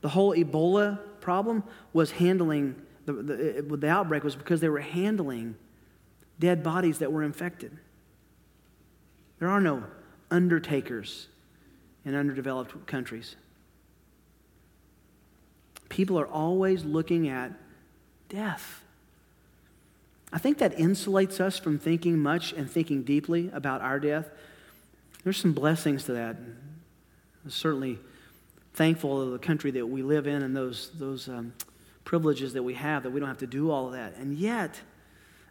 The 0.00 0.08
whole 0.08 0.34
Ebola 0.34 0.98
problem 1.20 1.62
was 1.92 2.10
handling, 2.10 2.74
the, 3.06 3.12
the, 3.12 3.76
the 3.76 3.88
outbreak 3.88 4.24
was 4.24 4.34
because 4.34 4.60
they 4.60 4.68
were 4.68 4.80
handling 4.80 5.54
dead 6.40 6.62
bodies 6.64 6.98
that 6.98 7.12
were 7.12 7.22
infected. 7.22 7.78
There 9.38 9.48
are 9.48 9.60
no 9.60 9.84
undertakers 10.30 11.28
in 12.04 12.14
underdeveloped 12.14 12.86
countries. 12.86 13.36
People 15.88 16.18
are 16.18 16.26
always 16.26 16.84
looking 16.84 17.28
at 17.28 17.52
death. 18.28 18.81
I 20.32 20.38
think 20.38 20.58
that 20.58 20.76
insulates 20.76 21.40
us 21.40 21.58
from 21.58 21.78
thinking 21.78 22.18
much 22.18 22.52
and 22.52 22.70
thinking 22.70 23.02
deeply 23.02 23.50
about 23.52 23.82
our 23.82 24.00
death. 24.00 24.30
There's 25.24 25.36
some 25.36 25.52
blessings 25.52 26.04
to 26.04 26.12
that. 26.14 26.36
I'm 27.44 27.50
certainly 27.50 27.98
thankful 28.74 29.20
of 29.20 29.32
the 29.32 29.38
country 29.38 29.70
that 29.72 29.86
we 29.86 30.02
live 30.02 30.26
in 30.26 30.42
and 30.42 30.56
those, 30.56 30.90
those 30.94 31.28
um, 31.28 31.52
privileges 32.04 32.54
that 32.54 32.62
we 32.62 32.74
have, 32.74 33.02
that 33.02 33.10
we 33.10 33.20
don't 33.20 33.28
have 33.28 33.38
to 33.38 33.46
do 33.46 33.70
all 33.70 33.86
of 33.86 33.92
that. 33.92 34.16
And 34.16 34.34
yet, 34.34 34.80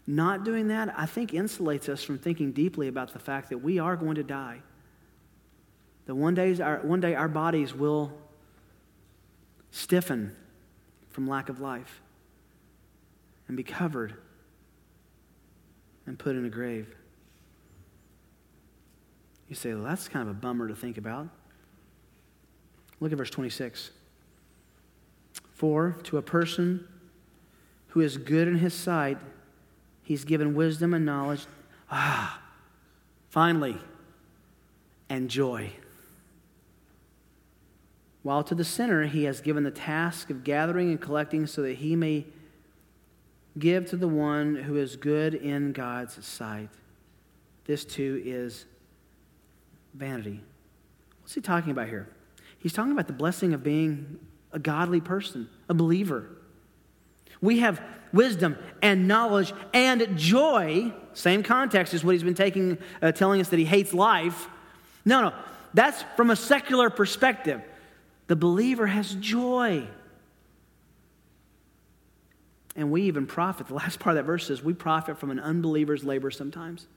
not 0.08 0.44
doing 0.44 0.70
that, 0.70 0.94
I 0.98 1.06
think, 1.06 1.32
insulates 1.32 1.88
us 1.88 2.04
from 2.04 2.18
thinking 2.18 2.52
deeply 2.52 2.88
about 2.88 3.14
the 3.14 3.20
fact 3.20 3.50
that 3.50 3.60
we 3.60 3.78
are 3.78 3.96
going 3.96 4.16
to 4.16 4.24
die. 4.24 4.62
That 6.08 6.16
one, 6.16 6.34
days 6.34 6.60
our, 6.60 6.80
one 6.80 7.00
day 7.00 7.14
our 7.14 7.28
bodies 7.28 7.74
will 7.74 8.12
stiffen 9.70 10.36
from 11.12 11.28
lack 11.28 11.50
of 11.50 11.60
life 11.60 12.02
and 13.48 13.56
be 13.56 13.64
covered 13.64 14.16
and 16.12 16.20
put 16.20 16.36
in 16.36 16.44
a 16.44 16.50
grave. 16.50 16.94
You 19.48 19.56
say, 19.56 19.74
well, 19.74 19.84
that's 19.84 20.10
kind 20.10 20.28
of 20.28 20.36
a 20.36 20.38
bummer 20.38 20.68
to 20.68 20.76
think 20.76 20.98
about. 20.98 21.30
Look 23.00 23.14
at 23.14 23.18
verse 23.18 23.30
26. 23.30 23.92
For 25.54 25.96
to 26.04 26.18
a 26.18 26.22
person 26.22 26.86
who 27.88 28.02
is 28.02 28.18
good 28.18 28.50
in 28.50 28.58
his 28.58 28.74
sight, 28.74 29.18
He's 30.04 30.26
given 30.26 30.56
wisdom 30.56 30.94
and 30.94 31.06
knowledge. 31.06 31.46
Ah, 31.90 32.42
finally, 33.30 33.78
and 35.08 35.30
joy. 35.30 35.72
While 38.22 38.44
to 38.44 38.54
the 38.54 38.66
sinner, 38.66 39.06
he 39.06 39.24
has 39.24 39.40
given 39.40 39.64
the 39.64 39.72
task 39.72 40.30
of 40.30 40.44
gathering 40.44 40.90
and 40.90 41.00
collecting 41.00 41.48
so 41.48 41.62
that 41.62 41.78
he 41.78 41.96
may 41.96 42.26
give 43.58 43.86
to 43.88 43.98
the 43.98 44.08
one 44.08 44.56
who 44.56 44.78
is 44.78 44.96
good 44.96 45.36
in 45.36 45.74
God's 45.74 46.26
sight. 46.26 46.70
This 47.66 47.86
too 47.86 48.22
is 48.26 48.66
vanity. 49.94 50.42
What's 51.22 51.36
he 51.36 51.42
talking 51.42 51.72
about 51.72 51.88
here? 51.88 52.10
He's 52.60 52.74
talking 52.74 52.92
about 52.92 53.08
the 53.08 53.14
blessing 53.14 53.54
of 53.54 53.64
being 53.64 54.20
a 54.52 54.60
godly 54.60 55.02
person, 55.02 55.50
a 55.70 55.74
believer. 55.74 56.30
We 57.42 57.60
have 57.60 57.82
wisdom 58.14 58.58
and 58.82 59.08
knowledge 59.08 59.54
and 59.74 60.18
joy. 60.18 60.94
Same 61.14 61.44
context 61.44 61.94
as 61.94 62.04
what 62.04 62.14
he's 62.14 62.24
been 62.24 62.34
taking, 62.34 62.78
uh, 63.02 63.12
telling 63.12 63.42
us 63.42 63.50
that 63.50 63.60
he 63.60 63.66
hates 63.66 63.94
life. 63.94 64.48
No, 65.06 65.22
no, 65.22 65.34
that's 65.74 66.04
from 66.16 66.30
a 66.30 66.36
secular 66.36 66.90
perspective. 66.90 67.62
The 68.28 68.36
believer 68.36 68.88
has 68.88 69.14
joy. 69.16 69.88
And 72.76 72.92
we 72.92 73.04
even 73.04 73.28
profit. 73.28 73.68
The 73.68 73.74
last 73.74 74.00
part 74.00 74.16
of 74.16 74.24
that 74.24 74.28
verse 74.28 74.48
says 74.48 74.64
we 74.64 74.74
profit 74.74 75.20
from 75.20 75.30
an 75.30 75.40
unbeliever's 75.40 76.04
labor 76.04 76.32
sometimes. 76.32 76.88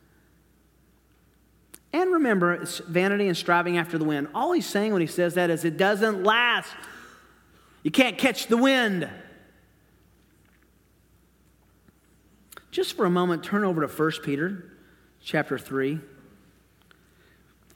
And 1.92 2.12
remember, 2.12 2.54
it's 2.54 2.78
vanity 2.78 3.28
and 3.28 3.36
striving 3.36 3.78
after 3.78 3.98
the 3.98 4.04
wind. 4.04 4.28
All 4.34 4.52
he's 4.52 4.66
saying 4.66 4.92
when 4.92 5.00
he 5.00 5.06
says 5.06 5.34
that 5.34 5.50
is 5.50 5.64
it 5.64 5.76
doesn't 5.76 6.24
last. 6.24 6.70
You 7.82 7.90
can't 7.90 8.18
catch 8.18 8.46
the 8.46 8.56
wind. 8.56 9.08
Just 12.70 12.96
for 12.96 13.04
a 13.04 13.10
moment, 13.10 13.44
turn 13.44 13.62
over 13.62 13.86
to 13.86 13.86
1 13.86 14.12
Peter 14.24 14.72
chapter 15.22 15.56
3. 15.58 16.00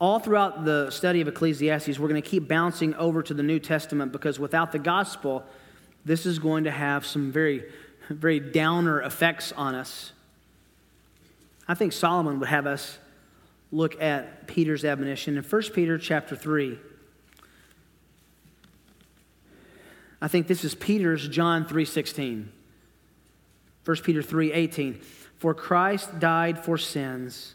all 0.00 0.18
throughout 0.20 0.64
the 0.64 0.90
study 0.90 1.20
of 1.20 1.28
Ecclesiastes, 1.28 1.98
we're 1.98 2.08
going 2.08 2.20
to 2.20 2.28
keep 2.28 2.46
bouncing 2.48 2.94
over 2.94 3.22
to 3.22 3.34
the 3.34 3.42
New 3.42 3.58
Testament 3.58 4.12
because 4.12 4.38
without 4.38 4.70
the 4.72 4.78
gospel, 4.78 5.44
this 6.04 6.24
is 6.24 6.38
going 6.38 6.64
to 6.64 6.70
have 6.70 7.04
some 7.04 7.32
very, 7.32 7.64
very 8.14 8.40
downer 8.40 9.00
effects 9.02 9.52
on 9.52 9.74
us. 9.74 10.12
I 11.66 11.74
think 11.74 11.92
Solomon 11.92 12.40
would 12.40 12.48
have 12.48 12.66
us 12.66 12.98
look 13.70 14.00
at 14.00 14.46
Peter's 14.46 14.84
admonition 14.84 15.36
in 15.36 15.44
1 15.44 15.62
Peter 15.74 15.98
chapter 15.98 16.34
3. 16.34 16.78
I 20.20 20.28
think 20.28 20.46
this 20.46 20.64
is 20.64 20.74
Peter's 20.74 21.28
John 21.28 21.64
3:16. 21.64 22.48
1 23.84 23.96
Peter 24.02 24.22
3:18. 24.22 25.00
For 25.36 25.54
Christ 25.54 26.18
died 26.18 26.64
for 26.64 26.76
sins 26.76 27.54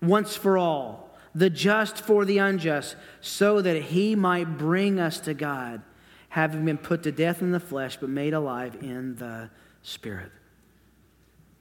once 0.00 0.36
for 0.36 0.56
all, 0.56 1.10
the 1.34 1.50
just 1.50 1.98
for 1.98 2.24
the 2.24 2.38
unjust, 2.38 2.96
so 3.20 3.60
that 3.60 3.82
he 3.82 4.14
might 4.14 4.56
bring 4.56 4.98
us 4.98 5.20
to 5.20 5.34
God, 5.34 5.82
having 6.28 6.64
been 6.64 6.78
put 6.78 7.02
to 7.04 7.12
death 7.12 7.42
in 7.42 7.52
the 7.52 7.60
flesh 7.60 7.96
but 7.96 8.08
made 8.08 8.34
alive 8.34 8.76
in 8.80 9.16
the 9.16 9.50
spirit. 9.82 10.30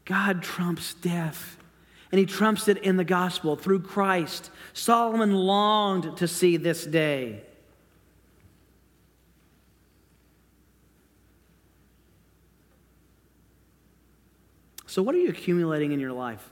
God 0.05 0.41
trumps 0.41 0.93
death. 0.93 1.57
And 2.09 2.19
he 2.19 2.25
trumps 2.25 2.69
it 2.69 2.77
in 2.77 2.95
the 2.95 3.03
gospel 3.03 3.57
through 3.57 3.81
Christ. 3.81 4.49
Solomon 4.73 5.33
longed 5.33 6.17
to 6.17 6.27
see 6.27 6.55
this 6.55 6.85
day. 6.85 7.43
So, 14.85 15.03
what 15.03 15.13
are 15.13 15.17
you 15.19 15.29
accumulating 15.29 15.91
in 15.91 15.99
your 15.99 16.13
life? 16.13 16.49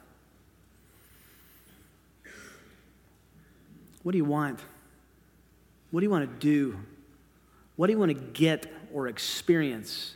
What 4.03 4.11
do 4.11 4.18
you 4.18 4.26
want? 4.26 4.59
What 5.89 6.01
do 6.01 6.03
you 6.03 6.11
want 6.11 6.30
to 6.30 6.45
do? 6.45 6.78
What 7.76 7.88
do 7.88 7.93
you 7.93 7.99
want 7.99 8.09
to 8.09 8.23
get 8.34 8.71
or 8.93 9.07
experience? 9.07 10.15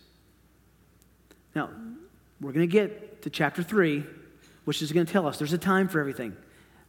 Now, 1.56 1.70
we're 2.40 2.54
going 2.54 2.68
to 2.68 2.72
get 2.72 3.24
to 3.24 3.30
chapter 3.30 3.64
3, 3.64 4.04
which 4.66 4.82
is 4.82 4.92
going 4.92 5.06
to 5.06 5.12
tell 5.12 5.28
us 5.28 5.38
there's 5.38 5.54
a 5.54 5.58
time 5.58 5.88
for 5.88 6.00
everything. 6.00 6.36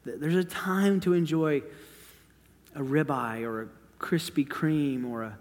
There's 0.04 0.36
a 0.36 0.44
time 0.44 1.00
to 1.00 1.12
enjoy 1.12 1.62
a 2.74 2.80
ribeye 2.80 3.42
or 3.42 3.62
a 3.62 3.68
Krispy 3.98 4.46
Kreme 4.46 5.10
or 5.10 5.24
a 5.24 5.38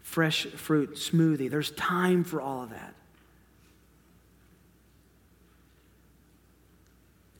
fresh 0.00 0.46
fruit 0.46 0.94
smoothie. 0.94 1.50
There's 1.50 1.70
time 1.72 2.24
for 2.24 2.40
all 2.40 2.62
of 2.62 2.70
that. 2.70 2.94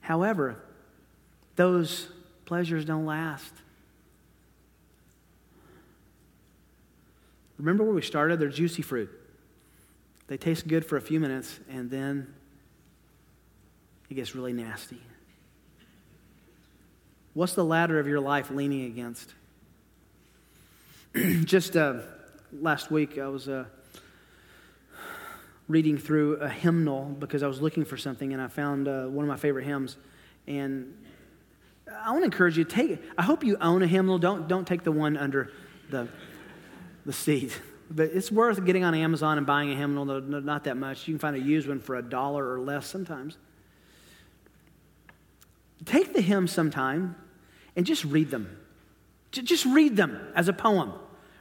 However, 0.00 0.56
those 1.56 2.08
pleasures 2.46 2.84
don't 2.84 3.04
last. 3.04 3.52
Remember 7.58 7.84
where 7.84 7.94
we 7.94 8.02
started? 8.02 8.38
They're 8.38 8.48
juicy 8.48 8.82
fruit. 8.82 9.10
They 10.28 10.36
taste 10.36 10.68
good 10.68 10.84
for 10.84 10.96
a 10.96 11.00
few 11.00 11.20
minutes, 11.20 11.58
and 11.68 11.90
then 11.90 12.34
it 14.10 14.14
gets 14.14 14.34
really 14.34 14.52
nasty. 14.52 15.00
What's 17.34 17.54
the 17.54 17.64
ladder 17.64 17.98
of 17.98 18.06
your 18.06 18.20
life 18.20 18.50
leaning 18.50 18.84
against? 18.84 19.34
Just 21.44 21.76
uh, 21.76 22.00
last 22.52 22.90
week, 22.90 23.18
I 23.18 23.28
was 23.28 23.48
uh, 23.48 23.64
reading 25.68 25.98
through 25.98 26.36
a 26.36 26.48
hymnal 26.48 27.04
because 27.04 27.42
I 27.42 27.46
was 27.46 27.60
looking 27.60 27.84
for 27.84 27.96
something 27.96 28.32
and 28.32 28.40
I 28.40 28.48
found 28.48 28.88
uh, 28.88 29.06
one 29.06 29.24
of 29.24 29.28
my 29.28 29.36
favorite 29.36 29.64
hymns. 29.64 29.96
And 30.46 30.94
I 32.02 32.10
want 32.10 32.22
to 32.22 32.24
encourage 32.24 32.56
you 32.58 32.64
take. 32.64 33.00
I 33.16 33.22
hope 33.22 33.44
you 33.44 33.56
own 33.60 33.82
a 33.82 33.86
hymnal. 33.86 34.18
Don't 34.18 34.48
don't 34.48 34.66
take 34.66 34.82
the 34.82 34.92
one 34.92 35.16
under 35.16 35.52
the 35.90 36.08
the 37.06 37.12
seat. 37.12 37.60
But 37.90 38.10
it's 38.12 38.30
worth 38.30 38.64
getting 38.64 38.84
on 38.84 38.94
Amazon 38.94 39.38
and 39.38 39.46
buying 39.46 39.70
a 39.70 39.74
hymnal. 39.74 40.04
Not 40.04 40.64
that 40.64 40.76
much. 40.76 41.08
You 41.08 41.14
can 41.14 41.18
find 41.18 41.36
a 41.36 41.40
used 41.40 41.68
one 41.68 41.80
for 41.80 41.96
a 41.96 42.02
dollar 42.02 42.52
or 42.52 42.60
less 42.60 42.86
sometimes. 42.86 43.36
Take 45.84 46.12
the 46.12 46.20
hymn 46.20 46.48
sometime 46.48 47.16
and 47.76 47.86
just 47.86 48.04
read 48.04 48.30
them. 48.30 48.58
Just 49.30 49.64
read 49.64 49.96
them 49.96 50.18
as 50.34 50.48
a 50.48 50.52
poem. 50.52 50.92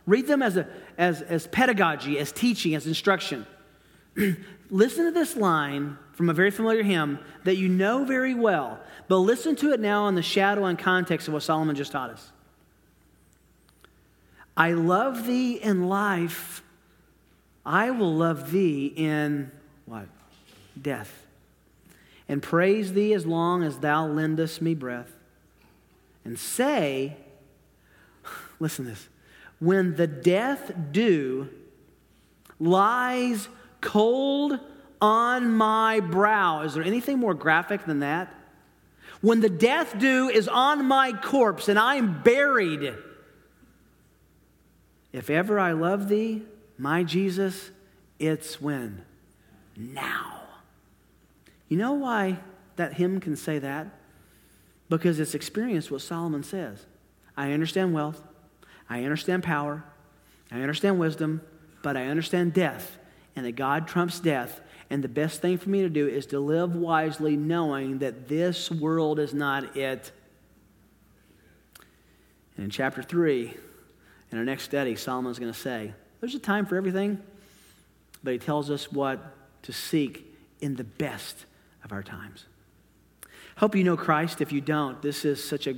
Read 0.05 0.27
them 0.27 0.41
as, 0.41 0.55
a, 0.57 0.67
as, 0.97 1.21
as 1.21 1.47
pedagogy, 1.47 2.17
as 2.19 2.31
teaching, 2.31 2.75
as 2.75 2.87
instruction. 2.87 3.45
listen 4.69 5.05
to 5.05 5.11
this 5.11 5.35
line 5.35 5.97
from 6.13 6.29
a 6.29 6.33
very 6.33 6.51
familiar 6.51 6.83
hymn 6.83 7.19
that 7.43 7.57
you 7.57 7.69
know 7.69 8.05
very 8.05 8.33
well, 8.33 8.79
but 9.07 9.17
listen 9.17 9.55
to 9.57 9.73
it 9.73 9.79
now 9.79 10.07
in 10.07 10.15
the 10.15 10.21
shadow 10.21 10.65
and 10.65 10.79
context 10.79 11.27
of 11.27 11.33
what 11.33 11.43
Solomon 11.43 11.75
just 11.75 11.91
taught 11.91 12.09
us. 12.09 12.31
I 14.57 14.71
love 14.71 15.27
thee 15.27 15.53
in 15.53 15.87
life. 15.87 16.63
I 17.63 17.91
will 17.91 18.13
love 18.13 18.51
thee 18.51 18.91
in 18.95 19.51
what? 19.85 20.07
Death. 20.81 21.25
And 22.27 22.41
praise 22.41 22.93
thee 22.93 23.13
as 23.13 23.25
long 23.25 23.63
as 23.63 23.77
thou 23.77 24.07
lendest 24.07 24.61
me 24.61 24.73
breath. 24.73 25.11
And 26.25 26.37
say, 26.37 27.15
listen 28.59 28.85
this, 28.85 29.07
when 29.59 29.95
the 29.95 30.07
death 30.07 30.71
dew 30.91 31.49
lies 32.59 33.47
cold 33.79 34.59
on 35.01 35.51
my 35.51 35.99
brow. 35.99 36.63
Is 36.63 36.73
there 36.73 36.83
anything 36.83 37.19
more 37.19 37.33
graphic 37.33 37.85
than 37.85 37.99
that? 37.99 38.33
When 39.21 39.41
the 39.41 39.49
death 39.49 39.97
dew 39.97 40.29
is 40.29 40.47
on 40.47 40.85
my 40.85 41.13
corpse 41.13 41.69
and 41.69 41.77
I 41.77 41.95
am 41.95 42.21
buried, 42.21 42.95
if 45.11 45.29
ever 45.29 45.59
I 45.59 45.71
love 45.71 46.09
thee, 46.09 46.43
my 46.77 47.03
Jesus, 47.03 47.71
it's 48.19 48.61
when? 48.61 49.03
Now. 49.75 50.41
You 51.69 51.77
know 51.77 51.93
why 51.93 52.39
that 52.75 52.93
hymn 52.93 53.19
can 53.19 53.35
say 53.35 53.59
that? 53.59 53.87
Because 54.89 55.19
it's 55.19 55.35
experienced 55.35 55.91
what 55.91 56.01
Solomon 56.01 56.43
says. 56.43 56.85
I 57.35 57.51
understand 57.51 57.93
wealth, 57.93 58.21
I 58.89 59.03
understand 59.03 59.43
power, 59.43 59.83
I 60.51 60.61
understand 60.61 60.99
wisdom, 60.99 61.41
but 61.81 61.97
I 61.97 62.05
understand 62.05 62.53
death 62.53 62.97
and 63.35 63.45
that 63.45 63.55
God 63.55 63.87
trumps 63.87 64.19
death. 64.19 64.61
And 64.89 65.03
the 65.03 65.09
best 65.09 65.41
thing 65.41 65.57
for 65.57 65.69
me 65.69 65.81
to 65.81 65.89
do 65.89 66.07
is 66.07 66.25
to 66.27 66.39
live 66.39 66.75
wisely, 66.75 67.35
knowing 67.35 67.99
that 67.99 68.27
this 68.27 68.71
world 68.71 69.19
is 69.19 69.33
not 69.33 69.75
it. 69.75 70.11
And 72.55 72.65
in 72.65 72.69
chapter 72.69 73.03
3, 73.03 73.53
in 74.31 74.37
our 74.37 74.43
next 74.43 74.63
study, 74.63 74.95
Solomon's 74.95 75.39
going 75.39 75.51
to 75.51 75.57
say, 75.57 75.93
There's 76.19 76.35
a 76.35 76.39
time 76.39 76.65
for 76.65 76.75
everything, 76.75 77.21
but 78.23 78.33
he 78.33 78.39
tells 78.39 78.69
us 78.69 78.91
what 78.91 79.19
to 79.63 79.73
seek 79.73 80.25
in 80.59 80.75
the 80.75 80.83
best 80.83 81.45
of 81.83 81.91
our 81.91 82.03
times. 82.03 82.45
Hope 83.57 83.75
you 83.75 83.83
know 83.83 83.97
Christ. 83.97 84.41
If 84.41 84.51
you 84.51 84.61
don't, 84.61 85.01
this 85.01 85.25
is 85.25 85.43
such 85.43 85.67
a, 85.67 85.75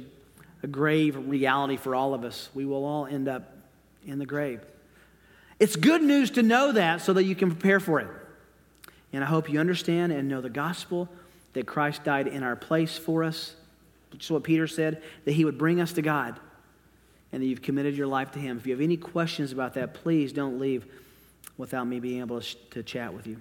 a 0.64 0.68
grave 0.68 1.16
reality 1.16 1.78
for 1.78 1.96
all 1.96 2.14
of 2.14 2.24
us. 2.24 2.50
We 2.54 2.66
will 2.66 2.86
all 2.86 3.06
end 3.06 3.28
up 3.28 3.56
in 4.06 4.20
the 4.20 4.26
grave. 4.26 4.62
It's 5.60 5.76
good 5.76 6.02
news 6.02 6.32
to 6.32 6.44
know 6.44 6.72
that 6.72 7.02
so 7.02 7.14
that 7.14 7.24
you 7.24 7.36
can 7.36 7.50
prepare 7.50 7.80
for 7.80 8.00
it. 8.00 8.08
And 9.14 9.24
I 9.24 9.28
hope 9.28 9.50
you 9.50 9.60
understand 9.60 10.12
and 10.12 10.28
know 10.28 10.42
the 10.42 10.50
gospel 10.50 11.10
that 11.54 11.66
Christ 11.66 12.04
died 12.04 12.28
in 12.28 12.44
our 12.44 12.56
place 12.56 12.98
for 12.98 13.24
us, 13.24 13.56
which 14.12 14.26
is 14.26 14.32
what 14.32 14.44
Peter 14.44 14.68
said, 14.68 15.02
that 15.26 15.32
he 15.32 15.46
would 15.46 15.58
bring 15.58 15.82
us 15.82 15.94
to 15.94 16.02
God 16.02 16.40
and 17.32 17.42
that 17.42 17.46
you've 17.46 17.62
committed 17.62 17.96
your 17.96 18.08
life 18.08 18.32
to 18.32 18.40
him. 18.40 18.58
If 18.58 18.66
you 18.66 18.74
have 18.74 18.82
any 18.82 18.98
questions 18.98 19.52
about 19.52 19.76
that, 19.76 19.94
please 19.94 20.34
don't 20.34 20.60
leave 20.60 20.86
without 21.58 21.86
me 21.86 22.00
being 22.00 22.22
able 22.22 22.42
to, 22.42 22.56
to 22.72 22.84
chat 22.84 23.14
with 23.14 23.28
you. 23.28 23.38